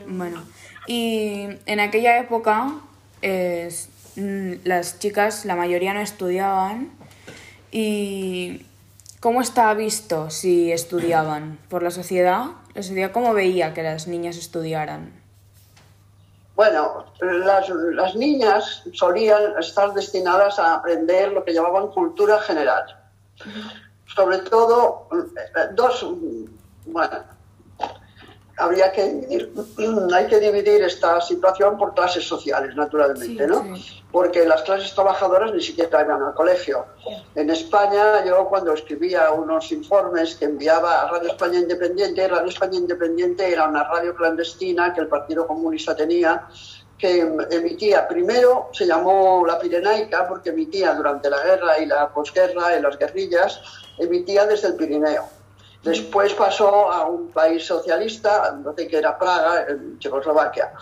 Bueno, 0.08 0.42
y 0.88 1.46
en 1.64 1.78
aquella 1.78 2.18
época 2.18 2.74
mm, 3.22 4.52
las 4.64 4.98
chicas, 4.98 5.44
la 5.44 5.54
mayoría 5.54 5.94
no 5.94 6.00
estudiaban. 6.00 6.90
¿Y 7.70 8.66
cómo 9.20 9.42
estaba 9.42 9.74
visto 9.74 10.28
si 10.28 10.72
estudiaban? 10.72 11.60
¿Por 11.68 11.84
la 11.84 11.92
sociedad? 11.92 12.46
¿La 12.74 12.82
sociedad 12.82 13.12
cómo 13.12 13.32
veía 13.32 13.72
que 13.72 13.84
las 13.84 14.08
niñas 14.08 14.36
estudiaran? 14.36 15.12
Bueno, 16.56 17.06
las, 17.20 17.68
las 17.68 18.16
niñas 18.16 18.82
solían 18.92 19.56
estar 19.60 19.94
destinadas 19.94 20.58
a 20.58 20.74
aprender 20.74 21.30
lo 21.30 21.44
que 21.44 21.54
llamaban 21.54 21.92
cultura 21.92 22.40
general. 22.40 22.96
Sobre 24.14 24.38
todo, 24.38 25.08
eh, 25.12 25.68
dos, 25.72 26.06
bueno, 26.86 27.10
habría 28.56 28.92
que 28.92 29.04
dividir, 29.04 29.52
hay 30.14 30.26
que 30.26 30.38
dividir 30.40 30.82
esta 30.82 31.20
situación 31.20 31.78
por 31.78 31.94
clases 31.94 32.26
sociales, 32.26 32.74
naturalmente, 32.76 33.44
Sí, 33.44 33.50
¿no? 33.50 33.76
sí. 33.76 34.02
Porque 34.12 34.44
las 34.44 34.62
clases 34.62 34.92
trabajadoras 34.94 35.52
ni 35.54 35.62
siquiera 35.62 36.02
iban 36.02 36.20
al 36.22 36.34
colegio. 36.34 36.84
En 37.36 37.48
España, 37.48 38.24
yo 38.24 38.46
cuando 38.48 38.72
escribía 38.72 39.30
unos 39.30 39.70
informes 39.70 40.34
que 40.34 40.46
enviaba 40.46 41.02
a 41.02 41.10
Radio 41.10 41.28
España 41.30 41.60
Independiente, 41.60 42.26
Radio 42.26 42.48
España 42.48 42.76
Independiente 42.76 43.52
era 43.52 43.68
una 43.68 43.84
radio 43.84 44.14
clandestina 44.16 44.92
que 44.92 45.02
el 45.02 45.06
Partido 45.08 45.46
Comunista 45.46 45.94
tenía, 45.94 46.48
que 46.98 47.20
emitía, 47.50 48.06
primero 48.08 48.68
se 48.72 48.84
llamó 48.84 49.44
La 49.46 49.58
Pirenaica, 49.60 50.28
porque 50.28 50.50
emitía 50.50 50.92
durante 50.94 51.30
la 51.30 51.42
guerra 51.42 51.78
y 51.78 51.86
la 51.86 52.08
posguerra, 52.08 52.76
en 52.76 52.82
las 52.82 52.98
guerrillas, 52.98 53.62
emitía 54.00 54.46
desde 54.46 54.68
el 54.68 54.74
Pirineo. 54.74 55.28
Después 55.82 56.34
pasó 56.34 56.92
a 56.92 57.06
un 57.06 57.30
país 57.30 57.64
socialista, 57.64 58.52
no 58.62 58.74
sé 58.74 58.86
que 58.86 58.98
era 58.98 59.18
Praga, 59.18 59.66
en 59.66 59.98
Checoslovaquia. 59.98 60.72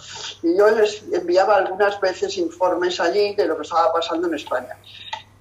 Y 0.42 0.56
yo 0.56 0.68
les 0.70 1.04
enviaba 1.12 1.56
algunas 1.56 2.00
veces 2.00 2.36
informes 2.36 2.98
allí 2.98 3.34
de 3.36 3.46
lo 3.46 3.56
que 3.56 3.62
estaba 3.62 3.92
pasando 3.92 4.26
en 4.26 4.34
España. 4.34 4.76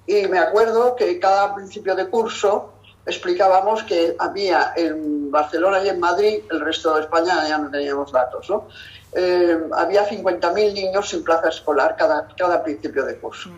Y 0.06 0.26
me 0.28 0.38
acuerdo 0.38 0.94
que 0.94 1.18
cada 1.18 1.54
principio 1.56 1.96
de 1.96 2.08
curso 2.08 2.72
explicábamos 3.04 3.82
que 3.82 4.14
había 4.18 4.74
en 4.76 5.30
Barcelona 5.30 5.82
y 5.82 5.88
en 5.88 5.98
Madrid, 5.98 6.40
el 6.50 6.60
resto 6.60 6.94
de 6.94 7.02
España 7.02 7.48
ya 7.48 7.58
no 7.58 7.70
teníamos 7.70 8.12
datos, 8.12 8.48
¿no? 8.48 8.68
Eh, 9.12 9.58
había 9.72 10.08
50.000 10.08 10.72
niños 10.72 11.08
sin 11.08 11.24
plaza 11.24 11.48
escolar 11.48 11.96
cada, 11.96 12.28
cada 12.36 12.62
principio 12.62 13.04
de 13.04 13.16
curso. 13.16 13.50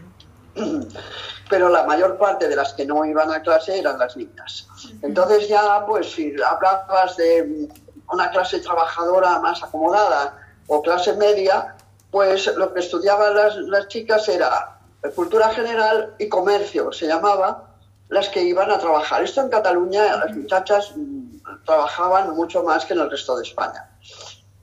Pero 1.51 1.69
la 1.69 1.85
mayor 1.85 2.17
parte 2.17 2.49
de 2.49 2.57
las 2.57 2.73
que 2.75 2.87
no 2.87 3.05
iban 3.05 3.33
a 3.33 3.43
clase 3.43 3.79
eran 3.79 3.99
las 3.99 4.17
niñas. 4.17 4.69
Entonces 5.03 5.49
ya, 5.49 5.85
pues 5.87 6.13
si 6.13 6.33
hablabas 6.43 7.17
de 7.17 7.69
una 8.13 8.31
clase 8.31 8.61
trabajadora 8.61 9.39
más 9.41 9.63
acomodada 9.63 10.39
o 10.67 10.83
clase 10.83 11.15
media, 11.15 11.75
pues 12.11 12.47
lo 12.57 12.73
que 12.73 12.81
estudiaban 12.81 13.35
las, 13.35 13.57
las 13.57 13.89
chicas 13.89 14.29
era 14.29 14.81
cultura 15.15 15.49
general 15.51 16.15
y 16.19 16.29
comercio, 16.29 16.93
se 16.93 17.07
llamaba, 17.07 17.71
las 18.09 18.29
que 18.29 18.43
iban 18.43 18.71
a 18.71 18.79
trabajar. 18.79 19.23
Esto 19.23 19.41
en 19.41 19.49
Cataluña, 19.49 20.17
las 20.17 20.37
muchachas 20.37 20.93
mm, 20.97 21.65
trabajaban 21.65 22.35
mucho 22.35 22.63
más 22.63 22.85
que 22.85 22.93
en 22.93 23.01
el 23.01 23.11
resto 23.11 23.37
de 23.37 23.45
España. 23.45 23.89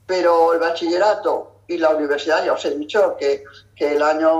Pero 0.06 0.52
el 0.52 0.60
bachillerato 0.60 1.62
y 1.66 1.78
la 1.78 1.90
universidad, 1.90 2.44
ya 2.44 2.52
os 2.52 2.64
he 2.64 2.76
dicho 2.76 3.16
que, 3.18 3.44
que 3.78 3.94
el 3.94 4.02
año 4.02 4.32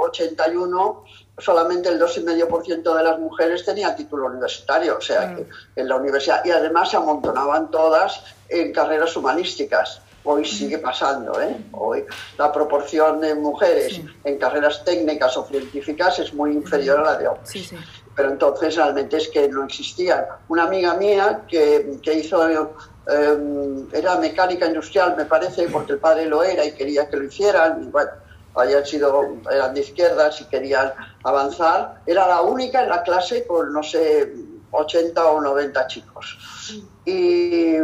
81 0.00 1.04
solamente 1.38 1.88
el 1.88 2.00
2,5% 2.00 2.96
de 2.96 3.02
las 3.02 3.18
mujeres 3.18 3.64
tenía 3.64 3.94
título 3.94 4.26
universitario, 4.26 4.98
o 4.98 5.00
sea, 5.00 5.34
que 5.34 5.46
en 5.76 5.88
la 5.88 5.96
universidad, 5.96 6.44
y 6.44 6.50
además 6.50 6.90
se 6.90 6.96
amontonaban 6.96 7.70
todas 7.70 8.22
en 8.48 8.72
carreras 8.72 9.16
humanísticas. 9.16 10.02
Hoy 10.24 10.44
sigue 10.44 10.78
pasando, 10.78 11.40
¿eh? 11.40 11.56
Hoy 11.72 12.04
la 12.38 12.52
proporción 12.52 13.20
de 13.20 13.34
mujeres 13.34 14.00
en 14.22 14.38
carreras 14.38 14.84
técnicas 14.84 15.36
o 15.36 15.44
científicas 15.44 16.20
es 16.20 16.32
muy 16.32 16.52
inferior 16.52 17.00
a 17.00 17.02
la 17.02 17.16
de 17.16 17.26
hombres. 17.26 17.48
Sí, 17.50 17.64
sí. 17.64 17.76
Pero 18.14 18.30
entonces 18.30 18.76
realmente 18.76 19.16
es 19.16 19.28
que 19.28 19.48
no 19.48 19.64
existían. 19.64 20.24
Una 20.48 20.64
amiga 20.64 20.94
mía 20.94 21.42
que, 21.48 21.98
que 22.00 22.14
hizo, 22.14 22.48
eh, 22.48 23.86
era 23.92 24.16
mecánica 24.16 24.66
industrial, 24.66 25.16
me 25.16 25.24
parece, 25.24 25.66
porque 25.68 25.92
el 25.92 25.98
padre 25.98 26.26
lo 26.26 26.44
era 26.44 26.64
y 26.64 26.72
quería 26.72 27.08
que 27.08 27.16
lo 27.16 27.24
hicieran, 27.24 27.82
y 27.82 27.86
bueno, 27.86 28.12
habían 28.54 28.84
sido, 28.84 29.36
eran 29.50 29.74
de 29.74 29.80
izquierdas 29.80 30.40
y 30.40 30.44
querían 30.44 30.92
avanzar, 31.24 32.02
era 32.06 32.26
la 32.26 32.42
única 32.42 32.82
en 32.82 32.90
la 32.90 33.02
clase 33.02 33.46
con, 33.46 33.72
no 33.72 33.82
sé, 33.82 34.32
80 34.70 35.24
o 35.24 35.40
90 35.40 35.86
chicos. 35.86 36.82
Y 37.04 37.76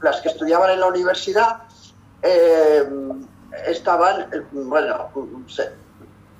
las 0.00 0.20
que 0.20 0.28
estudiaban 0.28 0.70
en 0.70 0.80
la 0.80 0.86
universidad 0.86 1.62
eh, 2.22 2.84
estaban, 3.66 4.28
bueno, 4.52 5.10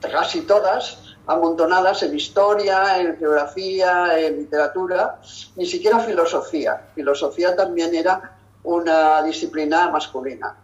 casi 0.00 0.42
todas 0.42 1.16
amontonadas 1.26 2.02
en 2.02 2.16
historia, 2.16 3.00
en 3.00 3.16
geografía, 3.16 4.18
en 4.18 4.38
literatura, 4.38 5.20
ni 5.56 5.66
siquiera 5.66 6.00
filosofía. 6.00 6.88
Filosofía 6.94 7.54
también 7.54 7.94
era 7.94 8.36
una 8.64 9.22
disciplina 9.22 9.88
masculina. 9.90 10.56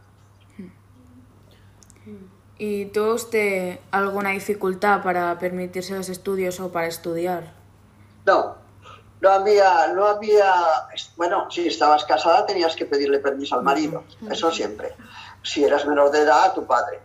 ¿Y 2.59 2.87
todos 2.87 3.31
té 3.31 3.81
alguna 3.93 4.31
dificultad 4.31 5.03
para 5.03 5.39
permitirse 5.39 5.95
los 5.95 6.09
estudios 6.09 6.59
o 6.61 6.71
para 6.73 6.89
estudiar? 6.89 7.53
No, 8.27 8.57
no 9.21 9.31
había, 9.31 9.89
no 9.95 10.07
había, 10.07 10.53
bueno, 11.17 11.49
si 11.51 11.69
estabas 11.69 12.05
casada 12.05 12.47
tenías 12.47 12.75
que 12.75 12.85
pedirle 12.85 13.21
permiso 13.21 13.55
al 13.57 13.63
marido, 13.63 14.03
eso 14.31 14.51
siempre. 14.51 14.95
Si 15.43 15.63
eras 15.65 15.87
menor 15.87 16.11
de 16.11 16.21
edad, 16.23 16.47
a 16.47 16.55
tu 16.55 16.67
padre. 16.67 16.99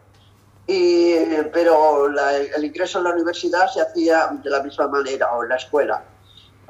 Y, 0.66 1.16
pero 1.52 2.08
la- 2.10 2.36
el 2.38 2.64
ingreso 2.64 2.98
en 2.98 3.04
la 3.04 3.10
universidad 3.12 3.68
se 3.68 3.82
hacía 3.82 4.28
de 4.44 4.50
la 4.50 4.64
misma 4.64 4.88
manera 4.88 5.32
o 5.34 5.44
en 5.44 5.50
la 5.50 5.58
escuela. 5.58 6.04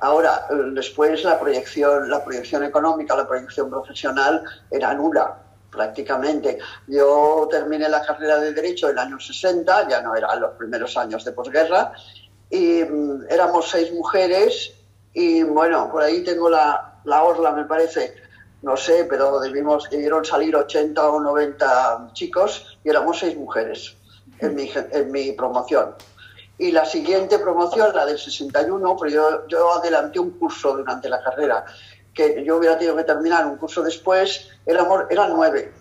Ahora, 0.01 0.47
eh, 0.49 0.55
después 0.73 1.23
la 1.23 1.39
proyección, 1.39 2.09
la 2.09 2.23
proyección 2.23 2.63
económica, 2.63 3.15
la 3.15 3.27
proyección 3.27 3.69
profesional 3.69 4.43
era 4.71 4.93
nula 4.93 5.37
prácticamente. 5.73 6.59
Yo 6.87 7.47
terminé 7.49 7.89
la 7.89 8.05
carrera 8.05 8.39
de 8.39 8.53
Derecho 8.53 8.87
en 8.87 8.93
el 8.93 8.99
año 8.99 9.19
60, 9.19 9.89
ya 9.89 10.01
no 10.01 10.15
eran 10.15 10.39
los 10.39 10.53
primeros 10.53 10.95
años 10.97 11.25
de 11.25 11.31
posguerra, 11.31 11.93
y 12.49 12.83
mm, 12.83 13.25
éramos 13.29 13.69
seis 13.69 13.91
mujeres 13.91 14.73
y 15.13 15.43
bueno, 15.43 15.91
por 15.91 16.01
ahí 16.01 16.23
tengo 16.23 16.49
la, 16.49 16.99
la 17.03 17.23
orla, 17.23 17.51
me 17.51 17.65
parece, 17.65 18.15
no 18.63 18.75
sé, 18.75 19.05
pero 19.05 19.39
debimos, 19.39 19.89
debieron 19.89 20.25
salir 20.25 20.55
80 20.55 21.09
o 21.09 21.19
90 21.19 22.11
chicos 22.13 22.77
y 22.83 22.89
éramos 22.89 23.19
seis 23.19 23.37
mujeres 23.37 23.95
en 24.39 24.55
mi, 24.55 24.71
en 24.91 25.11
mi 25.11 25.31
promoción. 25.33 25.95
Y 26.57 26.71
la 26.71 26.85
siguiente 26.85 27.39
promoción, 27.39 27.95
la 27.95 28.05
del 28.05 28.17
61, 28.17 28.97
pero 28.99 29.11
yo, 29.11 29.47
yo 29.47 29.73
adelanté 29.73 30.19
un 30.19 30.31
curso 30.31 30.77
durante 30.77 31.09
la 31.09 31.21
carrera, 31.21 31.65
que 32.13 32.43
yo 32.45 32.57
hubiera 32.57 32.77
tenido 32.77 32.95
que 32.95 33.03
terminar 33.03 33.45
un 33.45 33.57
curso 33.57 33.81
después, 33.81 34.49
éramos, 34.65 35.03
eran 35.09 35.31
nueve, 35.33 35.73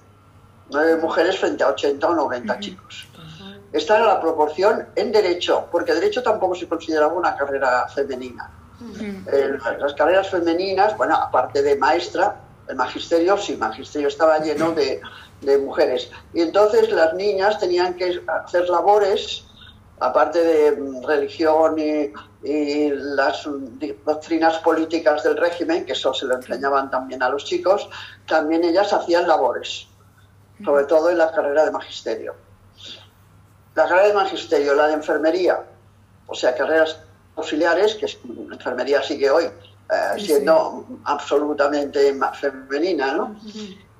nueve 0.70 0.96
mujeres 0.96 1.38
frente 1.38 1.62
a 1.62 1.68
80 1.68 2.08
o 2.08 2.14
90 2.14 2.60
chicos. 2.60 3.08
Esta 3.72 3.96
era 3.96 4.06
la 4.06 4.20
proporción 4.20 4.86
en 4.96 5.12
derecho, 5.12 5.66
porque 5.70 5.94
derecho 5.94 6.22
tampoco 6.22 6.54
se 6.54 6.68
consideraba 6.68 7.12
una 7.14 7.34
carrera 7.36 7.88
femenina. 7.88 8.50
Eh, 9.32 9.58
las 9.78 9.94
carreras 9.94 10.28
femeninas, 10.28 10.96
bueno, 10.96 11.14
aparte 11.14 11.62
de 11.62 11.76
maestra, 11.76 12.36
el 12.68 12.76
magisterio, 12.76 13.36
sí, 13.38 13.56
magisterio 13.56 14.08
estaba 14.08 14.38
lleno 14.38 14.72
de, 14.72 15.00
de 15.40 15.58
mujeres. 15.58 16.10
Y 16.34 16.42
entonces 16.42 16.90
las 16.90 17.14
niñas 17.14 17.58
tenían 17.58 17.94
que 17.94 18.22
hacer 18.44 18.68
labores, 18.68 19.44
aparte 20.00 20.42
de 20.42 21.02
religión 21.06 21.78
y, 21.78 22.12
y 22.42 22.90
las 22.90 23.48
doctrinas 24.04 24.58
políticas 24.58 25.22
del 25.22 25.36
régimen, 25.36 25.84
que 25.84 25.92
eso 25.92 26.12
se 26.12 26.26
lo 26.26 26.34
enseñaban 26.34 26.90
también 26.90 27.22
a 27.22 27.28
los 27.28 27.44
chicos, 27.44 27.88
también 28.26 28.64
ellas 28.64 28.92
hacían 28.92 29.28
labores, 29.28 29.86
sobre 30.64 30.84
todo 30.84 31.10
en 31.10 31.18
la 31.18 31.30
carrera 31.30 31.64
de 31.64 31.70
magisterio. 31.70 32.34
La 33.74 33.84
carrera 33.84 34.08
de 34.08 34.14
magisterio, 34.14 34.74
la 34.74 34.88
de 34.88 34.94
enfermería, 34.94 35.62
o 36.26 36.34
sea, 36.34 36.54
carreras 36.54 36.98
auxiliares, 37.36 37.94
que 37.94 38.06
es, 38.06 38.18
enfermería 38.50 39.02
sigue 39.02 39.30
hoy 39.30 39.44
eh, 39.44 40.18
Sí, 40.18 40.26
siendo 40.26 40.86
absolutamente 41.04 42.12
más 42.14 42.38
femenina, 42.38 43.14
¿no? 43.14 43.36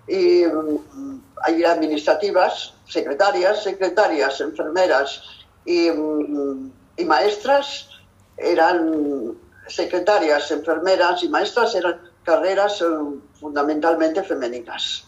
Y 0.07 0.45
mm, 0.45 1.21
hay 1.43 1.65
administrativas, 1.65 2.75
secretarias, 2.89 3.63
secretarias, 3.63 4.41
enfermeras 4.41 5.23
y, 5.65 5.89
y 6.97 7.05
maestras 7.05 7.89
eran 8.37 9.37
secretarias, 9.69 10.51
enfermeras 10.51 11.23
y 11.23 11.29
maestras 11.29 11.75
eran 11.75 12.01
carreras 12.25 12.81
eh, 12.81 12.85
fundamentalmente 13.41 14.23
femeninas. 14.23 15.05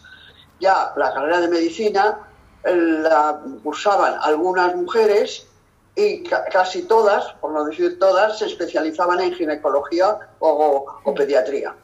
Ya 0.59 0.93
la 0.95 1.13
carrera 1.13 1.41
de 1.41 1.47
medicina 1.49 2.19
eh, 2.63 2.75
la 2.75 3.41
cursaban 3.63 4.15
algunas 4.21 4.75
mujeres 4.75 5.47
y 5.95 6.23
ca- 6.23 6.45
casi 6.45 6.83
todas, 6.83 7.33
por 7.41 7.51
no 7.51 7.65
decir 7.65 7.99
todas, 7.99 8.39
se 8.39 8.45
especializaban 8.45 9.19
en 9.21 9.33
ginecología 9.33 10.17
o, 10.39 10.85
o 11.03 11.13
pediatría. 11.13 11.75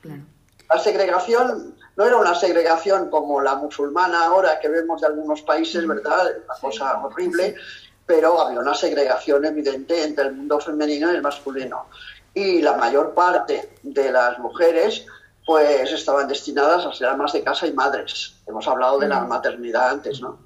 Claro. 0.00 0.22
La 0.70 0.78
segregación 0.78 1.77
no 1.98 2.06
era 2.06 2.16
una 2.16 2.32
segregación 2.32 3.10
como 3.10 3.40
la 3.40 3.56
musulmana 3.56 4.26
ahora 4.26 4.60
que 4.60 4.68
vemos 4.68 5.00
de 5.00 5.08
algunos 5.08 5.42
países, 5.42 5.84
¿verdad? 5.84 6.28
Una 6.44 6.54
cosa 6.60 7.04
horrible, 7.04 7.56
pero 8.06 8.40
había 8.40 8.60
una 8.60 8.74
segregación 8.74 9.44
evidente 9.44 10.04
entre 10.04 10.26
el 10.26 10.34
mundo 10.34 10.60
femenino 10.60 11.10
y 11.12 11.16
el 11.16 11.22
masculino. 11.22 11.86
Y 12.32 12.62
la 12.62 12.76
mayor 12.76 13.14
parte 13.14 13.78
de 13.82 14.12
las 14.12 14.38
mujeres 14.38 15.06
pues 15.44 15.90
estaban 15.90 16.28
destinadas 16.28 16.86
a 16.86 16.92
ser 16.92 17.08
amas 17.08 17.32
de 17.32 17.42
casa 17.42 17.66
y 17.66 17.72
madres. 17.72 18.36
Hemos 18.46 18.68
hablado 18.68 19.00
de 19.00 19.08
la 19.08 19.22
maternidad 19.22 19.90
antes, 19.90 20.20
¿no? 20.20 20.38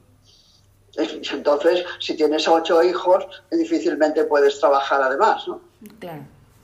Entonces, 0.96 1.84
si 1.98 2.16
tienes 2.16 2.48
ocho 2.48 2.82
hijos, 2.82 3.26
difícilmente 3.50 4.24
puedes 4.24 4.58
trabajar 4.58 5.02
además, 5.02 5.46
¿no? 5.46 5.60
Claro. 5.98 6.22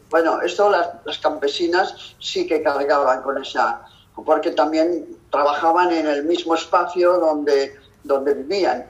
Bueno, 0.08 0.40
esto 0.40 0.70
las, 0.70 0.88
las 1.04 1.18
campesinas 1.18 2.14
sí 2.18 2.46
que 2.46 2.62
cargaban 2.62 3.20
con 3.20 3.42
esa, 3.42 3.84
porque 4.24 4.52
también 4.52 5.06
trabajaban 5.30 5.92
en 5.92 6.06
el 6.06 6.24
mismo 6.24 6.54
espacio 6.54 7.18
donde, 7.18 7.76
donde 8.02 8.34
vivían. 8.34 8.86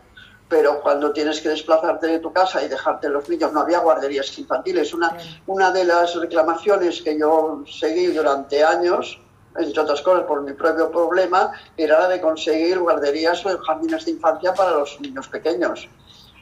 Pero 0.49 0.81
cuando 0.81 1.13
tienes 1.13 1.41
que 1.41 1.51
desplazarte 1.51 2.07
de 2.07 2.19
tu 2.21 2.33
casa 2.33 2.63
y 2.63 2.69
dejarte 2.69 3.09
los 3.09 3.29
niños, 3.29 3.53
no 3.53 3.61
había 3.61 3.81
guarderías 3.81 4.39
infantiles. 4.39 4.95
Una, 4.95 5.15
una 5.47 5.71
de 5.71 5.85
las 5.85 6.15
reclamaciones 6.15 7.03
que 7.03 7.19
yo 7.19 7.63
seguí 7.71 8.07
durante 8.07 8.65
años, 8.65 9.21
entre 9.57 9.83
otras 9.83 10.01
cosas 10.01 10.25
por 10.25 10.41
mi 10.43 10.55
propio 10.55 10.91
problema, 10.91 11.53
era 11.77 12.01
la 12.01 12.09
de 12.09 12.21
conseguir 12.21 12.79
guarderías 12.79 13.45
o 13.45 13.59
jardines 13.59 14.07
de 14.07 14.13
infancia 14.13 14.55
para 14.55 14.71
los 14.71 14.99
niños 15.01 15.29
pequeños, 15.29 15.87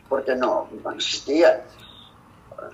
porque 0.09 0.37
no, 0.37 0.69
no 0.85 0.91
existían. 0.93 1.63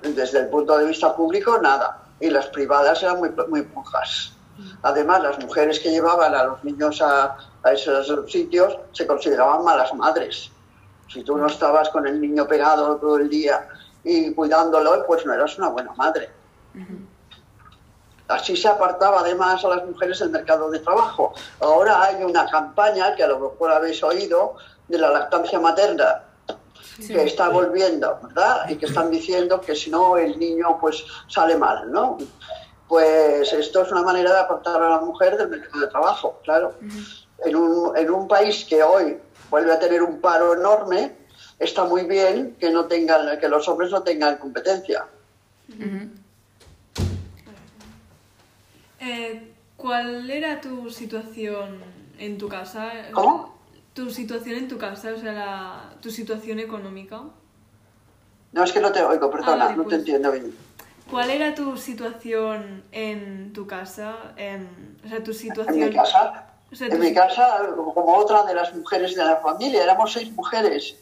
Desde 0.03 0.41
el 0.41 0.49
punto 0.49 0.77
de 0.77 0.85
vista 0.85 1.17
público, 1.17 1.59
nada. 1.59 2.03
Y 2.21 2.29
las 2.29 2.47
privadas 2.49 3.03
eran 3.03 3.19
muy, 3.19 3.31
muy 3.49 3.63
pujas. 3.63 4.35
Además, 4.83 5.23
las 5.23 5.39
mujeres 5.39 5.81
que 5.81 5.91
llevaban 5.91 6.35
a 6.35 6.45
los 6.45 6.65
niños 6.65 7.01
a, 7.03 7.37
a 7.63 7.73
esos 7.73 8.31
sitios 8.31 8.79
se 8.93 9.07
consideraban 9.07 9.65
malas 9.65 9.93
madres. 9.95 10.51
Si 11.09 11.23
tú 11.23 11.37
no 11.37 11.47
estabas 11.47 11.91
con 11.91 12.07
el 12.07 12.21
niño 12.21 12.47
pegado 12.47 12.97
todo 12.97 13.19
el 13.19 13.29
día 13.29 13.69
y 14.05 14.33
cuidándolo, 14.35 15.05
pues 15.07 15.25
no 15.27 15.33
eras 15.35 15.59
una 15.59 15.69
buena 15.69 15.93
madre. 15.95 16.31
Así 18.29 18.57
se 18.57 18.69
apartaba 18.69 19.21
además 19.21 19.63
a 19.65 19.69
las 19.69 19.85
mujeres 19.85 20.19
del 20.21 20.31
mercado 20.31 20.71
de 20.71 20.79
trabajo. 20.79 21.35
Ahora 21.61 22.03
hay 22.03 22.25
una 22.25 22.47
campaña 22.47 23.15
que 23.15 23.25
a 23.25 23.27
lo 23.29 23.39
mejor 23.39 23.73
habéis 23.73 24.03
oído 24.03 24.57
de 24.89 24.99
la 24.99 25.11
lactancia 25.11 25.61
materna 25.61 26.23
que 27.07 27.25
está 27.25 27.49
volviendo, 27.49 28.19
¿verdad? 28.23 28.69
Y 28.69 28.77
que 28.77 28.87
están 28.87 29.11
diciendo 29.11 29.61
que 29.61 29.75
si 29.75 29.91
no 29.91 30.17
el 30.17 30.39
niño 30.39 30.79
pues 30.81 31.05
sale 31.29 31.57
mal, 31.57 31.91
¿no? 31.91 32.19
Pues 32.93 33.51
esto 33.55 33.81
es 33.81 33.91
una 33.91 34.03
manera 34.03 34.35
de 34.35 34.41
apartar 34.41 34.83
a 34.83 34.91
la 34.91 35.01
mujer 35.01 35.39
del 35.39 35.49
mercado 35.49 35.81
de 35.81 35.87
trabajo, 35.87 36.39
claro. 36.45 36.75
en, 37.43 37.57
un, 37.57 37.97
en 37.97 38.11
un 38.11 38.29
país 38.29 38.67
que 38.67 38.83
hoy 38.83 39.17
vuelve 39.49 39.73
a 39.73 39.79
tener 39.79 40.03
un 40.03 40.21
paro 40.21 40.53
enorme, 40.53 41.11
está 41.59 41.85
muy 41.85 42.03
bien 42.05 42.55
que 42.61 42.71
no 42.71 42.85
tengan, 42.85 43.41
que 43.41 43.49
los 43.49 43.67
hombres 43.67 43.91
no 43.91 44.03
tengan 44.03 44.37
competencia. 44.37 45.07
Eh, 49.01 49.55
¿Cuál 49.79 50.31
era 50.31 50.61
tu 50.61 50.91
situación 50.91 51.79
en 52.19 52.37
tu 52.37 52.47
casa? 52.47 52.93
¿Cómo? 53.13 53.59
Tu 53.95 54.11
situación 54.11 54.57
en 54.57 54.69
tu 54.69 54.77
casa, 54.77 55.15
o 55.17 55.19
sea, 55.19 55.33
la- 55.33 55.95
tu 56.03 56.11
situación 56.11 56.59
económica. 56.59 57.23
No, 58.53 58.65
es 58.65 58.71
que 58.71 58.81
no 58.81 58.93
te 58.93 59.03
oigo, 59.03 59.31
perdona, 59.31 59.69
Ah, 59.69 59.75
no 59.75 59.85
te 59.85 59.89
pues. 59.89 59.99
entiendo 60.01 60.31
bien. 60.31 60.55
¿Cuál 61.13 61.31
era 61.31 61.55
tu 61.55 61.77
situación 61.77 62.83
en 62.91 63.53
tu 63.53 63.67
casa? 63.67 64.33
En- 64.37 64.99
o 65.05 65.09
sea, 65.09 65.23
tu 65.23 65.31
En 65.33 65.37
situación... 65.37 65.79
mi 65.79 65.95
casa, 65.95 66.47
O 66.73 66.75
sea, 66.75 66.87
en 66.89 66.99
mi 67.01 67.13
casa, 67.15 67.59
como 67.77 68.17
otra 68.17 68.43
de 68.45 68.55
las 68.55 68.75
mujeres 68.75 69.15
de 69.15 69.25
la 69.25 69.37
familia, 69.37 69.83
éramos 69.85 70.13
seis 70.13 70.33
mujeres. 70.33 70.97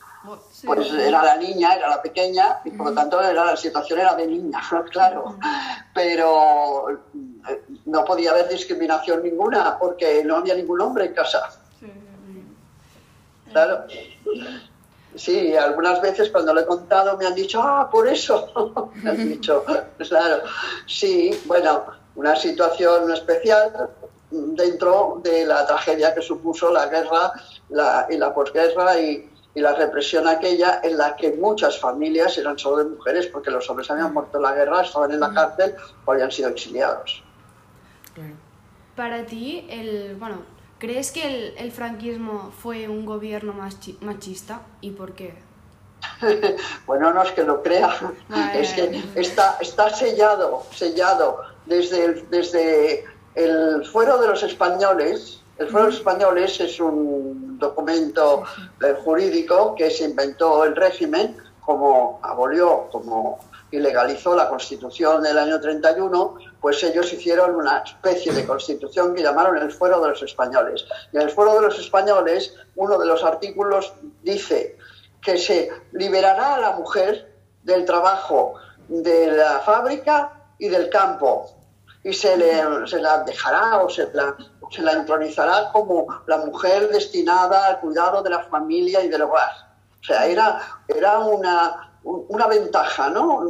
Sí. 0.53 0.67
Pues 0.67 0.93
era 0.93 1.23
la 1.23 1.37
niña, 1.37 1.75
era 1.77 1.89
la 1.89 2.03
pequeña, 2.03 2.59
y 2.65 2.71
por 2.73 2.89
lo 2.89 2.93
tanto 2.95 3.23
era, 3.23 3.43
la 3.45 3.57
situación 3.57 4.01
era 4.01 4.15
de 4.17 4.27
niña, 4.27 4.61
claro. 4.91 5.37
Pero 5.95 6.91
eh, 7.49 7.63
no 7.87 8.05
podía 8.05 8.33
haber 8.33 8.49
discriminación 8.49 9.23
ninguna 9.23 9.79
porque 9.79 10.23
no 10.25 10.37
había 10.37 10.55
ningún 10.57 10.81
hombre 10.83 11.07
en 11.07 11.15
casa. 11.15 11.41
Claro. 13.51 13.85
Sí, 15.15 15.57
algunas 15.57 16.01
veces 16.01 16.31
cuando 16.31 16.55
lo 16.55 16.61
he 16.61 16.67
contado 16.67 17.17
me 17.17 17.27
han 17.27 17.35
dicho, 17.35 17.61
ah, 17.63 17.89
por 17.91 18.07
eso. 18.07 18.91
me 19.03 19.11
han 19.11 19.29
dicho, 19.29 19.65
claro. 19.99 20.43
Sí, 20.87 21.39
bueno, 21.47 21.85
una 22.15 22.37
situación 22.37 23.13
especial 23.13 23.91
dentro 24.31 25.21
de 25.25 25.45
la 25.45 25.67
tragedia 25.67 26.15
que 26.15 26.23
supuso 26.23 26.73
la 26.73 26.87
guerra 26.87 27.33
la, 27.71 28.07
y 28.09 28.17
la 28.17 28.33
posguerra 28.33 29.01
y, 29.01 29.29
y 29.55 29.61
la 29.61 29.75
represión 29.75 30.29
aquella 30.29 30.81
en 30.85 30.97
la 30.97 31.17
que 31.17 31.33
muchas 31.33 31.79
familias 31.79 32.39
eran 32.39 32.59
solo 32.59 32.85
de 32.85 32.91
mujeres 32.91 33.27
porque 33.27 33.51
los 33.51 33.69
hombres 33.69 33.91
habían 33.91 34.15
muerto 34.15 34.37
en 34.37 34.45
la 34.45 34.55
guerra, 34.55 34.83
estaban 34.83 35.11
en 35.11 35.21
la 35.21 35.35
cárcel 35.35 35.75
o 36.05 36.13
habían 36.13 36.31
sido 36.31 36.51
exiliados. 36.51 37.23
Para 38.95 39.25
ti, 39.25 39.67
el, 39.69 40.15
bueno, 40.17 40.43
¿crees 40.81 41.13
que 41.13 41.23
el, 41.27 41.55
el 41.59 41.71
franquismo 41.71 42.51
fue 42.61 42.89
un 42.89 43.07
gobierno 43.07 43.53
machi- 43.55 43.97
machista 44.01 44.63
y 44.81 44.91
por 44.91 45.13
qué? 45.13 45.35
Bueno, 46.87 47.13
no 47.13 47.23
es 47.23 47.31
que 47.33 47.45
lo 47.45 47.63
crea, 47.63 47.95
Vale, 48.29 48.61
es 48.63 48.73
que 48.73 49.03
está, 49.15 49.59
está 49.61 49.91
sellado, 49.91 50.65
sellado 50.75 51.43
desde 51.67 52.05
el, 52.07 52.31
desde 52.31 53.05
el 53.35 53.85
fuero 53.85 54.19
de 54.19 54.29
los 54.29 54.43
españoles. 54.43 55.41
El 55.59 55.69
fuero 55.69 55.87
de 55.87 55.91
los 55.93 55.99
españoles 56.01 56.59
es 56.61 56.81
un 56.81 57.59
documento 57.59 58.45
eh, 58.83 58.95
jurídico 59.05 59.75
que 59.75 59.91
se 59.91 60.05
inventó 60.05 60.65
el 60.65 60.75
régimen, 60.75 61.37
como 61.61 62.19
abolió, 62.23 62.89
como 62.91 63.39
ilegalizó 63.71 64.35
la 64.35 64.49
constitución 64.49 65.23
del 65.23 65.37
año 65.39 65.61
31, 65.61 66.35
pues 66.61 66.83
ellos 66.85 67.13
hicieron 67.13 67.55
una 67.57 67.79
especie 67.79 68.33
de 68.33 68.47
constitución 68.47 69.15
que 69.15 69.23
llamaron 69.23 69.57
el 69.59 69.71
fuero 69.73 70.01
de 70.01 70.09
los 70.11 70.23
españoles. 70.23 70.85
Y 71.13 71.17
en 71.17 71.23
el 71.23 71.31
fuero 71.31 71.55
de 71.55 71.63
los 71.63 71.79
españoles, 71.79 72.55
uno 72.77 72.99
de 72.99 73.07
los 73.07 73.25
artículos 73.25 73.93
dice 74.23 74.77
que 75.23 75.39
se 75.39 75.71
liberará 75.93 76.55
a 76.57 76.61
la 76.61 76.71
mujer 76.73 77.33
del 77.63 77.85
trabajo 77.85 78.55
de 78.89 79.29
la 79.33 79.61
fábrica 79.61 80.33
y 80.59 80.69
del 80.69 80.89
campo 80.91 81.51
y 82.03 82.13
se, 82.15 82.37
le, 82.37 82.63
se 82.87 83.01
la 83.01 83.19
dejará 83.25 83.79
o 83.83 83.89
se 83.91 84.09
la, 84.13 84.35
se 84.71 84.83
la 84.83 84.93
entronizará 84.93 85.71
como 85.73 86.07
la 86.27 86.39
mujer 86.39 86.89
destinada 86.89 87.67
al 87.67 87.81
cuidado 87.81 88.23
de 88.23 88.31
la 88.31 88.41
familia 88.45 89.03
y 89.03 89.09
del 89.09 89.23
hogar. 89.23 89.51
O 90.01 90.05
sea, 90.05 90.25
era, 90.27 90.61
era 90.89 91.19
una, 91.19 91.90
un- 91.90 91.90
una 92.03 92.47
ventaja, 92.47 93.11
¿no? 93.11 93.45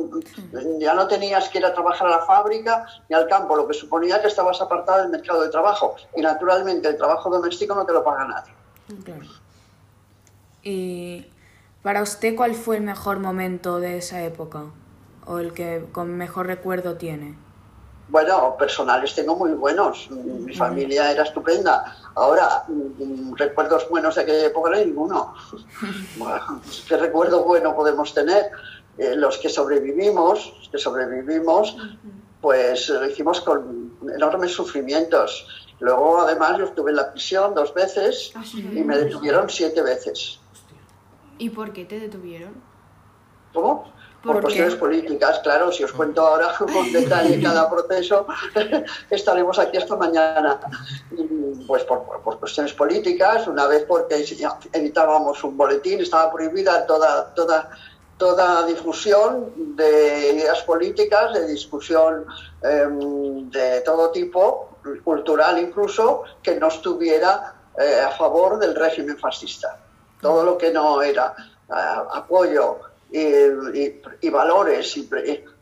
Ya 0.78 0.94
no 0.94 1.06
tenías 1.06 1.48
que 1.48 1.58
ir 1.58 1.66
a 1.66 1.72
trabajar 1.72 2.08
a 2.08 2.10
la 2.10 2.20
fábrica 2.20 2.86
ni 3.08 3.14
al 3.14 3.28
campo, 3.28 3.56
lo 3.56 3.66
que 3.68 3.74
suponía 3.74 4.20
que 4.20 4.28
estabas 4.28 4.60
apartada 4.60 5.02
del 5.02 5.10
mercado 5.10 5.42
de 5.42 5.48
trabajo. 5.48 5.94
Y 6.16 6.20
naturalmente 6.20 6.88
el 6.88 6.96
trabajo 6.96 7.30
doméstico 7.30 7.74
no 7.74 7.86
te 7.86 7.92
lo 7.92 8.02
paga 8.02 8.26
nadie. 8.26 8.52
Claro. 9.04 9.22
Y 10.62 11.26
para 11.82 12.02
usted, 12.02 12.34
¿cuál 12.34 12.54
fue 12.54 12.76
el 12.76 12.82
mejor 12.82 13.18
momento 13.20 13.78
de 13.78 13.98
esa 13.98 14.22
época? 14.22 14.64
¿O 15.26 15.38
el 15.38 15.52
que 15.52 15.86
con 15.92 16.16
mejor 16.16 16.46
recuerdo 16.46 16.96
tiene? 16.96 17.36
Bueno, 18.08 18.56
personales 18.58 19.14
tengo 19.14 19.36
muy 19.36 19.52
buenos. 19.52 20.10
Mi 20.10 20.54
familia 20.54 21.12
era 21.12 21.22
estupenda. 21.22 21.96
Ahora, 22.14 22.64
mm, 22.68 23.34
recuerdos 23.34 23.88
buenos 23.88 24.14
de 24.14 24.22
aquella 24.22 24.46
época 24.46 24.70
no 24.70 24.76
hay 24.76 24.86
ninguno. 24.86 25.34
Bueno, 26.18 26.60
¿Qué 26.88 26.96
recuerdo 26.96 27.44
bueno 27.44 27.74
podemos 27.74 28.12
tener? 28.12 28.50
Eh, 28.98 29.16
los 29.16 29.38
que 29.38 29.48
sobrevivimos, 29.48 30.54
los 30.58 30.68
que 30.68 30.78
sobrevivimos, 30.78 31.76
pues 32.40 32.88
lo 32.88 33.06
hicimos 33.06 33.40
con 33.40 33.96
enormes 34.14 34.52
sufrimientos. 34.52 35.46
Luego, 35.78 36.20
además, 36.20 36.58
yo 36.58 36.64
estuve 36.66 36.90
en 36.90 36.96
la 36.96 37.10
prisión 37.10 37.54
dos 37.54 37.72
veces 37.72 38.32
y 38.54 38.82
me 38.82 38.98
detuvieron 38.98 39.48
siete 39.48 39.82
veces. 39.82 40.40
¿Y 41.38 41.48
por 41.48 41.72
qué 41.72 41.86
te 41.86 41.98
detuvieron? 41.98 42.52
¿Cómo? 43.54 43.90
¿Por 44.22 44.42
cuestiones 44.42 44.74
políticas, 44.74 45.38
claro. 45.40 45.72
Si 45.72 45.82
os 45.82 45.92
cuento 45.92 46.20
ahora 46.26 46.54
con 46.58 46.92
detalle 46.92 47.40
cada 47.46 47.70
proceso, 47.70 48.26
estaremos 49.10 49.58
aquí 49.58 49.76
hasta 49.78 49.96
mañana. 49.96 50.60
Y, 51.16 51.24
Pues 51.66 51.84
por, 51.84 52.02
por- 52.04 52.20
por 52.20 52.38
cuestiones 52.40 52.72
políticas, 52.72 53.46
una 53.46 53.66
vez 53.66 53.84
porque 53.86 54.24
editábamos 54.72 55.42
un 55.44 55.56
boletín, 55.56 56.00
estaba 56.00 56.32
prohibida 56.32 56.84
toda, 56.86 57.32
toda, 57.34 57.70
toda 58.18 58.66
difusión 58.66 59.52
de 59.76 60.32
ideas 60.34 60.60
políticas, 60.62 61.32
de 61.32 61.46
discusión 61.46 62.26
em, 62.62 63.48
de 63.50 63.80
todo 63.82 64.10
tipo, 64.10 64.68
cultural 65.04 65.58
incluso, 65.58 66.24
que 66.42 66.56
no 66.56 66.68
estuviera 66.68 67.54
eh, 67.78 68.00
a 68.00 68.10
favor 68.10 68.58
del 68.58 68.74
régimen 68.74 69.16
fascista. 69.18 69.78
Todo 70.20 70.42
lo 70.44 70.58
que 70.58 70.70
no 70.72 71.00
era 71.02 71.34
eh, 71.68 71.72
apoyo 72.12 72.89
y, 73.12 74.00
y- 74.20 74.30
valores 74.30 74.96
y 74.96 75.08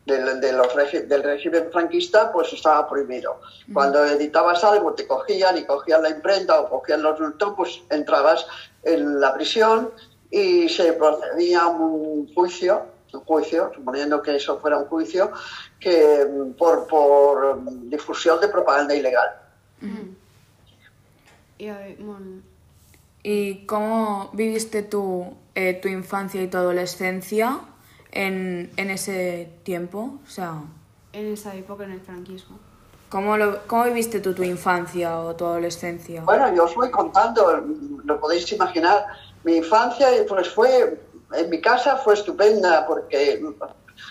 del, 0.05 0.39
de 0.41 0.53
los 0.53 0.75
del 1.07 1.23
régimen 1.23 1.69
franquista, 1.71 2.31
pues 2.31 2.53
estaba 2.53 2.87
prohibido. 2.89 3.41
Cuando 3.73 4.03
editabas 4.05 4.63
algo, 4.63 4.93
te 4.93 5.07
cogían 5.07 5.57
y 5.57 5.65
cogían 5.65 6.03
la 6.03 6.09
imprenta 6.09 6.59
o 6.59 6.69
cogían 6.69 7.01
los 7.01 7.19
lectores, 7.19 7.53
pues 7.57 7.81
entrabas 7.89 8.45
en 8.83 9.19
la 9.19 9.33
prisión 9.33 9.91
y 10.31 10.69
se 10.69 10.93
procedía 10.93 11.61
a 11.61 11.67
un 11.67 12.31
juicio, 12.33 12.83
un 13.13 13.21
juicio, 13.21 13.71
suponiendo 13.75 14.21
que 14.21 14.35
eso 14.35 14.59
fuera 14.59 14.77
un 14.77 14.85
juicio, 14.85 15.31
que 15.79 16.27
por, 16.57 16.85
por 16.87 17.59
difusión 17.89 18.39
de 18.39 18.47
propaganda 18.47 18.93
ilegal. 18.93 19.29
Y, 21.57 21.67
bueno, 21.67 22.41
¿Y 23.31 23.67
cómo 23.67 24.31
viviste 24.33 24.81
tú 24.81 25.35
eh, 25.53 25.75
tu 25.79 25.87
infancia 25.87 26.41
y 26.41 26.47
tu 26.47 26.57
adolescencia 26.57 27.59
en, 28.11 28.71
en 28.75 28.89
ese 28.89 29.53
tiempo? 29.61 30.17
O 30.25 30.27
sea, 30.27 30.63
en 31.13 31.33
esa 31.33 31.53
época, 31.53 31.83
en 31.83 31.91
el 31.91 32.01
franquismo. 32.01 32.57
¿Cómo, 33.09 33.37
lo, 33.37 33.67
¿Cómo 33.67 33.83
viviste 33.83 34.19
tú 34.19 34.33
tu 34.33 34.41
infancia 34.41 35.19
o 35.19 35.35
tu 35.35 35.45
adolescencia? 35.45 36.23
Bueno, 36.23 36.55
yo 36.55 36.63
os 36.63 36.73
voy 36.73 36.89
contando, 36.89 37.63
lo 38.03 38.19
podéis 38.19 38.51
imaginar. 38.51 39.05
Mi 39.43 39.57
infancia 39.57 40.07
pues 40.27 40.49
fue, 40.49 40.99
en 41.31 41.49
mi 41.51 41.61
casa 41.61 41.97
fue 41.97 42.15
estupenda 42.15 42.87
porque 42.87 43.45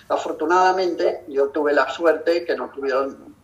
afortunadamente 0.08 1.24
yo 1.26 1.48
tuve 1.48 1.72
la 1.72 1.90
suerte 1.90 2.44
que 2.44 2.54
no 2.54 2.70
tuvieron 2.70 3.34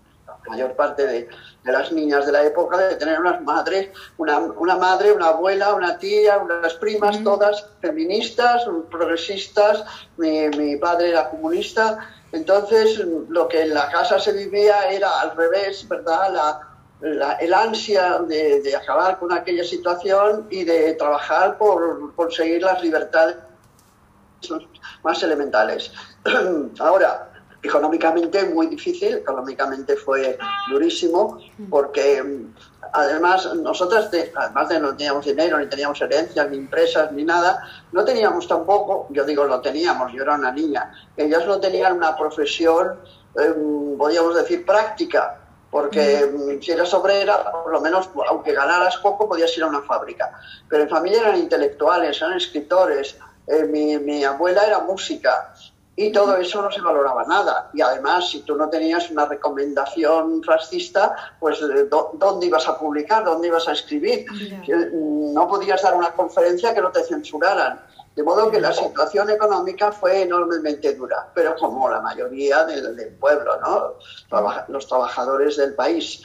mayor 0.49 0.75
parte 0.75 1.07
de, 1.07 1.29
de 1.65 1.73
las 1.73 1.93
niñas 1.93 2.27
de 2.27 2.33
la 2.33 2.45
época 2.45 2.77
de 2.79 2.97
tener 2.97 3.21
unas 3.21 3.43
madres, 3.43 3.91
una, 4.19 4.39
una 4.39 4.77
madre, 4.77 5.13
una 5.13 5.29
abuela, 5.29 5.75
una 5.75 5.99
tía, 5.99 6.39
unas 6.39 6.75
primas, 6.75 7.23
todas 7.23 7.67
feministas, 7.81 8.65
progresistas, 8.91 9.85
mi, 10.17 10.49
mi 10.51 10.77
padre 10.77 11.11
era 11.11 11.31
comunista, 11.31 11.99
entonces 12.33 12.99
lo 13.29 13.49
que 13.49 13.63
en 13.63 13.75
la 13.75 13.91
casa 13.91 14.19
se 14.19 14.33
vivía 14.33 14.91
era 14.91 15.21
al 15.21 15.37
revés, 15.37 15.87
¿verdad? 15.89 16.33
La, 16.33 16.69
la, 17.01 17.33
el 17.35 17.53
ansia 17.53 18.19
de, 18.21 18.61
de, 18.63 18.77
acabar 18.77 19.19
con 19.19 19.33
aquella 19.33 19.65
situación 19.65 20.47
y 20.51 20.65
de 20.65 20.95
trabajar 20.95 21.59
por 21.59 22.15
conseguir 22.15 22.63
las 22.63 22.83
libertades 22.83 23.37
más 25.03 25.23
elementales. 25.23 25.93
Ahora, 26.79 27.31
económicamente 27.65 28.45
muy 28.45 28.67
difícil, 28.67 29.15
económicamente 29.15 29.97
fue 29.97 30.39
durísimo, 30.71 31.39
porque 31.71 32.23
además 32.93 33.55
nosotras, 33.55 34.11
de, 34.11 34.31
además 34.37 34.69
de 34.69 34.81
no 34.81 34.95
teníamos 34.95 35.25
dinero, 35.25 35.59
ni 35.59 35.67
teníamos 35.67 36.01
herencias, 36.03 36.51
ni 36.51 36.59
empresas, 36.59 37.11
ni 37.13 37.25
nada, 37.25 37.67
no 37.93 38.05
teníamos 38.05 38.47
tampoco, 38.47 39.07
yo 39.11 39.25
digo 39.25 39.47
no 39.47 39.61
teníamos, 39.61 40.13
yo 40.13 40.23
era 40.23 40.35
una 40.35 40.53
niña, 40.53 40.93
ellas 41.17 41.47
no 41.47 41.59
tenían 41.59 41.97
una 41.97 42.15
profesión, 42.17 43.01
eh, 43.39 43.55
podríamos 43.97 44.35
decir, 44.35 44.65
práctica, 44.67 45.41
porque 45.71 46.31
mm. 46.33 46.63
si 46.63 46.71
eras 46.71 46.93
obrera, 46.93 47.51
por 47.51 47.73
lo 47.73 47.81
menos, 47.81 48.11
aunque 48.29 48.53
ganaras 48.53 48.99
poco, 48.99 49.27
podías 49.27 49.57
ir 49.57 49.65
a 49.65 49.67
una 49.67 49.83
fábrica. 49.83 50.39
Pero 50.69 50.85
en 50.85 50.89
familia 50.89 51.21
eran 51.21 51.37
intelectuales, 51.39 52.21
eran 52.21 52.37
escritores, 52.37 53.17
eh, 53.47 53.65
mi, 53.65 53.99
mi 53.99 54.25
abuela 54.25 54.65
era 54.65 54.81
música, 54.81 55.54
y 55.97 56.11
todo 56.11 56.37
eso 56.37 56.61
no 56.61 56.71
se 56.73 56.81
valoraba 56.81 57.25
nada. 57.25 57.71
Y 57.73 57.81
además, 57.81 58.29
si 58.29 58.41
tú 58.41 58.57
no 58.57 58.69
tenías 58.69 59.11
una 59.11 59.27
recomendación 59.27 60.43
fascista, 60.43 61.15
pues 61.39 61.61
¿dónde 62.15 62.47
ibas 62.47 62.67
a 62.69 62.79
publicar? 62.79 63.25
¿Dónde 63.25 63.49
ibas 63.49 63.69
a 63.69 63.73
escribir? 63.73 64.27
No 65.03 65.47
podías 65.47 65.83
dar 65.83 65.95
una 65.95 66.13
conferencia 66.13 66.75
que 66.75 66.81
no 66.81 66.91
te 66.91 67.05
censuraran. 67.05 67.81
De 68.17 68.23
modo 68.23 68.51
que 68.51 68.61
la 68.61 68.73
situación 68.73 69.31
económica 69.31 69.91
fue 69.91 70.23
enormemente 70.23 70.95
dura, 70.95 71.29
pero 71.35 71.57
como 71.57 71.89
la 71.89 72.01
mayoría 72.01 72.65
del, 72.65 72.95
del 72.95 73.15
pueblo, 73.15 73.57
¿no? 73.61 73.95
los 74.69 74.87
trabajadores 74.87 75.57
del 75.57 75.75
país. 75.75 76.23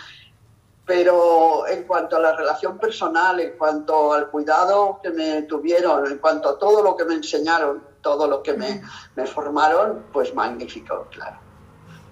Pero 0.85 1.67
en 1.67 1.83
cuanto 1.83 2.15
a 2.15 2.19
la 2.19 2.35
relación 2.35 2.79
personal, 2.79 3.39
en 3.39 3.57
cuanto 3.57 4.13
al 4.13 4.29
cuidado 4.29 4.99
que 5.01 5.09
me 5.11 5.43
tuvieron, 5.43 6.05
en 6.07 6.17
cuanto 6.17 6.49
a 6.49 6.59
todo 6.59 6.83
lo 6.83 6.95
que 6.95 7.05
me 7.05 7.15
enseñaron, 7.15 7.88
todo 8.01 8.27
lo 8.27 8.43
que 8.43 8.53
me, 8.53 8.81
formaron, 9.25 10.05
pues 10.11 10.33
magnífico, 10.33 11.07
claro. 11.11 11.37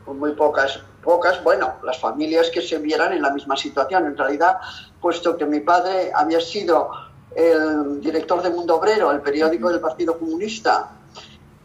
Muy 0.08 0.32
pocas, 0.34 0.80
pocas, 1.04 1.44
bueno, 1.44 1.76
las 1.84 2.00
familias 2.00 2.50
que 2.50 2.62
se 2.62 2.78
vieran 2.78 3.12
en 3.12 3.22
la 3.22 3.32
misma 3.32 3.58
situación. 3.58 4.06
En 4.06 4.18
realidad, 4.18 4.58
puesto 5.02 5.36
que 5.36 5.46
mi 5.46 5.60
padre 5.60 6.12
había 6.16 6.40
sido 6.40 6.90
el 7.36 8.00
director 8.00 8.42
de 8.42 8.50
Mundo 8.50 8.78
Obrero, 8.78 9.12
el 9.12 9.22
periódico 9.22 9.70
del 9.70 9.82
Partido 9.82 10.18
Comunista, 10.18 10.92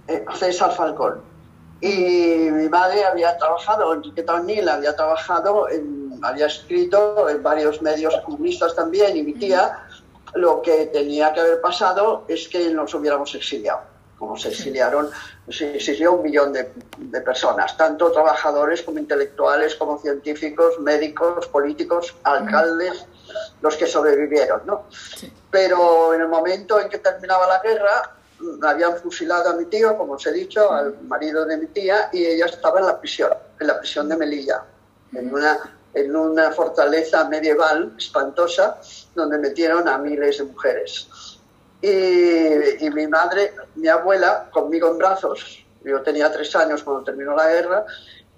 eh, 0.08 0.24
César 0.34 0.72
Falcón, 0.72 1.20
y 1.80 2.50
mi 2.50 2.68
madre 2.68 3.04
había 3.04 3.36
trabajado, 3.38 3.92
Enriqueta 3.94 4.34
O'Neill 4.34 4.68
había 4.68 4.94
trabajado, 4.94 5.68
había 6.22 6.46
escrito 6.46 7.28
en 7.28 7.42
varios 7.42 7.80
medios 7.80 8.14
comunistas 8.24 8.74
también, 8.74 9.16
y 9.16 9.22
mi 9.22 9.34
tía, 9.34 9.86
lo 10.34 10.62
que 10.62 10.86
tenía 10.86 11.32
que 11.32 11.40
haber 11.40 11.60
pasado 11.60 12.24
es 12.26 12.48
que 12.48 12.70
nos 12.70 12.92
hubiéramos 12.94 13.34
exiliado 13.34 13.91
como 14.22 14.36
se 14.36 14.50
exiliaron, 14.50 15.10
se 15.48 15.74
exilió 15.74 16.12
un 16.12 16.22
millón 16.22 16.52
de, 16.52 16.70
de, 16.96 17.20
personas, 17.22 17.76
tanto 17.76 18.12
trabajadores 18.12 18.80
como 18.82 19.00
intelectuales, 19.00 19.74
como 19.74 19.98
científicos, 19.98 20.78
médicos, 20.78 21.48
políticos, 21.48 22.14
alcaldes, 22.22 23.04
los 23.60 23.74
que 23.74 23.84
sobrevivieron, 23.84 24.62
¿no? 24.64 24.84
Sí. 24.90 25.32
Pero 25.50 26.14
en 26.14 26.20
el 26.20 26.28
momento 26.28 26.78
en 26.78 26.88
que 26.88 26.98
terminaba 26.98 27.48
la 27.48 27.60
guerra, 27.62 28.14
habían 28.62 28.96
fusilado 28.98 29.50
a 29.50 29.54
mi 29.54 29.64
tío, 29.64 29.98
como 29.98 30.12
os 30.12 30.24
he 30.24 30.32
dicho, 30.32 30.70
al 30.70 31.02
marido 31.02 31.44
de 31.44 31.56
mi 31.56 31.66
tía, 31.66 32.08
y 32.12 32.24
ella 32.24 32.46
estaba 32.46 32.78
en 32.78 32.86
la 32.86 33.00
prisión, 33.00 33.32
en 33.58 33.66
la 33.66 33.80
prisión 33.80 34.08
de 34.08 34.16
Melilla, 34.16 34.62
en 35.14 35.34
una, 35.34 35.58
en 35.94 36.14
una 36.14 36.52
fortaleza 36.52 37.28
medieval 37.28 37.92
espantosa, 37.98 38.78
donde 39.16 39.38
metieron 39.38 39.88
a 39.88 39.98
miles 39.98 40.38
de 40.38 40.44
mujeres. 40.44 41.08
Y, 41.82 42.86
y, 42.86 42.90
mi 42.90 43.08
madre, 43.08 43.52
mi 43.74 43.88
abuela, 43.88 44.48
conmigo 44.52 44.88
en 44.88 44.98
brazos, 44.98 45.64
yo 45.84 46.00
tenía 46.02 46.30
tres 46.30 46.54
años 46.54 46.82
cuando 46.82 47.02
terminó 47.02 47.34
la 47.34 47.48
guerra, 47.48 47.84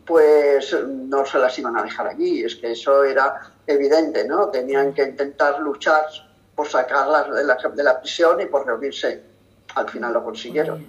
pues 0.07 0.75
no 0.85 1.25
se 1.25 1.39
las 1.39 1.59
iban 1.59 1.77
a 1.77 1.83
dejar 1.83 2.07
allí. 2.09 2.45
Es 2.45 2.57
que 2.57 2.73
eso 2.73 3.05
era 3.05 3.41
evidente, 3.67 4.27
¿no? 4.27 4.49
Tenían 4.49 4.93
que 4.95 5.03
intentar 5.03 5.61
luchar 5.61 6.05
por 6.55 6.69
sacarlas 6.69 7.35
de 7.35 7.45
la, 7.45 7.57
de 7.57 7.83
la 7.83 8.01
prisión 8.01 8.41
y 8.41 8.47
por 8.47 8.67
reunirse. 8.67 9.23
Al 9.75 9.89
final 9.89 10.13
lo 10.13 10.23
consiguieron. 10.23 10.87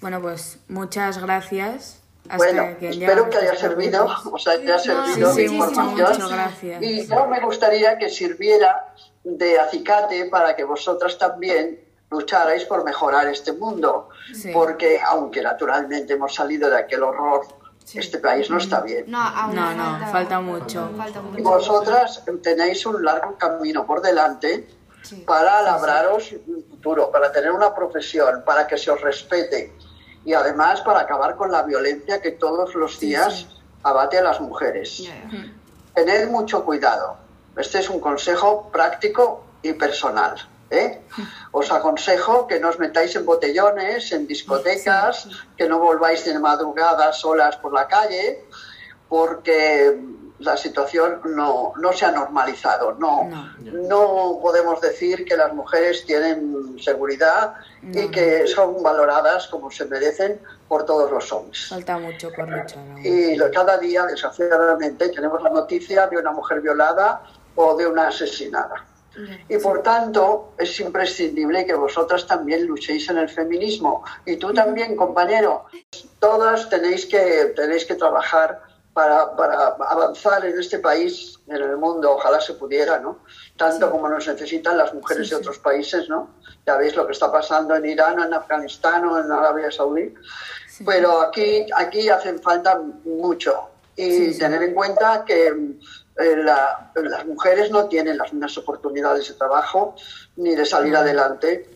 Bueno, 0.00 0.20
pues 0.20 0.58
muchas 0.68 1.18
gracias. 1.18 2.00
Hasta 2.28 2.36
bueno, 2.36 2.78
que 2.78 2.90
espero 2.90 3.30
que 3.30 3.38
haya 3.38 3.56
servido, 3.56 4.06
o 4.30 4.38
sea, 4.38 4.60
que 4.60 4.64
haya 4.64 4.78
servido 4.78 5.32
sí, 5.32 5.48
sí, 5.48 5.54
información. 5.54 5.92
Mucho, 5.92 6.12
mucho, 6.12 6.28
gracias. 6.28 6.82
Y 6.82 7.06
yo 7.06 7.26
me 7.26 7.40
gustaría 7.40 7.96
que 7.96 8.10
sirviera 8.10 8.94
de 9.24 9.58
acicate 9.58 10.26
para 10.26 10.54
que 10.56 10.64
vosotras 10.64 11.18
también 11.18 11.80
lucharais 12.10 12.64
por 12.64 12.84
mejorar 12.84 13.26
este 13.28 13.52
mundo, 13.52 14.08
sí. 14.32 14.50
porque 14.52 15.00
aunque 15.04 15.42
naturalmente 15.42 16.14
hemos 16.14 16.34
salido 16.34 16.70
de 16.70 16.78
aquel 16.78 17.02
horror, 17.02 17.46
sí. 17.84 17.98
este 17.98 18.18
país 18.18 18.48
no 18.48 18.58
está 18.58 18.80
bien. 18.80 19.04
No, 19.10 19.20
aún 19.20 19.54
no, 19.54 19.74
no, 19.74 19.84
falta, 19.84 20.06
falta 20.06 20.40
mucho. 20.40 20.90
Falta 20.96 21.20
mucho. 21.20 21.38
Y 21.38 21.42
vosotras 21.42 22.22
tenéis 22.42 22.86
un 22.86 23.04
largo 23.04 23.36
camino 23.36 23.86
por 23.86 24.00
delante 24.00 24.68
sí. 25.02 25.16
para 25.26 25.62
labraros 25.62 26.32
un 26.46 26.64
futuro, 26.70 27.10
para 27.10 27.30
tener 27.30 27.50
una 27.50 27.74
profesión, 27.74 28.42
para 28.44 28.66
que 28.66 28.78
se 28.78 28.90
os 28.90 29.00
respete 29.00 29.74
y 30.24 30.32
además 30.32 30.80
para 30.80 31.00
acabar 31.00 31.36
con 31.36 31.52
la 31.52 31.62
violencia 31.62 32.20
que 32.20 32.32
todos 32.32 32.74
los 32.74 32.98
días 32.98 33.46
abate 33.82 34.18
a 34.18 34.22
las 34.22 34.40
mujeres. 34.40 34.98
Yeah. 34.98 35.52
Tened 35.94 36.28
mucho 36.30 36.64
cuidado. 36.64 37.16
Este 37.58 37.80
es 37.80 37.90
un 37.90 38.00
consejo 38.00 38.70
práctico 38.70 39.44
y 39.62 39.72
personal. 39.72 40.36
¿eh? 40.70 41.02
Os 41.52 41.70
aconsejo 41.72 42.46
que 42.46 42.60
no 42.60 42.68
os 42.68 42.78
metáis 42.78 43.16
en 43.16 43.24
botellones, 43.24 44.12
en 44.12 44.26
discotecas, 44.26 45.28
que 45.56 45.68
no 45.68 45.78
volváis 45.78 46.24
de 46.24 46.38
madrugada 46.38 47.12
solas 47.12 47.56
por 47.56 47.72
la 47.72 47.86
calle, 47.88 48.44
porque 49.08 49.98
la 50.38 50.56
situación 50.56 51.20
no, 51.24 51.72
no 51.80 51.92
se 51.92 52.04
ha 52.04 52.12
normalizado. 52.12 52.94
No, 52.94 53.28
no, 53.60 53.72
no, 53.88 54.38
podemos 54.40 54.80
decir 54.80 55.24
que 55.24 55.36
las 55.36 55.52
mujeres 55.52 56.04
tienen 56.06 56.76
seguridad 56.78 57.54
no. 57.82 58.00
y 58.00 58.08
que 58.10 58.46
son 58.46 58.80
valoradas 58.82 59.48
como 59.48 59.70
se 59.70 59.86
merecen 59.86 60.40
por 60.68 60.84
todos 60.84 61.10
los 61.10 61.32
hombres. 61.32 61.66
Falta 61.68 61.98
mucho 61.98 62.30
por 62.32 62.48
luchar. 62.48 62.84
Y 63.02 63.36
cada 63.52 63.78
día, 63.78 64.04
desgraciadamente, 64.06 65.08
tenemos 65.08 65.42
la 65.42 65.50
noticia 65.50 66.06
de 66.06 66.18
una 66.18 66.30
mujer 66.30 66.60
violada 66.60 67.22
o 67.60 67.76
de 67.76 67.88
una 67.88 68.06
asesinada. 68.08 68.86
Y 69.48 69.58
por 69.58 69.82
tanto, 69.82 70.52
es 70.56 70.78
imprescindible 70.78 71.66
que 71.66 71.74
vosotras 71.74 72.24
también 72.24 72.64
luchéis 72.66 73.08
en 73.10 73.18
el 73.18 73.28
feminismo. 73.28 74.04
Y 74.24 74.36
tú 74.36 74.54
también, 74.54 74.94
compañero. 74.94 75.66
Todas 76.20 76.68
tenéis 76.70 77.06
que, 77.06 77.52
tenéis 77.56 77.84
que 77.84 77.96
trabajar 77.96 78.62
para, 78.92 79.34
para, 79.34 79.74
avanzar 79.88 80.46
en 80.46 80.60
este 80.60 80.78
país, 80.78 81.40
en 81.48 81.56
el 81.56 81.76
mundo, 81.78 82.12
ojalá 82.12 82.40
se 82.40 82.54
pudiera, 82.54 83.00
¿no? 83.00 83.18
Tanto 83.56 83.86
sí. 83.86 83.92
como 83.92 84.08
nos 84.08 84.28
necesitan 84.28 84.78
las 84.78 84.94
mujeres 84.94 85.26
sí, 85.26 85.30
de 85.34 85.40
otros 85.40 85.58
países, 85.58 86.08
¿no? 86.08 86.30
Ya 86.64 86.76
veis 86.76 86.94
lo 86.94 87.06
que 87.06 87.12
está 87.12 87.32
pasando 87.32 87.74
en 87.74 87.86
Irán, 87.86 88.20
en 88.20 88.32
Afganistán 88.34 89.04
o 89.04 89.18
en 89.18 89.32
Arabia 89.32 89.72
Saudí. 89.72 90.14
Pero 90.86 91.22
aquí, 91.22 91.66
aquí 91.74 92.08
hacen 92.08 92.40
falta 92.40 92.80
mucho. 93.04 93.70
Y 93.96 94.38
tener 94.38 94.62
en 94.62 94.74
cuenta 94.74 95.24
que 95.24 95.52
eh, 96.18 96.36
la, 96.36 96.90
las 96.94 97.26
mujeres 97.26 97.70
no 97.70 97.86
tienen 97.86 98.18
las 98.18 98.32
mismas 98.32 98.56
oportunidades 98.58 99.28
de 99.28 99.34
trabajo 99.34 99.94
ni 100.36 100.54
de 100.54 100.66
salir 100.66 100.96
adelante 100.96 101.70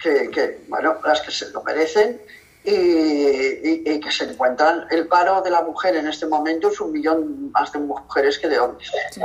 que, 0.00 0.30
que, 0.30 0.64
bueno, 0.68 0.98
las 1.04 1.20
que 1.20 1.30
se 1.30 1.50
lo 1.50 1.62
merecen. 1.62 2.20
Y, 2.64 2.70
y, 2.70 3.82
y, 3.84 3.98
que 3.98 4.12
se 4.12 4.22
encuentran. 4.22 4.86
El 4.88 5.08
paro 5.08 5.42
de 5.42 5.50
la 5.50 5.62
mujer 5.62 5.96
en 5.96 6.06
este 6.06 6.26
momento 6.26 6.68
es 6.68 6.80
un 6.80 6.92
millón 6.92 7.50
más 7.50 7.72
de 7.72 7.80
mujeres 7.80 8.38
que 8.38 8.48
de 8.48 8.60
hombres. 8.60 8.88
Sí, 9.10 9.20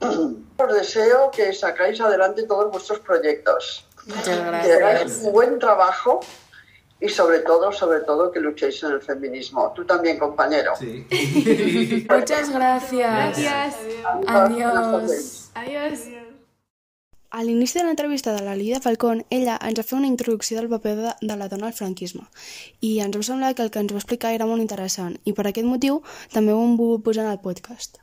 Os 0.58 0.74
deseo 0.74 1.30
que 1.32 1.52
sacáis 1.52 2.00
adelante 2.00 2.44
todos 2.44 2.70
vuestros 2.70 3.00
proyectos, 3.00 3.88
Muchas 4.06 4.64
que 4.64 4.72
hagáis 4.72 5.22
un 5.24 5.32
buen 5.32 5.58
trabajo 5.58 6.20
y 7.00 7.08
sobre 7.08 7.40
todo, 7.40 7.72
sobre 7.72 8.00
todo 8.00 8.32
que 8.32 8.40
luchéis 8.40 8.82
en 8.82 8.92
el 8.92 9.02
feminismo. 9.02 9.72
Tú 9.74 9.84
también, 9.84 10.18
compañero. 10.18 10.72
Sí. 10.78 11.06
Muchas 12.10 12.50
gracias. 12.50 13.38
Gràcies. 13.38 13.74
Adiós. 14.26 15.50
Adiós. 15.54 16.00
A 17.36 17.42
l'inici 17.44 17.76
de 17.76 17.84
l'entrevista 17.84 18.32
de 18.32 18.40
la 18.40 18.54
Lídia 18.56 18.78
Falcón, 18.80 19.26
ella 19.28 19.58
ens 19.68 19.76
va 19.76 19.82
fer 19.84 19.98
una 19.98 20.08
introducció 20.08 20.56
del 20.56 20.70
paper 20.70 20.94
de, 20.96 21.10
de 21.20 21.36
la 21.36 21.48
dona 21.52 21.66
al 21.68 21.74
franquisme 21.76 22.22
i 22.80 22.94
ens 23.04 23.18
va 23.18 23.24
semblar 23.28 23.50
que 23.58 23.66
el 23.66 23.72
que 23.74 23.82
ens 23.82 23.92
va 23.92 24.00
explicar 24.00 24.30
era 24.32 24.46
molt 24.48 24.64
interessant 24.64 25.18
i 25.24 25.34
per 25.36 25.44
aquest 25.50 25.68
motiu 25.68 25.98
també 26.32 26.54
ho 26.54 26.62
hem 26.64 26.78
volgut 26.78 27.04
posar 27.10 27.26
en 27.26 27.34
el 27.34 27.42
podcast. 27.42 28.00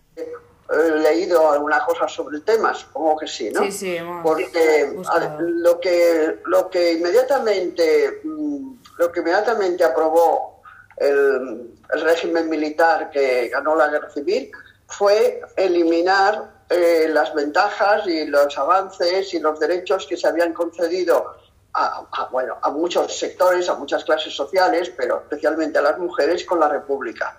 He 0.73 0.91
leído 0.99 1.39
alguna 1.49 1.79
cosa 1.85 2.07
sobre 2.07 2.37
el 2.37 2.43
tema, 2.43 2.75
supongo 2.75 3.17
que 3.17 3.27
sí, 3.27 3.49
¿no? 3.49 3.63
Sí, 3.63 3.71
sí, 3.71 3.95
hemos 3.95 4.21
Porque 4.23 4.93
a 5.07 5.37
lo 5.41 5.79
que 5.79 6.39
lo 6.45 6.69
que 6.69 6.93
inmediatamente 6.93 8.21
mm, 8.23 8.82
lo 8.97 9.11
que 9.11 9.19
inmediatamente 9.19 9.83
aprobó 9.83 10.61
el, 10.97 11.71
régimen 11.89 12.49
militar 12.49 13.11
que 13.11 13.49
ganó 13.49 13.75
la 13.75 13.87
guerra 13.87 14.09
civil 14.09 14.51
fue 14.87 15.41
eliminar 15.55 16.63
eh, 16.69 17.07
las 17.09 17.33
ventajas 17.35 18.07
y 18.07 18.25
los 18.25 18.57
avances 18.57 19.33
y 19.33 19.39
los 19.39 19.59
derechos 19.59 20.07
que 20.07 20.17
se 20.17 20.27
habían 20.27 20.53
concedido 20.53 21.35
a, 21.73 22.07
a, 22.11 22.29
bueno, 22.31 22.57
a 22.61 22.71
muchos 22.71 23.17
sectores, 23.17 23.69
a 23.69 23.75
muchas 23.75 24.03
clases 24.05 24.35
sociales, 24.35 24.91
pero 24.95 25.21
especialmente 25.21 25.77
a 25.77 25.83
las 25.83 25.99
mujeres 25.99 26.45
con 26.45 26.59
la 26.59 26.69
República. 26.69 27.37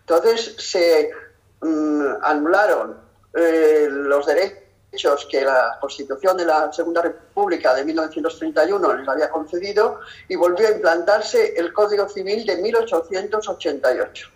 Entonces 0.00 0.54
se 0.58 1.10
mm, 1.60 2.04
anularon 2.22 2.96
eh, 3.34 3.88
los 3.90 4.26
derechos 4.26 4.59
que 5.30 5.42
la 5.42 5.78
Constitución 5.80 6.36
de 6.36 6.44
la 6.44 6.72
Segunda 6.72 7.02
República 7.02 7.74
de 7.74 7.84
1931 7.84 8.94
les 8.94 9.08
había 9.08 9.30
concedido 9.30 10.00
y 10.28 10.34
volvió 10.34 10.66
a 10.68 10.72
implantarse 10.72 11.54
el 11.56 11.72
Código 11.72 12.08
Civil 12.08 12.44
de 12.44 12.56
1888. 12.56 14.28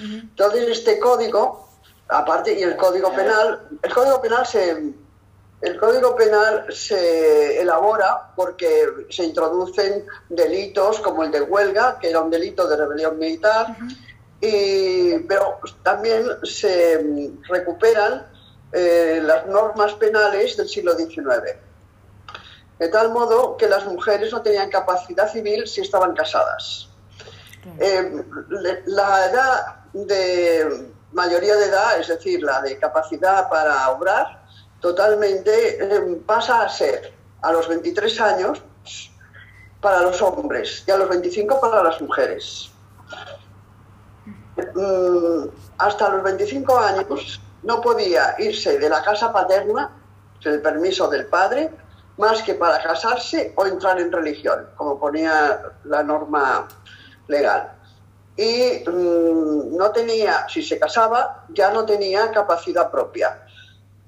Entonces 0.00 0.68
este 0.68 0.98
código, 0.98 1.68
aparte 2.08 2.58
y 2.58 2.62
el 2.62 2.76
Código 2.76 3.12
Penal, 3.14 3.68
el 3.82 3.94
Código 3.94 4.20
Penal 4.20 4.46
se 4.46 4.94
el 5.60 5.78
Código 5.78 6.14
Penal 6.14 6.66
se 6.70 7.60
elabora 7.60 8.32
porque 8.36 9.06
se 9.08 9.24
introducen 9.24 10.04
delitos 10.28 11.00
como 11.00 11.24
el 11.24 11.30
de 11.30 11.40
huelga, 11.40 11.98
que 11.98 12.10
era 12.10 12.20
un 12.20 12.30
delito 12.30 12.68
de 12.68 12.76
rebelión 12.76 13.18
militar, 13.18 13.74
y, 14.42 15.18
pero 15.20 15.60
también 15.82 16.26
se 16.42 17.02
recuperan 17.48 18.26
eh, 18.76 19.20
las 19.22 19.46
normas 19.46 19.92
penales 19.94 20.56
del 20.56 20.68
siglo 20.68 20.96
XIX. 20.96 21.56
De 22.78 22.88
tal 22.88 23.12
modo 23.12 23.56
que 23.56 23.68
las 23.68 23.86
mujeres 23.86 24.32
no 24.32 24.42
tenían 24.42 24.68
capacidad 24.68 25.30
civil 25.30 25.68
si 25.68 25.80
estaban 25.80 26.12
casadas. 26.12 26.88
Eh, 27.78 28.24
la 28.86 29.26
edad 29.26 29.76
de 29.92 30.90
mayoría 31.12 31.54
de 31.54 31.66
edad, 31.66 32.00
es 32.00 32.08
decir, 32.08 32.42
la 32.42 32.60
de 32.62 32.76
capacidad 32.78 33.48
para 33.48 33.88
obrar, 33.90 34.44
totalmente 34.80 35.78
eh, 35.80 36.20
pasa 36.26 36.62
a 36.62 36.68
ser 36.68 37.14
a 37.42 37.52
los 37.52 37.68
23 37.68 38.20
años 38.20 38.60
para 39.80 40.02
los 40.02 40.20
hombres 40.20 40.82
y 40.84 40.90
a 40.90 40.96
los 40.96 41.08
25 41.08 41.60
para 41.60 41.80
las 41.80 42.00
mujeres. 42.00 42.72
Mm, 44.56 45.48
hasta 45.78 46.08
los 46.08 46.24
25 46.24 46.76
años 46.76 47.40
no 47.64 47.80
podía 47.80 48.36
irse 48.38 48.78
de 48.78 48.88
la 48.88 49.02
casa 49.02 49.32
paterna, 49.32 49.90
sin 50.40 50.52
el 50.52 50.62
permiso 50.62 51.08
del 51.08 51.26
padre, 51.26 51.70
más 52.16 52.42
que 52.42 52.54
para 52.54 52.82
casarse 52.82 53.52
o 53.56 53.66
entrar 53.66 54.00
en 54.00 54.12
religión, 54.12 54.68
como 54.76 54.98
ponía 54.98 55.60
la 55.84 56.02
norma 56.02 56.68
legal. 57.26 57.72
Y 58.36 58.84
mm, 58.86 59.76
no 59.76 59.90
tenía, 59.92 60.46
si 60.48 60.62
se 60.62 60.78
casaba, 60.78 61.44
ya 61.50 61.70
no 61.70 61.84
tenía 61.84 62.30
capacidad 62.30 62.90
propia. 62.90 63.46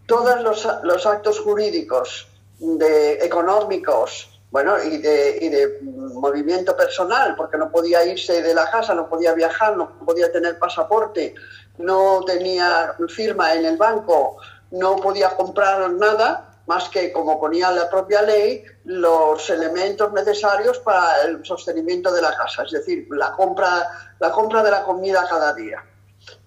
Todos 0.07 0.41
los, 0.43 0.69
los 0.83 1.07
actos 1.07 1.41
jurídicos 1.41 2.29
de, 2.59 3.15
económicos, 3.15 4.41
bueno, 4.51 4.83
y 4.83 4.99
de, 4.99 5.79
movimiento 5.83 6.77
personal, 6.77 7.35
porque 7.37 7.59
no 7.59 7.71
podía 7.71 8.05
irse 8.05 8.43
de 8.43 8.55
la 8.55 8.71
casa, 8.71 8.95
no 8.95 9.09
podía 9.09 9.35
viajar, 9.35 9.77
no 9.77 9.99
podía 10.05 10.31
tener 10.33 10.59
pasaporte, 10.59 11.35
no 11.79 12.23
tenía 12.25 12.95
firma 13.09 13.55
en 13.55 13.65
el 13.65 13.77
banco, 13.77 14.39
no 14.71 14.97
podía 14.97 15.31
comprar 15.31 15.91
nada, 15.93 16.57
más 16.67 16.89
que, 16.89 17.13
como 17.13 17.39
ponía 17.39 17.71
la 17.71 17.89
propia 17.89 18.23
ley, 18.23 18.65
los 18.85 19.49
elementos 19.51 20.13
necesarios 20.13 20.79
para 20.81 21.23
el 21.23 21.45
sostenimiento 21.45 22.13
de 22.13 22.23
la 22.23 22.37
casa, 22.37 22.65
es 22.65 22.73
decir, 22.73 23.07
la 23.11 23.33
compra, 23.33 24.15
la 24.19 24.33
compra 24.33 24.63
de 24.63 24.71
la 24.73 24.83
comida 24.83 25.27
cada 25.29 25.55
día. 25.55 25.85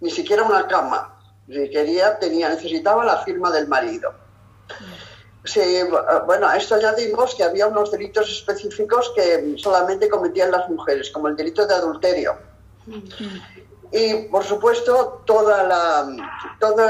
Ni 0.02 0.10
siquiera 0.10 0.44
una 0.44 0.68
cama. 0.68 1.16
Quería, 1.48 2.20
tenía, 2.20 2.50
necesitaba 2.50 3.06
la 3.06 3.18
firma 3.24 3.50
del 3.52 3.68
marido. 3.68 4.14
Sí, 5.46 5.62
bueno, 6.28 6.48
a 6.48 6.58
esto 6.58 6.76
añadimos 6.76 7.34
que 7.34 7.44
había 7.44 7.68
unos 7.68 7.92
delitos 7.92 8.30
específicos 8.30 9.12
que 9.16 9.56
solamente 9.58 10.10
cometían 10.10 10.52
las 10.52 10.70
mujeres, 10.70 11.10
como 11.12 11.30
el 11.30 11.36
delito 11.38 11.66
de 11.66 11.74
adulterio. 11.74 12.38
Y, 13.92 14.14
por 14.30 14.44
supuesto, 14.44 15.24
toda 15.26 15.64
la, 15.64 16.08
todo 16.60 16.86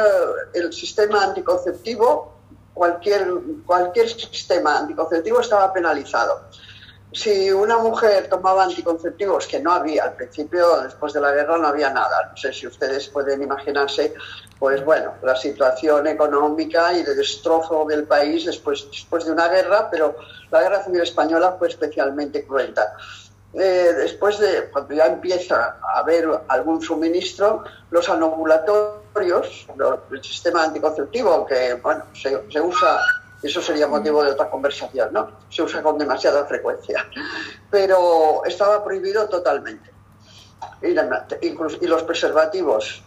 el 0.53 0.73
sistema 0.73 1.23
anticonceptivo, 1.23 2.33
cualquier, 2.73 3.33
cualquier 3.65 4.09
sistema 4.09 4.79
anticonceptivo 4.79 5.39
estaba 5.39 5.71
penalizado. 5.71 6.41
Si 7.11 7.51
una 7.51 7.79
mujer 7.79 8.27
tomaba 8.29 8.65
anticonceptivos, 8.65 9.47
que 9.47 9.59
no 9.59 9.71
había 9.71 10.03
al 10.03 10.13
principio, 10.13 10.81
después 10.81 11.11
de 11.13 11.21
la 11.21 11.31
guerra 11.31 11.57
no 11.57 11.67
había 11.67 11.89
nada, 11.89 12.27
no 12.29 12.37
sé 12.37 12.53
si 12.53 12.67
ustedes 12.67 13.07
pueden 13.07 13.41
imaginarse, 13.41 14.13
pues 14.59 14.85
bueno, 14.85 15.15
la 15.23 15.35
situación 15.35 16.05
económica 16.05 16.93
y 16.93 17.01
de 17.01 17.15
destrozo 17.15 17.85
del 17.85 18.03
país 18.03 18.45
después, 18.45 18.85
después 18.91 19.25
de 19.25 19.31
una 19.31 19.47
guerra, 19.47 19.89
pero 19.89 20.17
la 20.51 20.61
guerra 20.61 20.83
civil 20.83 21.01
española 21.01 21.55
fue 21.57 21.69
especialmente 21.69 22.45
cruenta. 22.45 22.95
Eh, 23.53 23.93
después 23.97 24.37
de 24.37 24.69
cuando 24.71 24.93
ya 24.93 25.07
empieza 25.07 25.79
a 25.81 25.99
haber 25.99 26.27
algún 26.47 26.81
suministro, 26.81 27.63
los 27.89 28.07
anovulatorios, 28.07 29.67
el 30.11 30.23
sistema 30.23 30.63
anticonceptivo, 30.65 31.45
que 31.45 31.73
bueno, 31.75 32.05
se, 32.13 32.43
se 32.51 32.61
usa, 32.61 32.99
eso 33.41 33.61
sería 33.61 33.87
motivo 33.87 34.23
de 34.23 34.31
otra 34.31 34.49
conversación, 34.49 35.11
¿no? 35.11 35.31
Se 35.49 35.63
usa 35.63 35.81
con 35.81 35.97
demasiada 35.97 36.45
frecuencia, 36.45 37.07
pero 37.71 38.43
estaba 38.45 38.83
prohibido 38.83 39.27
totalmente. 39.27 39.89
Y 40.81 41.87
los 41.87 42.03
preservativos, 42.03 43.03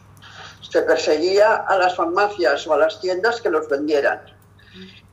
se 0.73 0.83
perseguía 0.83 1.57
a 1.57 1.77
las 1.77 1.95
farmacias 1.95 2.67
o 2.67 2.73
a 2.73 2.79
las 2.79 2.99
tiendas 2.99 3.41
que 3.43 3.51
los 3.51 3.69
vendieran. 3.69 4.23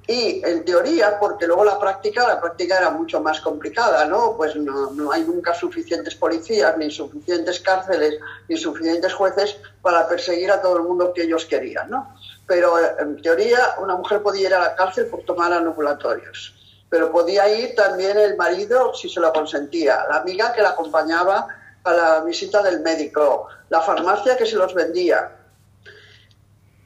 Y 0.09 0.41
en 0.43 0.65
teoría, 0.65 1.19
porque 1.19 1.45
luego 1.45 1.63
la 1.63 1.77
práctica, 1.77 2.27
la 2.27 2.41
práctica 2.41 2.79
era 2.79 2.89
mucho 2.89 3.21
más 3.21 3.39
complicada, 3.41 4.05
¿no? 4.05 4.33
Pues 4.35 4.55
no, 4.55 4.89
no 4.89 5.11
hay 5.11 5.21
nunca 5.21 5.53
suficientes 5.53 6.15
policías, 6.15 6.75
ni 6.79 6.89
suficientes 6.89 7.59
cárceles, 7.59 8.15
ni 8.47 8.57
suficientes 8.57 9.13
jueces 9.13 9.57
para 9.83 10.07
perseguir 10.07 10.49
a 10.49 10.63
todo 10.63 10.77
el 10.77 10.83
mundo 10.83 11.13
que 11.13 11.21
ellos 11.21 11.45
querían, 11.45 11.91
¿no? 11.91 12.15
Pero 12.47 12.73
en 12.97 13.21
teoría 13.21 13.75
una 13.83 13.97
mujer 13.97 14.23
podía 14.23 14.47
ir 14.47 14.55
a 14.55 14.59
la 14.59 14.75
cárcel 14.75 15.05
por 15.05 15.21
tomar 15.25 15.53
anovulatorios. 15.53 16.55
Pero 16.89 17.11
podía 17.11 17.47
ir 17.55 17.75
también 17.75 18.17
el 18.17 18.35
marido 18.35 18.95
si 18.95 19.09
se 19.09 19.19
lo 19.19 19.31
consentía, 19.31 20.07
la 20.09 20.21
amiga 20.21 20.51
que 20.53 20.63
la 20.63 20.69
acompañaba 20.69 21.47
a 21.83 21.93
la 21.93 22.21
visita 22.21 22.63
del 22.63 22.79
médico, 22.79 23.47
la 23.69 23.81
farmacia 23.81 24.35
que 24.35 24.47
se 24.47 24.55
los 24.55 24.73
vendía, 24.73 25.38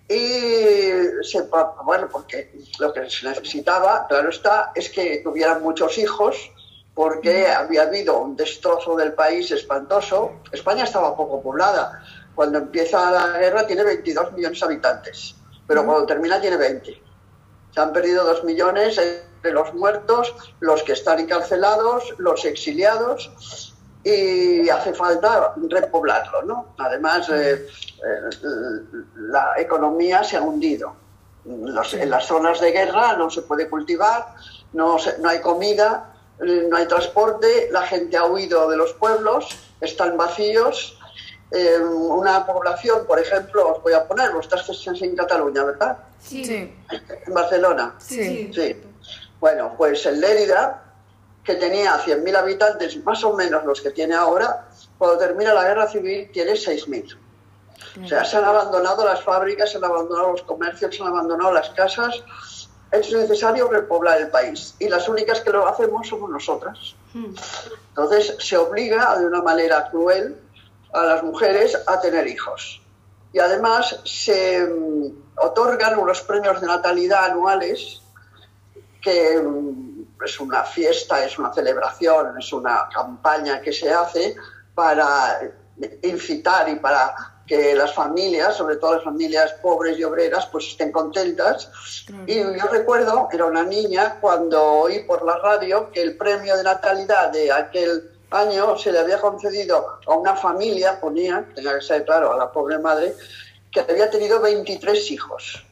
y 0.09 1.23
se, 1.23 1.47
bueno, 1.83 2.09
porque 2.11 2.51
lo 2.79 2.93
que 2.93 3.09
se 3.09 3.27
necesitaba, 3.27 4.05
claro 4.07 4.29
está, 4.29 4.71
es 4.75 4.89
que 4.89 5.21
tuvieran 5.23 5.63
muchos 5.63 5.97
hijos, 5.97 6.51
porque 6.93 7.47
había 7.47 7.83
habido 7.83 8.19
un 8.19 8.35
destrozo 8.35 8.95
del 8.95 9.13
país 9.13 9.49
espantoso. 9.51 10.33
España 10.51 10.83
estaba 10.83 11.15
poco 11.15 11.41
poblada. 11.41 12.03
Cuando 12.35 12.59
empieza 12.59 13.11
la 13.11 13.39
guerra 13.39 13.65
tiene 13.65 13.83
22 13.83 14.33
millones 14.33 14.59
de 14.59 14.65
habitantes, 14.65 15.35
pero 15.67 15.85
cuando 15.85 16.05
termina 16.05 16.41
tiene 16.41 16.57
20. 16.57 17.01
Se 17.71 17.79
han 17.79 17.93
perdido 17.93 18.23
2 18.25 18.43
millones 18.43 18.97
entre 18.97 19.51
los 19.51 19.73
muertos, 19.73 20.35
los 20.59 20.83
que 20.83 20.93
están 20.93 21.19
encarcelados, 21.19 22.13
los 22.17 22.45
exiliados, 22.45 23.72
y 24.03 24.69
hace 24.69 24.93
falta 24.93 25.53
repoblarlo, 25.69 26.41
¿no? 26.43 26.65
Además, 26.77 27.29
eh, 27.29 27.53
eh, 27.63 28.35
la 29.15 29.53
economía 29.57 30.23
se 30.23 30.37
ha 30.37 30.41
hundido. 30.41 30.95
Los- 31.45 31.93
en 31.93 32.09
las 32.09 32.25
zonas 32.25 32.59
de 32.61 32.71
guerra 32.71 33.15
no 33.17 33.29
se 33.29 33.41
puede 33.41 33.69
cultivar, 33.69 34.35
no, 34.73 34.97
se- 34.99 35.17
no 35.19 35.29
hay 35.29 35.39
comida, 35.41 36.13
eh, 36.41 36.67
no 36.69 36.77
hay 36.77 36.85
transporte, 36.87 37.69
la 37.71 37.81
gente 37.83 38.17
ha 38.17 38.25
huido 38.25 38.69
de 38.69 38.77
los 38.77 38.93
pueblos, 38.93 39.49
están 39.81 40.17
vacíos. 40.17 40.97
Eh, 41.51 41.77
una 41.79 42.45
población, 42.45 43.05
por 43.05 43.19
ejemplo, 43.19 43.73
os 43.75 43.83
voy 43.83 43.93
a 43.93 44.07
poner, 44.07 44.31
vosotras 44.31 44.67
estáis 44.69 45.01
en 45.03 45.15
Cataluña, 45.15 45.63
¿verdad? 45.63 45.97
Sí. 46.19 46.73
En 47.27 47.33
Barcelona. 47.33 47.93
Sí. 47.99 48.51
Sí. 48.53 48.81
Bueno, 49.39 49.73
pues 49.77 50.05
en 50.05 50.19
Lérida 50.21 50.81
que 51.43 51.55
tenía 51.55 51.99
100.000 51.99 52.35
habitantes, 52.35 53.03
más 53.03 53.23
o 53.23 53.33
menos 53.33 53.65
los 53.65 53.81
que 53.81 53.91
tiene 53.91 54.15
ahora, 54.15 54.69
cuando 54.97 55.17
termina 55.17 55.53
la 55.53 55.63
guerra 55.63 55.87
civil 55.87 56.29
tiene 56.31 56.53
6.000. 56.53 57.17
O 58.03 58.07
sea, 58.07 58.25
se 58.25 58.37
han 58.37 58.45
abandonado 58.45 59.05
las 59.05 59.21
fábricas, 59.21 59.71
se 59.71 59.77
han 59.77 59.83
abandonado 59.83 60.31
los 60.31 60.43
comercios, 60.43 60.95
se 60.95 61.01
han 61.01 61.09
abandonado 61.09 61.51
las 61.51 61.69
casas. 61.71 62.23
Es 62.91 63.11
necesario 63.11 63.67
repoblar 63.67 64.21
el 64.21 64.29
país 64.29 64.75
y 64.79 64.87
las 64.87 65.09
únicas 65.09 65.41
que 65.41 65.51
lo 65.51 65.67
hacemos 65.67 66.07
somos 66.07 66.29
nosotras. 66.29 66.95
Entonces 67.89 68.35
se 68.39 68.57
obliga 68.57 69.17
de 69.17 69.25
una 69.25 69.41
manera 69.41 69.89
cruel 69.89 70.37
a 70.93 71.03
las 71.03 71.23
mujeres 71.23 71.77
a 71.87 71.99
tener 71.99 72.27
hijos. 72.27 72.81
Y 73.31 73.39
además 73.39 73.99
se 74.05 74.65
mm, 74.65 75.07
otorgan 75.37 75.97
unos 75.97 76.21
premios 76.21 76.61
de 76.61 76.67
natalidad 76.67 77.25
anuales 77.25 78.01
que 79.01 79.41
mm, 79.41 79.92
es 80.23 80.39
una 80.39 80.63
fiesta, 80.63 81.23
es 81.23 81.37
una 81.37 81.53
celebración, 81.53 82.37
es 82.37 82.51
una 82.53 82.87
campaña 82.93 83.61
que 83.61 83.73
se 83.73 83.91
hace 83.91 84.35
para 84.73 85.39
incitar 86.01 86.69
y 86.69 86.75
para 86.75 87.33
que 87.45 87.75
las 87.75 87.93
familias, 87.93 88.55
sobre 88.55 88.77
todo 88.77 88.95
las 88.95 89.03
familias 89.03 89.53
pobres 89.61 89.97
y 89.99 90.03
obreras, 90.03 90.47
pues 90.47 90.67
estén 90.67 90.91
contentas. 90.91 91.69
Y 92.25 92.35
yo 92.35 92.67
recuerdo, 92.71 93.27
era 93.31 93.45
una 93.45 93.63
niña, 93.63 94.17
cuando 94.21 94.63
oí 94.63 94.99
por 94.99 95.25
la 95.25 95.37
radio 95.37 95.91
que 95.91 96.01
el 96.01 96.15
premio 96.15 96.55
de 96.55 96.63
natalidad 96.63 97.31
de 97.31 97.51
aquel 97.51 98.11
año 98.31 98.77
se 98.77 98.91
le 98.91 98.99
había 98.99 99.19
concedido 99.19 99.99
a 100.07 100.15
una 100.15 100.35
familia, 100.35 100.99
ponía, 100.99 101.45
tenía 101.53 101.75
que 101.75 101.81
ser 101.81 102.05
claro, 102.05 102.33
a 102.33 102.37
la 102.37 102.51
pobre 102.51 102.79
madre, 102.79 103.13
que 103.71 103.81
había 103.81 104.09
tenido 104.09 104.39
23 104.39 105.11
hijos. 105.11 105.65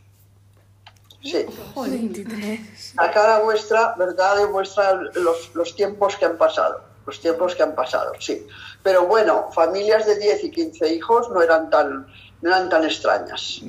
Sí. 1.23 1.45
23. 1.75 2.93
La 2.95 3.11
cara 3.11 3.39
vuestra, 3.39 3.95
¿verdad? 3.97 4.37
Demuestra 4.37 4.93
los, 4.93 5.53
los 5.53 5.75
tiempos 5.75 6.15
que 6.15 6.25
han 6.25 6.37
pasado. 6.37 6.81
Los 7.05 7.19
tiempos 7.19 7.55
que 7.55 7.63
han 7.63 7.75
pasado, 7.75 8.13
sí. 8.19 8.47
Pero 8.83 9.07
bueno, 9.07 9.49
familias 9.51 10.05
de 10.05 10.17
10 10.17 10.43
y 10.45 10.51
15 10.51 10.93
hijos 10.93 11.29
no 11.31 11.41
eran 11.41 11.69
tan, 11.69 12.07
no 12.41 12.49
eran 12.49 12.69
tan 12.69 12.85
extrañas. 12.85 13.61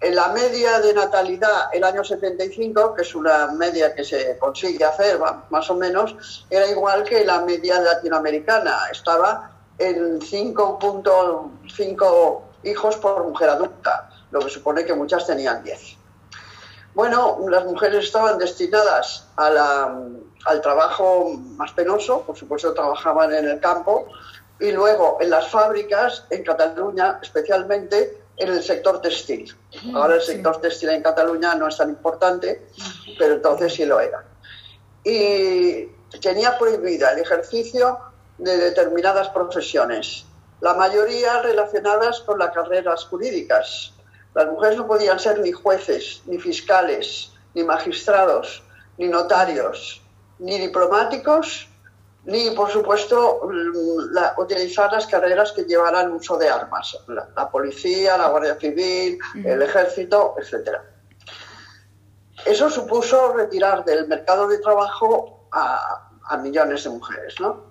En 0.00 0.14
la 0.14 0.28
media 0.28 0.78
de 0.80 0.94
natalidad, 0.94 1.70
el 1.72 1.82
año 1.82 2.04
75, 2.04 2.94
que 2.94 3.02
es 3.02 3.14
una 3.14 3.48
media 3.48 3.94
que 3.94 4.04
se 4.04 4.38
consigue 4.38 4.84
hacer 4.84 5.20
va, 5.20 5.46
más 5.50 5.68
o 5.70 5.74
menos, 5.74 6.44
era 6.50 6.68
igual 6.68 7.02
que 7.02 7.24
la 7.24 7.40
media 7.40 7.80
latinoamericana. 7.80 8.82
Estaba 8.92 9.50
en 9.78 10.20
5.5 10.20 12.40
hijos 12.64 12.96
por 12.96 13.26
mujer 13.26 13.50
adulta, 13.50 14.10
lo 14.30 14.40
que 14.40 14.50
supone 14.50 14.84
que 14.84 14.94
muchas 14.94 15.26
tenían 15.26 15.64
10. 15.64 15.97
Bueno, 17.02 17.38
las 17.48 17.64
mujeres 17.64 18.06
estaban 18.06 18.38
destinadas 18.38 19.28
a 19.36 19.48
la- 19.50 20.02
al 20.46 20.60
trabajo 20.60 21.30
más 21.56 21.70
penoso, 21.70 22.22
por 22.22 22.36
supuesto 22.36 22.74
trabajaban 22.74 23.32
en 23.32 23.46
el 23.48 23.60
campo, 23.60 24.08
y 24.58 24.72
luego 24.72 25.16
en 25.20 25.30
las 25.30 25.46
fábricas, 25.48 26.24
en 26.30 26.42
Cataluña 26.42 27.20
especialmente, 27.22 28.20
en 28.36 28.48
el 28.48 28.60
sector 28.64 29.00
textil. 29.00 29.56
Ahora 29.94 30.16
el 30.16 30.22
sector 30.22 30.60
textil 30.60 30.88
en 30.88 31.00
Cataluña 31.04 31.54
no 31.54 31.68
es 31.68 31.76
tan 31.76 31.88
importante, 31.88 32.66
pero 33.16 33.34
entonces 33.34 33.74
sí 33.74 33.84
lo 33.84 34.00
era. 34.00 34.24
Y 35.04 35.84
tenía 36.20 36.58
prohibida 36.58 37.12
el 37.12 37.20
ejercicio 37.20 37.96
de 38.38 38.56
determinadas 38.56 39.28
profesiones, 39.28 40.24
la 40.60 40.74
mayoría 40.74 41.42
relacionadas 41.42 42.22
con 42.22 42.40
las 42.40 42.50
carreras 42.50 43.04
jurídicas. 43.04 43.92
Las 44.38 44.46
mujeres 44.46 44.76
no 44.78 44.86
podían 44.86 45.18
ser 45.18 45.40
ni 45.40 45.50
jueces, 45.50 46.22
ni 46.26 46.38
fiscales, 46.38 47.32
ni 47.54 47.64
magistrados, 47.64 48.62
ni 48.96 49.08
notarios, 49.08 50.00
ni 50.38 50.58
diplomáticos, 50.60 51.68
ni, 52.24 52.50
por 52.52 52.70
supuesto, 52.70 53.40
mm, 53.42 54.12
la- 54.12 54.34
utilizar 54.38 54.92
las 54.92 55.08
carreras 55.08 55.50
que 55.50 55.64
llevaran 55.64 56.12
uso 56.12 56.36
de 56.36 56.48
armas, 56.48 56.96
la, 57.08 57.28
la 57.36 57.50
policía, 57.50 58.16
la 58.16 58.28
Guardia 58.28 58.54
Civil, 58.60 59.18
el 59.44 59.60
ejército, 59.62 60.36
etcétera. 60.38 60.84
Eso 62.46 62.70
supuso 62.70 63.32
retirar 63.32 63.84
del 63.84 64.06
mercado 64.06 64.46
de 64.46 64.58
trabajo 64.58 65.48
a, 65.50 66.10
a 66.26 66.36
millones 66.36 66.84
de 66.84 66.90
mujeres, 66.90 67.34
¿no? 67.40 67.66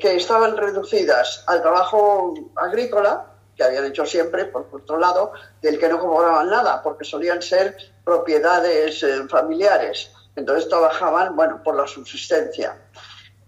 que 0.00 0.16
estaban 0.16 0.56
reducidas 0.56 1.44
al 1.48 1.60
trabajo 1.60 2.32
agrícola, 2.56 3.26
que 3.56 3.64
habían 3.64 3.84
hecho 3.84 4.06
siempre, 4.06 4.46
por 4.46 4.66
otro 4.72 4.98
lado, 4.98 5.32
del 5.60 5.78
que 5.78 5.88
no 5.88 5.98
cobraban 5.98 6.48
nada, 6.48 6.82
porque 6.82 7.04
solían 7.04 7.42
ser 7.42 7.76
propiedades 8.04 9.02
eh, 9.02 9.28
familiares. 9.28 10.10
Entonces 10.34 10.68
trabajaban, 10.68 11.36
bueno, 11.36 11.62
por 11.62 11.76
la 11.76 11.86
subsistencia. 11.86 12.76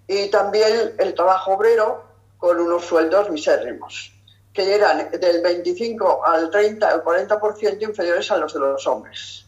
Y 0.07 0.29
también 0.29 0.95
el 0.99 1.15
trabajo 1.15 1.55
obrero 1.55 2.05
con 2.37 2.61
unos 2.61 2.85
sueldos 2.85 3.31
misérrimos, 3.31 4.13
que 4.53 4.75
eran 4.75 5.11
del 5.11 5.41
25 5.41 6.27
al 6.27 6.51
30, 6.51 6.87
al 6.87 7.03
40% 7.03 7.83
inferiores 7.83 8.31
a 8.31 8.37
los 8.37 8.53
de 8.53 8.61
los 8.61 8.87
hombres. 8.87 9.47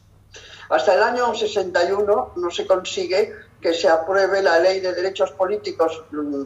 Hasta 0.70 0.94
el 0.94 1.02
año 1.02 1.34
61 1.34 2.32
no 2.36 2.50
se 2.50 2.66
consigue 2.66 3.34
que 3.60 3.74
se 3.74 3.88
apruebe 3.88 4.42
la 4.42 4.58
ley 4.58 4.80
de 4.80 4.92
derechos 4.94 5.32
políticos, 5.32 6.04
mm, 6.10 6.42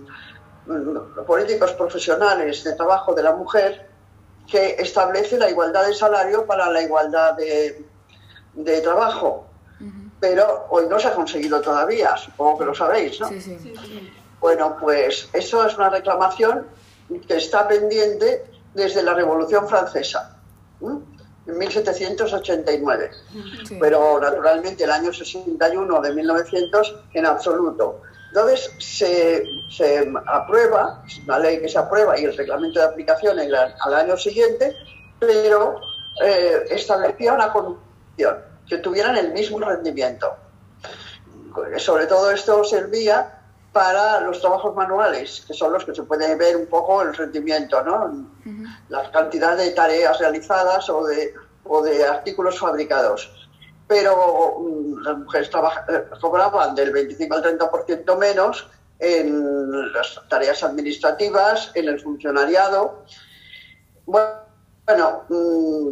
mm, 0.67 1.25
políticos 1.27 1.73
profesionales 1.73 2.65
de 2.65 2.75
trabajo 2.75 3.15
de 3.15 3.23
la 3.23 3.33
mujer 3.33 3.90
que 4.51 4.77
establece 4.79 5.39
la 5.39 5.49
igualdad 5.49 5.87
de 5.87 5.95
salario 5.95 6.45
para 6.47 6.71
la 6.71 6.83
igualdad 6.83 7.35
de, 7.35 7.85
de 8.55 8.81
trabajo. 8.81 9.47
Pero 10.19 10.67
hoy 10.69 10.85
no 10.87 10.99
se 10.99 11.09
ha 11.09 11.15
conseguido 11.15 11.63
todavía, 11.63 12.15
supongo 12.19 12.59
que 12.59 12.65
lo 12.67 12.75
sabéis, 12.75 13.19
¿no? 13.21 13.29
Sí, 13.29 13.41
sí. 13.41 13.73
Bueno, 14.39 14.77
pues 14.79 15.31
eso 15.33 15.65
es 15.67 15.77
una 15.79 15.89
reclamación 15.89 16.67
que 17.27 17.37
está 17.37 17.67
pendiente 17.67 18.45
desde 18.75 19.03
la 19.03 19.15
Revolución 19.15 19.67
Francesa, 19.67 20.37
¿m? 20.83 21.01
en 21.47 21.59
1789. 21.59 23.11
Sí. 23.67 23.79
Pero 23.81 24.21
naturalmente 24.21 24.85
el 24.85 24.91
año 24.91 25.11
61 25.11 26.01
de 26.03 26.13
1900 26.13 26.97
en 27.15 27.27
absoluto. 27.27 28.03
Entonces 28.31 28.71
se, 28.79 29.45
se 29.69 30.13
aprueba, 30.27 31.03
es 31.05 31.19
una 31.19 31.41
ley 31.41 31.61
que 31.61 31.69
se 31.69 31.79
aprueba 31.79 32.19
y 32.19 32.25
el 32.25 32.37
reglamento 32.37 32.79
de 32.79 32.87
aplicación 32.87 33.37
al 33.39 33.95
año 33.95 34.17
siguiente, 34.17 34.77
pero 35.19 35.81
eh, 36.23 36.65
establecía 36.71 37.33
una 37.33 37.53
condición, 37.53 38.39
que 38.69 38.79
tuvieran 38.79 39.17
el 39.17 39.33
mismo 39.33 39.59
rendimiento. 39.59 40.37
Sobre 41.79 42.07
todo 42.07 42.31
esto 42.31 42.63
servía 42.63 43.41
para 43.73 44.21
los 44.21 44.41
trabajos 44.41 44.77
manuales, 44.77 45.45
que 45.47 45.55
son 45.55 45.73
los 45.73 45.85
que 45.85 45.93
se 45.93 46.05
puede 46.05 46.37
ver 46.37 46.57
un 46.57 46.67
poco 46.67 47.03
el 47.03 47.13
rendimiento, 47.13 47.83
¿no? 47.83 48.29
La 48.89 49.11
cantidad 49.11 49.57
de 49.57 49.71
tareas 49.71 50.21
realizadas 50.21 50.89
o 50.89 51.05
de, 51.05 51.35
o 51.65 51.83
de 51.83 52.05
artículos 52.05 52.61
fabricados. 52.61 53.40
Pero 53.91 54.61
mm, 54.61 55.03
las 55.03 55.19
mujeres 55.19 55.51
eh, 55.51 56.05
cobraban 56.21 56.77
del 56.77 56.93
25 56.93 57.35
al 57.35 57.59
30% 57.59 58.17
menos 58.17 58.69
en 59.01 59.93
las 59.93 60.21
tareas 60.29 60.63
administrativas, 60.63 61.73
en 61.75 61.89
el 61.89 62.01
funcionariado. 62.01 63.03
Bueno, 64.07 65.25
mm, 65.29 65.89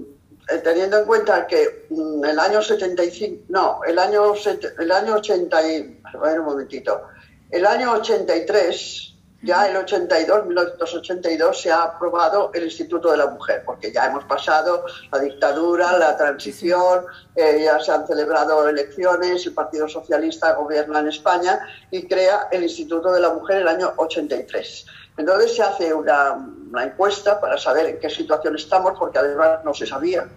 eh, 0.48 0.58
teniendo 0.62 1.00
en 1.00 1.06
cuenta 1.06 1.44
que 1.48 1.86
mm, 1.90 2.24
el 2.24 2.38
año 2.38 2.62
75, 2.62 3.46
no, 3.48 3.80
el 3.84 3.98
año, 3.98 4.32
el 4.78 4.92
año 4.92 5.16
80, 5.16 5.68
y, 5.68 6.00
a 6.04 6.18
ver 6.18 6.38
un 6.38 6.46
momentito, 6.46 7.02
el 7.50 7.66
año 7.66 7.94
83, 7.94 9.16
ya 9.40 9.68
el 9.68 9.76
82, 9.76 10.46
1982, 10.46 11.62
se 11.62 11.70
ha 11.70 11.84
aprobado 11.84 12.50
el 12.54 12.64
Instituto 12.64 13.12
de 13.12 13.18
la 13.18 13.28
Mujer, 13.28 13.62
porque 13.64 13.92
ya 13.92 14.06
hemos 14.06 14.24
pasado 14.24 14.84
la 15.12 15.20
dictadura, 15.20 15.96
la 15.96 16.16
transición, 16.16 17.04
eh, 17.36 17.62
ya 17.64 17.78
se 17.78 17.92
han 17.92 18.04
celebrado 18.04 18.68
elecciones, 18.68 19.46
el 19.46 19.54
Partido 19.54 19.88
Socialista 19.88 20.54
gobierna 20.54 20.98
en 20.98 21.08
España 21.08 21.60
y 21.92 22.08
crea 22.08 22.48
el 22.50 22.64
Instituto 22.64 23.12
de 23.12 23.20
la 23.20 23.32
Mujer 23.32 23.58
el 23.58 23.68
año 23.68 23.92
83. 23.96 24.86
Entonces 25.16 25.54
se 25.54 25.62
hace 25.62 25.94
una, 25.94 26.32
una 26.32 26.84
encuesta 26.84 27.40
para 27.40 27.56
saber 27.56 27.86
en 27.86 28.00
qué 28.00 28.10
situación 28.10 28.56
estamos, 28.56 28.98
porque 28.98 29.18
además 29.18 29.60
no 29.64 29.72
se 29.72 29.86
sabía 29.86 30.28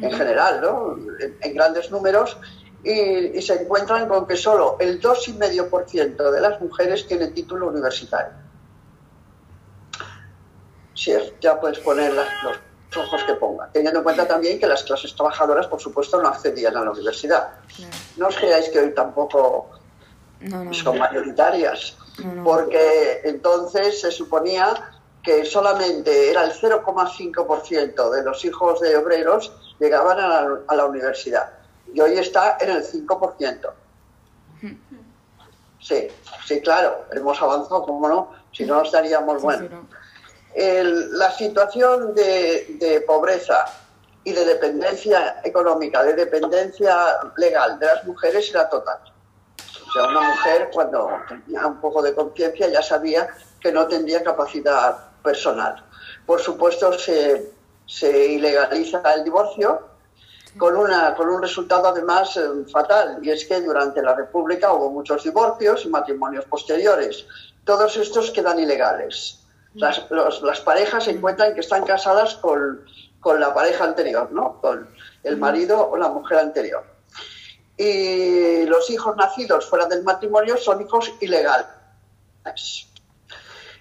en 0.00 0.12
general, 0.12 0.60
¿no? 0.60 0.96
en, 1.20 1.36
en 1.40 1.54
grandes 1.54 1.92
números, 1.92 2.36
y, 2.82 3.38
y 3.38 3.42
se 3.42 3.62
encuentran 3.62 4.08
con 4.08 4.26
que 4.26 4.36
solo 4.36 4.76
el 4.80 5.00
2,5% 5.00 6.30
de 6.30 6.40
las 6.40 6.60
mujeres 6.60 7.06
tienen 7.06 7.34
título 7.34 7.68
universitario. 7.68 8.47
Sí, 10.98 11.12
ya 11.40 11.60
puedes 11.60 11.78
poner 11.78 12.12
las- 12.12 12.26
los 12.42 12.56
ojos 13.06 13.22
que 13.22 13.34
ponga, 13.34 13.68
teniendo 13.72 14.00
en 14.00 14.02
cuenta 14.04 14.26
también 14.26 14.58
que 14.58 14.66
las 14.66 14.82
clases 14.82 15.14
trabajadoras, 15.14 15.68
por 15.68 15.80
supuesto, 15.80 16.20
no 16.20 16.26
accedían 16.26 16.76
a 16.76 16.82
la 16.84 16.90
universidad. 16.90 17.50
No 18.16 18.26
os 18.26 18.36
creáis 18.36 18.68
que 18.70 18.80
hoy 18.80 18.92
tampoco 18.94 19.70
No, 20.40 20.64
no. 20.64 20.72
son 20.74 20.98
mayoritarias, 20.98 21.96
porque 22.42 23.20
entonces 23.24 24.00
se 24.00 24.10
suponía 24.10 24.74
que 25.22 25.44
solamente 25.44 26.30
era 26.30 26.42
el 26.44 26.52
0,5% 26.52 28.10
de 28.10 28.22
los 28.24 28.44
hijos 28.44 28.80
de 28.80 28.96
obreros 28.96 29.52
llegaban 29.78 30.18
a 30.18 30.26
la, 30.28 30.58
a 30.66 30.74
la 30.76 30.84
universidad 30.86 31.50
y 31.94 32.00
hoy 32.00 32.18
está 32.18 32.56
en 32.60 32.70
el 32.70 32.82
5%. 32.84 33.70
Sí, 35.80 36.08
sí, 36.46 36.60
claro, 36.60 37.04
hemos 37.12 37.40
avanzado, 37.40 37.82
como 37.84 38.08
no, 38.08 38.32
si 38.52 38.64
no 38.64 38.82
estaríamos 38.82 39.40
bueno. 39.42 39.86
El- 40.54 41.18
la 41.18 41.30
situación 41.30 42.14
de, 42.14 43.04
pobreza 43.06 43.64
y 44.24 44.32
de 44.32 44.44
dependencia 44.44 45.40
económica, 45.44 46.02
de 46.02 46.14
dependencia 46.14 47.18
legal 47.36 47.78
de 47.78 47.86
las 47.86 48.04
mujeres 48.04 48.50
era 48.50 48.68
total. 48.68 48.98
O 49.88 49.92
sea, 49.92 50.08
una 50.08 50.20
mujer 50.20 50.70
cuando 50.72 51.08
tenía 51.28 51.66
un 51.66 51.80
poco 51.80 52.02
de 52.02 52.14
conciencia 52.14 52.68
ya 52.68 52.82
sabía 52.82 53.28
que 53.60 53.72
no 53.72 53.86
tendría 53.86 54.22
capacidad 54.22 54.96
personal. 55.22 55.82
Por 56.26 56.40
supuesto, 56.40 56.92
se, 56.98 57.52
se 57.86 58.26
ilegaliza 58.26 59.00
el 59.14 59.24
divorcio 59.24 59.80
con, 60.58 60.76
una, 60.76 61.14
con 61.14 61.28
un 61.28 61.40
resultado 61.40 61.88
además 61.88 62.36
eh, 62.36 62.42
fatal, 62.70 63.18
y 63.22 63.30
es 63.30 63.44
que 63.46 63.60
durante 63.60 64.02
la 64.02 64.14
República 64.14 64.72
hubo 64.72 64.90
muchos 64.90 65.24
divorcios 65.24 65.84
y 65.84 65.88
matrimonios 65.88 66.44
posteriores. 66.46 67.26
Todos 67.64 67.96
estos 67.96 68.30
quedan 68.30 68.58
ilegales. 68.58 69.38
Las, 69.78 70.10
los- 70.10 70.42
las 70.42 70.60
parejas 70.60 71.04
se 71.04 71.10
encuentran 71.12 71.54
que 71.54 71.60
están 71.60 71.84
casadas 71.84 72.34
con, 72.36 72.84
con 73.20 73.40
la 73.40 73.52
pareja 73.54 73.84
anterior, 73.84 74.30
¿no? 74.32 74.60
con 74.60 74.88
el 75.22 75.36
marido 75.36 75.88
o 75.90 75.96
la 75.96 76.08
mujer 76.08 76.38
anterior. 76.38 76.84
Y 77.76 78.64
los 78.66 78.90
hijos 78.90 79.16
nacidos 79.16 79.66
fuera 79.66 79.86
del 79.86 80.02
matrimonio 80.02 80.56
son 80.56 80.82
hijos 80.82 81.12
ilegales. 81.20 81.66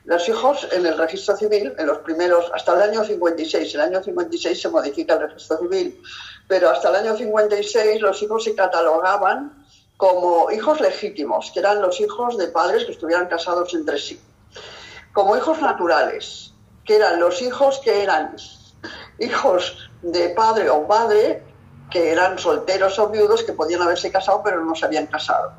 Los 0.06 0.30
hijos 0.30 0.68
en 0.72 0.86
el 0.86 0.98
registro 0.98 1.36
civil, 1.36 1.74
en 1.78 1.86
los 1.88 1.98
primeros, 2.00 2.50
hasta 2.54 2.74
el 2.76 2.90
año 2.92 3.04
56, 3.04 3.76
el 3.76 3.82
año 3.82 4.02
56 4.02 4.62
se 4.62 4.70
modifica 4.70 5.16
el 5.16 5.22
registro 5.22 5.58
civil, 5.58 6.02
pero 6.48 6.70
hasta 6.70 6.90
el 6.90 6.96
año 6.96 7.18
56 7.18 8.02
los 8.02 8.22
hijos 8.22 8.44
se 8.46 8.56
catalogaban 8.56 9.66
como 9.98 10.50
hijos 10.52 10.80
legítimos, 10.80 11.52
que 11.52 11.60
eran 11.60 11.82
los 11.82 12.00
hijos 12.00 12.38
de 12.38 12.48
padres 12.48 12.86
que 12.86 12.92
estuvieran 12.92 13.28
casados 13.28 13.74
entre 13.74 13.98
sí, 13.98 14.22
como 15.18 15.36
hijos 15.36 15.60
naturales, 15.62 16.54
que 16.86 16.96
eran 16.98 17.20
los 17.20 17.42
hijos 17.42 17.82
que 17.84 18.04
eran 18.04 18.36
hijos 19.18 19.90
de 20.04 20.30
padre 20.30 20.70
o 20.70 20.86
madre, 20.86 21.42
que 21.90 22.12
eran 22.12 22.38
solteros 22.38 23.00
o 23.00 23.10
viudos, 23.10 23.44
que 23.44 23.54
podían 23.54 23.82
haberse 23.82 24.12
casado 24.12 24.44
pero 24.44 24.64
no 24.64 24.76
se 24.76 24.86
habían 24.86 25.08
casado. 25.08 25.54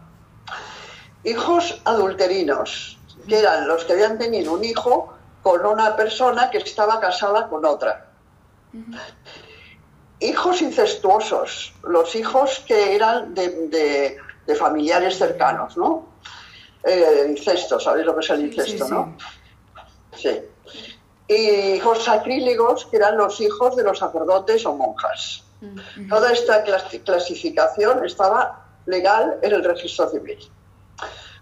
Hijos 1.24 1.82
adulterinos, 1.84 3.00
que 3.26 3.40
eran 3.40 3.66
los 3.66 3.84
que 3.84 3.94
habían 3.94 4.16
tenido 4.16 4.52
un 4.52 4.62
hijo 4.62 5.12
con 5.42 5.66
una 5.66 5.96
persona 5.96 6.50
que 6.50 6.58
estaba 6.58 7.00
casada 7.00 7.48
con 7.48 7.64
otra. 7.66 8.06
Hijos 10.20 10.62
incestuosos, 10.62 11.74
los 11.82 12.14
hijos 12.14 12.62
que 12.64 12.94
eran 12.94 13.34
de, 13.34 13.48
de- 13.66 14.16
de 14.46 14.54
familiares 14.54 15.18
cercanos, 15.18 15.76
¿no? 15.76 16.06
Eh, 16.84 17.26
incesto, 17.28 17.80
¿sabéis 17.80 18.06
lo 18.06 18.14
que 18.14 18.20
es 18.20 18.30
el 18.30 18.46
incesto, 18.46 18.84
no? 18.88 19.16
Sí. 20.20 20.40
Y 21.28 21.74
hijos 21.76 22.04
sacrílegos, 22.04 22.86
que 22.86 22.96
eran 22.96 23.16
los 23.16 23.40
hijos 23.40 23.76
de 23.76 23.82
los 23.84 23.98
sacerdotes 23.98 24.64
o 24.66 24.74
monjas. 24.74 25.44
Toda 26.08 26.32
esta 26.32 26.64
clas- 26.64 27.02
clasificación 27.04 28.04
estaba 28.04 28.64
legal 28.86 29.38
en 29.42 29.52
el 29.52 29.64
registro 29.64 30.08
civil. 30.08 30.38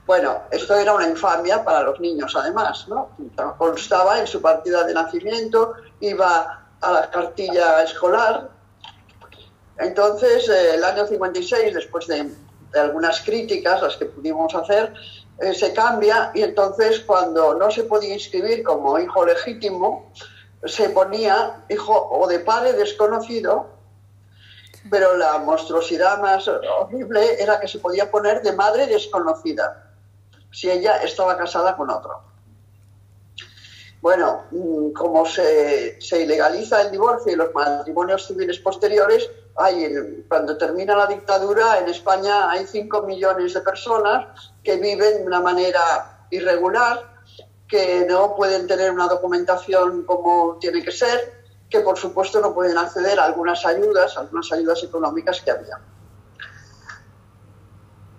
Bueno, 0.06 0.42
esto 0.50 0.74
era 0.74 0.94
una 0.94 1.06
infamia 1.08 1.64
para 1.64 1.82
los 1.82 2.00
niños, 2.00 2.34
además, 2.36 2.86
¿no? 2.88 3.10
Constaba 3.58 4.18
en 4.20 4.26
su 4.26 4.40
partida 4.40 4.84
de 4.84 4.94
nacimiento, 4.94 5.74
iba 6.00 6.64
a 6.80 6.90
la 6.92 7.10
cartilla 7.10 7.82
escolar. 7.82 8.48
Entonces, 9.78 10.48
eh, 10.48 10.74
el 10.74 10.84
año 10.84 11.06
56, 11.06 11.74
después 11.74 12.06
de, 12.06 12.30
de 12.72 12.80
algunas 12.80 13.20
críticas, 13.20 13.82
las 13.82 13.96
que 13.96 14.06
pudimos 14.06 14.54
hacer, 14.54 14.94
eh, 15.38 15.52
se 15.52 15.74
cambia 15.74 16.30
y 16.34 16.42
entonces 16.42 17.00
cuando 17.00 17.54
no 17.54 17.70
se 17.70 17.84
podía 17.84 18.14
inscribir 18.14 18.62
como 18.62 18.98
hijo 18.98 19.24
legítimo, 19.24 20.10
se 20.64 20.88
ponía 20.90 21.64
hijo 21.68 22.08
o 22.10 22.26
de 22.26 22.40
padre 22.40 22.72
desconocido, 22.72 23.66
pero 24.90 25.16
la 25.16 25.38
monstruosidad 25.38 26.20
más 26.20 26.48
horrible 26.48 27.42
era 27.42 27.60
que 27.60 27.68
se 27.68 27.78
podía 27.78 28.10
poner 28.10 28.42
de 28.42 28.52
madre 28.52 28.86
desconocida 28.86 29.92
si 30.50 30.70
ella 30.70 30.96
estaba 31.02 31.36
casada 31.36 31.76
con 31.76 31.90
otro. 31.90 32.22
Bueno, 34.00 34.44
mm, 34.52 34.92
como 34.92 35.26
se, 35.26 36.00
se 36.00 36.22
ilegaliza 36.22 36.82
el 36.82 36.92
divorcio 36.92 37.32
y 37.32 37.36
los 37.36 37.52
matrimonios 37.52 38.26
civiles 38.26 38.58
posteriores, 38.60 39.28
hay, 39.56 40.24
cuando 40.28 40.56
termina 40.56 40.94
la 40.94 41.06
dictadura 41.06 41.78
en 41.78 41.88
España 41.88 42.50
hay 42.50 42.66
5 42.66 43.02
millones 43.02 43.54
de 43.54 43.60
personas 43.60 44.52
que 44.66 44.76
viven 44.78 45.18
de 45.18 45.24
una 45.24 45.40
manera 45.40 46.26
irregular, 46.28 46.98
que 47.68 48.04
no 48.08 48.34
pueden 48.34 48.66
tener 48.66 48.90
una 48.90 49.06
documentación 49.06 50.02
como 50.02 50.58
tiene 50.60 50.82
que 50.82 50.90
ser, 50.90 51.44
que 51.70 51.80
por 51.80 51.96
supuesto 51.96 52.40
no 52.40 52.52
pueden 52.52 52.76
acceder 52.76 53.20
a 53.20 53.26
algunas 53.26 53.64
ayudas, 53.64 54.16
algunas 54.18 54.50
ayudas 54.50 54.82
económicas 54.82 55.40
que 55.40 55.52
había. 55.52 55.78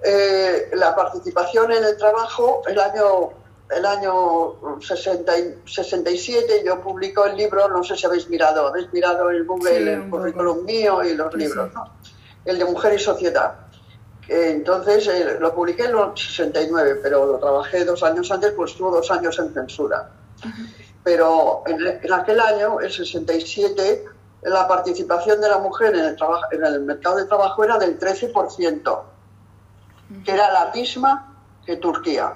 Eh, 0.04 0.70
la 0.76 0.95
participación 0.95 1.72
en 1.74 1.84
el 1.84 1.98
trabajo, 1.98 2.62
el 2.66 2.80
año, 2.80 3.32
el 3.70 3.86
año 3.86 4.80
60 4.80 5.38
y- 5.38 5.62
67 5.66 6.64
yo 6.66 6.80
publico 6.82 7.26
el 7.26 7.36
libro, 7.36 7.68
no 7.68 7.84
sé 7.84 7.98
si 7.98 8.06
habéis 8.06 8.30
mirado, 8.30 8.68
habéis 8.68 8.91
mirado 8.93 9.30
en 9.32 9.45
Google 9.45 9.70
Sí, 9.72 9.89
el 9.89 10.10
currículum 10.10 10.64
mío 10.64 11.04
y 11.04 11.14
los 11.14 11.34
Sí, 11.34 11.39
libros, 11.39 11.70
sí. 11.70 11.76
¿no? 11.76 11.91
el 12.45 12.58
de 12.58 12.64
Mujer 12.64 12.93
y 12.93 13.00
Sociedad. 13.00 13.66
Entonces 14.28 15.07
eh, 15.07 15.38
lo 15.39 15.55
publiqué 15.55 15.86
en 15.86 15.97
el 15.97 16.17
69, 16.17 16.99
pero 17.01 17.25
lo 17.25 17.39
trabajé 17.39 17.86
dos 17.86 18.03
años 18.03 18.30
antes, 18.30 18.51
pues 18.51 18.71
estuvo 18.71 18.91
dos 18.91 19.09
años 19.09 19.39
en 19.39 19.53
censura. 19.53 20.09
Pero 21.03 21.63
en, 21.65 21.88
en 22.03 22.13
aquel 22.13 22.39
año, 22.39 22.82
el 22.82 22.91
67, 22.91 24.05
la 24.43 24.67
participación 24.67 25.39
de 25.39 25.49
la 25.49 25.59
mujer 25.59 25.95
en 25.95 26.05
el, 26.05 26.17
en 26.51 26.65
el 26.65 26.82
mercado 26.82 27.17
de 27.17 27.25
trabajo 27.25 27.63
era 27.63 27.78
del 27.78 27.97
13%, 27.97 29.01
que 30.25 30.32
era 30.32 30.51
la 30.51 30.71
misma 30.73 31.34
que 31.65 31.78
Turquía. 31.78 32.36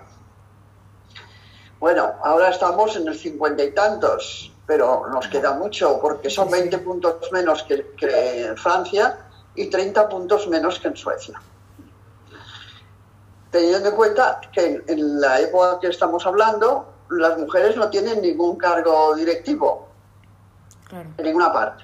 Bueno, 1.79 2.13
ahora 2.23 2.49
estamos 2.49 2.95
en 2.95 3.07
el 3.07 3.17
50 3.17 3.63
y 3.63 3.71
tantos, 3.73 4.53
pero 4.65 5.07
nos 5.11 5.27
queda 5.27 5.53
mucho, 5.53 5.99
porque 5.99 6.29
son 6.29 6.49
20 6.49 6.77
puntos 6.77 7.29
menos 7.33 7.63
que, 7.63 7.91
que 7.97 8.45
en 8.45 8.55
Francia 8.55 9.17
y 9.55 9.67
30 9.67 10.07
puntos 10.07 10.47
menos 10.47 10.79
que 10.79 10.87
en 10.87 10.95
Suecia 10.95 11.41
teniendo 13.52 13.89
en 13.89 13.95
cuenta 13.95 14.41
que 14.52 14.66
en, 14.66 14.84
en 14.88 15.22
la 15.22 15.39
época 15.39 15.80
que 15.80 15.88
estamos 15.88 16.26
hablando, 16.26 16.88
las 17.10 17.38
mujeres 17.38 17.76
no 17.76 17.89
tienen 17.89 18.22
ningún 18.22 18.58
cargo 18.58 19.14
directivo 19.16 19.88
Claro. 20.88 21.10
en 21.18 21.26
ninguna 21.26 21.52
parte, 21.54 21.84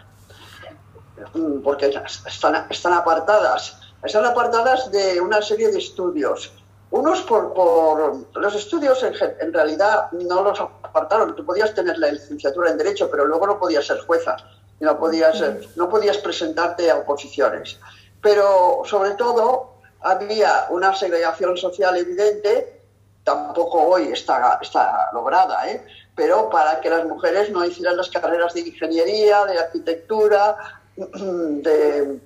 Mm, 1.34 1.62
porque 1.64 1.88
están, 2.28 2.68
están 2.70 2.94
apartadas, 2.94 3.80
están 4.04 4.24
apartadas 4.26 4.92
de 4.92 5.20
una 5.20 5.42
serie 5.42 5.70
de 5.72 5.80
estudios. 5.80 6.52
Unos 6.92 7.22
por, 7.24 7.54
por 7.54 8.28
los 8.36 8.56
estudios 8.56 9.02
en, 9.04 9.14
en 9.40 9.52
realidad 9.52 10.12
no 10.12 10.44
los 10.44 10.60
apartaron. 10.60 11.36
Tú 11.36 11.44
podías 11.44 11.74
tener 11.74 11.98
la 11.98 12.12
licenciatura 12.12 12.70
en 12.70 12.78
derecho, 12.78 13.10
pero 13.10 13.26
luego 13.26 13.48
no 13.48 13.60
podías 13.60 13.86
ser 13.88 14.00
jueza, 14.06 14.38
y 14.80 14.84
no 14.86 14.98
podías, 15.00 15.42
eh, 15.42 15.68
no 15.76 15.90
podías 15.90 16.18
presentarte 16.20 16.92
a 16.92 16.98
oposiciones. 16.98 17.80
Pero 18.22 18.84
sobre 18.86 19.12
todo 19.12 19.77
había 20.02 20.68
una 20.70 20.96
segregación 20.96 21.58
social 21.58 21.98
evidente, 21.98 22.82
tampoco 23.24 23.82
hoy 23.82 24.12
está, 24.12 24.60
está 24.62 25.10
lograda, 25.14 25.70
¿eh? 25.70 25.86
pero 26.16 26.50
para 26.50 26.80
que 26.80 26.90
las 26.90 27.06
mujeres 27.06 27.50
no 27.52 27.66
hicieran 27.66 27.98
las 27.98 28.10
carreras 28.10 28.54
de 28.54 28.62
ingeniería, 28.62 29.46
de 29.46 29.60
arquitectura, 29.60 30.56
de, 30.96 32.20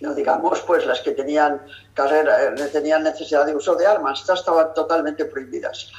no 0.00 0.14
digamos, 0.14 0.60
pues 0.60 0.86
las 0.86 1.00
que 1.00 1.12
tenían 1.12 1.60
carrera, 1.94 2.44
eh, 2.44 2.68
tenían 2.72 3.02
necesidad 3.02 3.46
de 3.46 3.56
uso 3.56 3.74
de 3.74 3.86
armas, 3.86 4.20
estas 4.20 4.40
estaban 4.40 4.74
totalmente 4.74 5.24
prohibidas. 5.24 5.90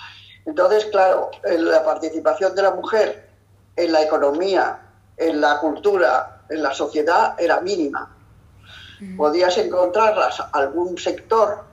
Entonces, 0.45 0.86
claro, 0.86 1.32
la 1.43 1.84
participación 1.84 2.56
de 2.56 2.62
la 2.62 2.72
mujer 2.72 3.28
en 3.76 3.91
la 3.91 4.04
economía, 4.04 4.80
en 5.18 5.41
la 5.41 5.60
cultura, 5.60 6.41
en 6.50 6.64
la 6.64 6.74
sociedad 6.74 7.36
era 7.39 7.62
mínima. 7.62 8.16
Podías 9.18 9.58
encontrarlas 9.58 10.41
algún 10.54 10.97
sector 10.97 11.64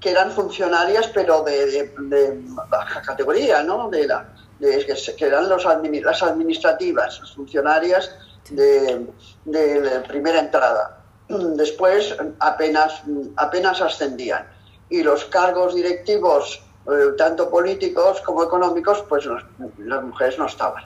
que 0.00 0.10
eran 0.10 0.30
funcionarias, 0.30 1.08
pero 1.08 1.42
de, 1.42 1.66
de- 1.66 1.94
de 1.98 2.40
baja 2.68 3.02
categoría, 3.02 3.62
¿no? 3.64 3.88
De 3.90 4.06
la, 4.06 4.28
de- 4.60 4.86
que, 5.16 5.24
eran 5.26 5.48
los 5.48 5.64
las 5.64 6.22
administrativas, 6.22 7.18
las 7.20 7.32
funcionarias 7.34 8.10
de, 8.50 9.06
de 9.44 10.00
primera 10.06 10.38
entrada. 10.40 11.00
Después 11.28 12.16
apenas, 12.38 13.02
apenas 13.36 13.80
ascendían. 13.80 14.46
Y 14.88 15.02
los 15.02 15.24
cargos 15.26 15.74
directivos, 15.74 16.62
eh, 16.86 17.12
tanto 17.18 17.50
políticos 17.50 18.20
como 18.22 18.42
económicos, 18.44 19.04
pues 19.08 19.26
las, 19.26 19.42
las 19.78 20.02
mujeres 20.04 20.38
no 20.38 20.46
estaban. 20.46 20.84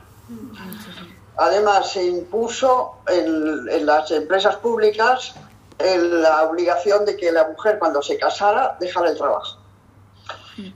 Además, 1.37 1.93
se 1.93 2.05
impuso 2.05 2.97
en, 3.09 3.69
en 3.71 3.87
las 3.87 4.11
empresas 4.11 4.57
públicas 4.57 5.35
la 5.79 6.45
obligación 6.45 7.05
de 7.05 7.17
que 7.17 7.33
la 7.33 7.49
mujer 7.49 7.79
cuando 7.79 8.03
se 8.03 8.19
casara 8.19 8.77
dejara 8.79 9.11
el 9.11 9.17
trabajo. 9.17 9.59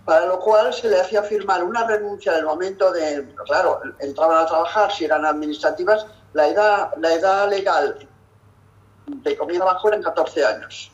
para 0.05 0.27
lo 0.27 0.41
cual 0.41 0.73
se 0.73 0.89
le 0.89 0.99
hacía 0.99 1.23
firmar 1.23 1.63
una 1.63 1.87
renuncia 1.87 2.33
en 2.33 2.39
el 2.39 2.45
momento 2.47 2.91
de, 2.93 3.29
claro, 3.45 3.81
entraban 3.99 4.39
a 4.39 4.47
trabajar, 4.47 4.91
si 4.91 5.05
eran 5.05 5.25
administrativas, 5.25 6.07
la 6.33 6.49
edad, 6.49 6.93
la 6.99 7.13
edad 7.13 7.49
legal 7.49 8.09
de 9.07 9.37
comida 9.37 9.63
abajo 9.63 9.89
eran 9.89 10.03
14 10.03 10.45
años. 10.45 10.91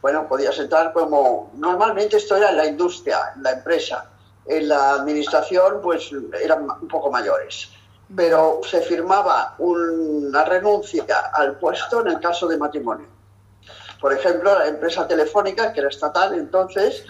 Bueno, 0.00 0.28
podías 0.28 0.58
entrar 0.58 0.92
como, 0.92 1.50
normalmente 1.54 2.18
esto 2.18 2.36
era 2.36 2.50
en 2.50 2.56
la 2.56 2.66
industria, 2.66 3.32
en 3.34 3.42
la 3.42 3.52
empresa, 3.52 4.10
en 4.46 4.68
la 4.68 4.92
administración 4.92 5.80
pues 5.82 6.10
eran 6.40 6.62
un 6.62 6.88
poco 6.88 7.10
mayores, 7.10 7.70
pero 8.14 8.60
se 8.68 8.80
firmaba 8.80 9.54
una 9.58 10.44
renuncia 10.44 11.04
al 11.32 11.58
puesto 11.58 12.00
en 12.00 12.08
el 12.08 12.20
caso 12.20 12.46
de 12.46 12.56
matrimonio. 12.56 13.17
Por 14.00 14.12
ejemplo, 14.12 14.58
la 14.58 14.68
empresa 14.68 15.06
telefónica, 15.06 15.72
que 15.72 15.80
era 15.80 15.88
estatal 15.88 16.34
entonces, 16.34 17.04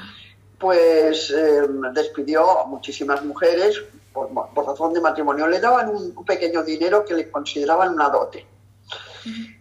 pues 0.59 1.31
eh, 1.31 1.63
despidió 1.93 2.61
a 2.61 2.67
muchísimas 2.67 3.25
mujeres 3.25 3.83
por, 4.13 4.29
por, 4.55 4.67
razón 4.67 4.93
de 4.93 5.01
matrimonio. 5.01 5.47
Le 5.47 5.61
daban 5.61 5.91
un 5.91 6.25
pequeño 6.25 6.63
dinero 6.63 7.05
que 7.05 7.15
le 7.15 7.31
consideraban 7.31 7.95
una 7.95 8.09
dote. 8.09 8.47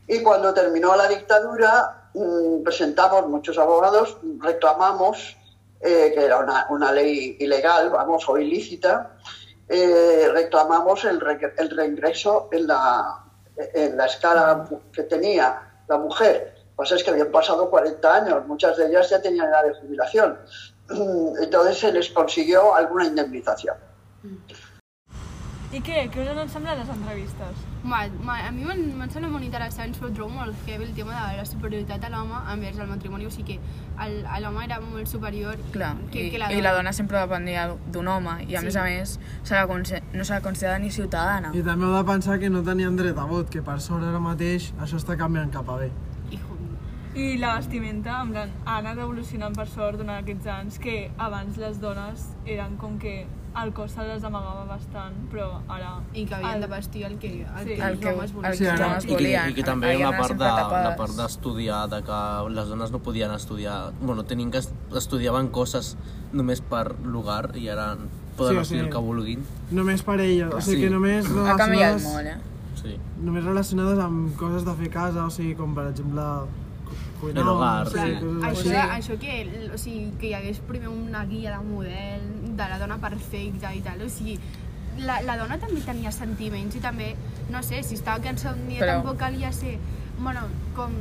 Y 0.08 0.22
cuando 0.22 0.54
terminó 0.54 0.96
la 0.96 1.08
dictadura, 1.08 2.10
mmm, 2.14 2.64
presentamos 2.64 3.28
muchos 3.28 3.58
abogados, 3.58 4.18
reclamamos 4.40 5.38
eh, 5.82 6.12
que 6.14 6.26
era 6.26 6.40
una, 6.40 6.66
una, 6.70 6.92
ley 6.92 7.38
ilegal, 7.40 7.90
vamos, 7.90 8.28
o 8.28 8.38
ilícita, 8.38 9.18
eh, 9.68 10.28
reclamamos 10.32 11.06
el, 11.06 11.20
re, 11.20 11.54
el 11.58 11.70
reingreso 11.70 12.50
en 12.52 12.68
la, 12.68 13.24
en 13.56 13.98
la 13.98 14.06
escala 14.06 14.68
que 14.92 15.04
tenía 15.04 15.84
la 15.88 15.98
mujer. 15.98 16.57
Pues 16.78 16.92
es 16.92 17.04
que 17.04 17.10
habían 17.10 17.32
pasado 17.32 17.70
40 17.70 18.16
años, 18.16 18.48
muchas 18.48 18.78
de 18.78 18.88
ellas 18.88 19.10
ya 19.10 19.20
tenían 19.20 19.48
edad 19.48 19.64
de 19.64 19.74
jubilación. 19.82 20.38
Entonces 21.42 21.80
se 21.80 21.92
les 21.92 22.10
consiguió 22.12 22.76
alguna 22.76 23.08
indemnización. 23.08 23.76
I 25.68 25.82
què? 25.84 26.06
Què 26.08 26.22
us 26.24 26.30
han 26.32 26.48
semblat 26.48 26.78
les 26.80 26.88
entrevistes? 26.94 27.64
Ma, 27.84 28.06
ma, 28.24 28.38
a 28.48 28.52
mi 28.56 28.64
m'han 28.64 29.10
semblat 29.12 29.34
molt 29.34 29.44
interessants, 29.44 29.98
però 30.00 30.14
trobo 30.16 30.32
molt 30.32 30.56
heavy 30.64 30.86
el 30.86 30.94
tema 30.96 31.12
de 31.18 31.42
la 31.42 31.44
superioritat 31.50 32.00
de 32.06 32.12
l'home 32.14 32.40
envers 32.54 32.80
el 32.80 32.88
matrimoni, 32.88 33.28
o 33.28 33.32
sigui 33.34 33.58
que 33.58 34.40
l'home 34.40 34.64
era 34.64 34.80
molt 34.80 35.12
superior 35.12 35.60
Clar, 35.74 35.92
que, 36.14 36.24
i, 36.24 36.32
que 36.32 36.40
la 36.40 36.54
i 36.56 36.64
la 36.64 36.72
dona 36.78 36.96
sempre 36.96 37.20
depenia 37.20 37.68
d'un 37.92 38.08
home, 38.08 38.38
i 38.48 38.56
a 38.56 38.62
Sí. 38.64 38.70
més 38.70 38.80
a 38.80 38.86
més 38.88 39.20
se 39.44 39.56
la 39.56 39.66
no 39.68 40.24
se 40.24 40.34
la 40.34 40.42
considera 40.42 40.80
ni 40.80 40.90
ciutadana. 40.90 41.52
I 41.54 41.64
també 41.68 41.86
heu 41.86 41.98
de 41.98 42.04
pensar 42.14 42.40
que 42.40 42.50
no 42.50 42.64
tenien 42.64 42.96
dret 42.96 43.18
a 43.18 43.26
vot, 43.26 43.50
que 43.50 43.62
per 43.62 43.82
sort 43.82 44.08
ara 44.08 44.24
mateix 44.24 44.72
això 44.80 44.96
està 44.96 45.18
canviant 45.20 45.52
cap 45.52 45.68
a 45.68 45.82
bé. 45.84 45.92
I 47.18 47.38
la 47.42 47.56
vestimenta, 47.58 48.20
en 48.22 48.30
plan, 48.30 48.52
ha 48.66 48.76
anat 48.78 49.00
evolucionant 49.02 49.56
per 49.58 49.66
sort 49.72 49.98
durant 49.98 50.20
aquests 50.22 50.46
anys, 50.54 50.76
que 50.78 51.10
abans 51.18 51.58
les 51.58 51.80
dones 51.82 52.28
eren 52.46 52.76
com 52.78 53.00
que 53.02 53.24
el 53.58 53.72
cos 53.74 53.96
se 53.98 54.04
les 54.06 54.22
amagava 54.28 54.68
bastant, 54.70 55.16
però 55.32 55.48
ara... 55.68 55.96
I 56.14 56.28
que 56.30 56.36
havien 56.38 56.62
de 56.62 56.68
vestir 56.70 57.06
el 57.08 57.16
que, 57.18 57.32
el 57.42 57.64
Sí. 57.64 57.72
que 57.74 57.82
El 57.82 57.82
els 57.96 58.00
que- 58.04 58.12
homes 58.14 58.34
volien. 58.36 58.52
el 58.52 58.58
que 58.60 58.70
els 58.70 58.82
homes 58.86 59.06
I 59.06 59.08
que, 59.16 59.32
i 59.50 59.54
que 59.56 59.64
també 59.66 59.88
d'anar 59.98 60.12
part 60.20 60.38
de- 60.38 60.52
la 60.90 60.94
part 61.00 61.16
d'estudiar, 61.18 61.88
de 61.90 62.04
que 62.04 62.20
les 62.54 62.68
dones 62.70 62.92
no 62.92 63.00
podien 63.00 63.32
estudiar, 63.32 63.94
bueno, 64.00 64.24
tenien 64.26 64.52
que 64.52 64.60
est- 64.60 64.76
estudiaven 64.96 65.48
coses 65.48 65.98
només 66.34 66.62
per 66.62 67.00
lugar 67.04 67.56
i 67.58 67.68
ara 67.70 67.96
poden 68.38 68.54
Sí, 68.54 68.62
estudiar 68.62 68.66
sigui, 68.66 68.80
el 68.82 68.90
que 68.92 68.98
vulguin. 69.00 69.44
Només 69.72 70.04
per 70.04 70.20
ella, 70.22 70.50
o 70.50 70.62
sigui 70.62 70.78
Sí. 70.78 70.84
que 70.84 70.90
només 70.92 71.26
Ha 71.26 71.56
canviat 71.58 72.00
molt, 72.04 72.28
eh? 72.28 72.38
Sí. 72.76 73.00
només 73.24 73.44
relacionades 73.44 73.98
amb 73.98 74.36
coses 74.38 74.64
de 74.66 74.74
fer 74.76 74.92
casa, 74.92 75.26
o 75.26 75.32
sigui, 75.32 75.56
com 75.56 75.74
per 75.74 75.88
exemple 75.88 76.22
cuinar, 77.20 77.42
El 77.44 77.50
hogar, 77.50 77.88
o 77.88 77.90
sí. 77.90 77.98
coses 77.98 78.48
Això, 78.50 78.70
de, 78.70 78.78
això 78.98 79.18
que, 79.20 79.70
o 79.74 79.78
sigui, 79.78 80.12
que 80.20 80.28
hi 80.28 80.34
hagués 80.34 80.60
primer 80.68 80.90
una 80.90 81.26
guia 81.26 81.58
de 81.58 81.64
model 81.66 82.22
de 82.58 82.70
la 82.70 82.80
dona 82.80 82.98
perfecta 82.98 83.74
i 83.76 83.82
tal, 83.82 84.02
o 84.02 84.10
sigui, 84.10 84.40
la, 84.98 85.20
la 85.22 85.38
dona 85.38 85.58
també 85.62 85.82
tenia 85.86 86.12
sentiments 86.12 86.76
i 86.76 86.80
també, 86.82 87.16
no 87.50 87.62
sé, 87.64 87.84
si 87.84 87.96
estava 87.96 88.20
cansada 88.24 88.56
un 88.56 88.68
dia 88.68 88.80
Però- 88.82 88.96
tampoc 89.00 89.18
calia 89.18 89.52
ser, 89.52 89.78
bueno, 90.20 90.42
com 90.76 90.92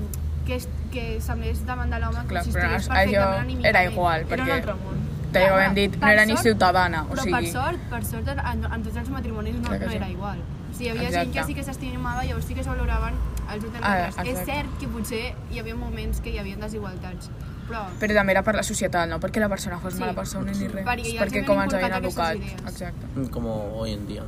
que, 0.46 0.56
es- 0.56 0.68
que 0.92 1.20
semblés 1.20 1.64
davant 1.66 1.90
de 1.90 1.98
l'home 1.98 2.20
com 2.28 2.36
si 2.42 2.50
estigués 2.50 2.86
perfectament 2.88 3.40
anímicament. 3.40 3.64
era 3.66 3.84
igual, 3.84 4.20
Era 4.20 4.26
un 4.28 4.48
perquè 4.48 4.52
altre 4.60 4.74
món. 4.74 5.00
que 5.32 5.40
ja 5.40 5.46
ho 5.52 5.56
Clar, 5.56 5.66
hem 5.68 5.74
dit, 5.74 5.96
no 6.00 6.08
era 6.08 6.24
ni 6.24 6.32
sort- 6.32 6.42
ciutadana, 6.42 7.02
o 7.02 7.08
Però 7.14 7.22
sigui... 7.22 7.32
per 7.32 7.46
sort, 7.52 7.80
per 7.90 8.04
sort 8.04 8.28
en, 8.28 8.64
en 8.72 8.82
tots 8.84 8.96
els 8.96 9.08
matrimonis 9.10 9.56
no, 9.56 9.68
no 9.70 9.88
sí. 9.90 9.96
era 9.96 10.08
igual. 10.08 10.38
O 10.70 10.74
sigui, 10.76 10.86
hi 10.86 10.90
havia 10.92 11.08
Exacte. 11.08 11.24
gent 11.24 11.34
que 11.34 11.44
sí 11.44 11.54
que 11.54 11.64
s'estimava 11.64 12.24
i 12.24 12.28
llavors 12.28 12.46
sí 12.46 12.54
que 12.54 12.60
es 12.60 12.66
valoraven 12.68 13.14
els 13.52 13.62
dels 13.62 13.82
Ah. 13.82 14.24
És 14.24 14.44
cert 14.46 14.78
que 14.80 14.88
potser 14.88 15.34
hi 15.50 15.58
havia 15.58 15.74
moments 15.76 16.20
que 16.20 16.30
hi 16.30 16.38
havia 16.38 16.56
desigualtats, 16.56 17.30
però 17.68 17.84
Però 18.00 18.14
també 18.14 18.32
era 18.32 18.42
per 18.42 18.54
la 18.54 18.62
societat, 18.62 19.08
no 19.08 19.18
perquè 19.20 19.40
la 19.40 19.48
persona 19.48 19.78
fos 19.78 19.94
Sí. 19.94 20.00
mala 20.00 20.14
persona 20.14 20.52
ni 20.52 20.68
res. 20.68 20.84
Perquè 20.86 21.14
ja 21.14 21.22
perquè 21.24 21.44
com 21.46 21.60
ens 21.60 21.74
havien 21.74 21.92
educat. 21.94 22.36
idees. 22.36 22.52
Exacte. 22.66 23.30
Como 23.30 23.72
hoy 23.78 23.92
en 23.92 24.06
día. 24.06 24.22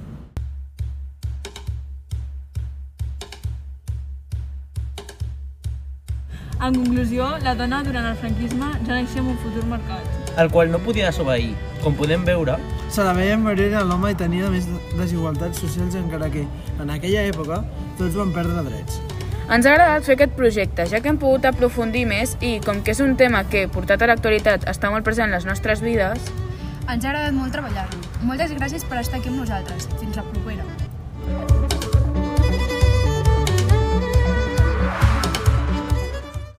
En 6.60 6.74
conclusió, 6.74 7.38
la 7.46 7.54
dona 7.54 7.82
durant 7.86 8.08
el 8.10 8.16
franquisme 8.16 8.72
ja 8.86 8.96
naixia 8.96 9.22
amb 9.22 9.30
un 9.30 9.38
futur 9.44 9.64
marcat. 9.70 10.27
El 10.38 10.50
qual 10.50 10.70
no 10.70 10.78
podia 10.78 11.10
desobeir. 11.10 11.54
Com 11.82 11.96
podem 11.98 12.24
veure, 12.26 12.58
Se 12.88 13.04
la 13.04 13.12
veia 13.12 13.34
enverera 13.36 13.82
a 13.82 13.84
l'home 13.84 14.14
i 14.14 14.16
tenia 14.16 14.48
més 14.48 14.64
desigualtats 14.96 15.60
socials 15.60 15.92
encara 15.98 16.30
que, 16.32 16.46
en 16.80 16.88
aquella 16.94 17.26
època, 17.28 17.60
tots 17.98 18.16
van 18.16 18.32
perdre 18.32 18.64
drets. 18.64 19.02
Ens 19.52 19.66
ha 19.66 19.74
agradat 19.74 20.06
fer 20.06 20.16
aquest 20.16 20.32
projecte, 20.38 20.86
ja 20.88 21.02
que 21.04 21.12
hem 21.12 21.18
pogut 21.20 21.44
aprofundir 21.44 22.06
més 22.08 22.32
i, 22.40 22.58
com 22.64 22.80
que 22.80 22.96
és 22.96 23.04
un 23.04 23.12
tema 23.20 23.44
que, 23.52 23.66
portat 23.68 24.00
a 24.00 24.08
l'actualitat, 24.08 24.64
està 24.72 24.88
molt 24.88 25.04
present 25.04 25.28
en 25.28 25.36
les 25.36 25.44
nostres 25.48 25.84
vides, 25.84 26.32
ens 26.88 27.04
ha 27.04 27.10
agradat 27.10 27.34
molt 27.36 27.52
treballar-lo. 27.52 28.00
Moltes 28.24 28.54
gràcies 28.56 28.84
per 28.88 29.02
estar 29.02 29.20
aquí 29.20 29.28
amb 29.28 29.42
nosaltres. 29.42 29.90
Fins 30.00 30.16
la 30.16 30.24
propera. 30.24 30.47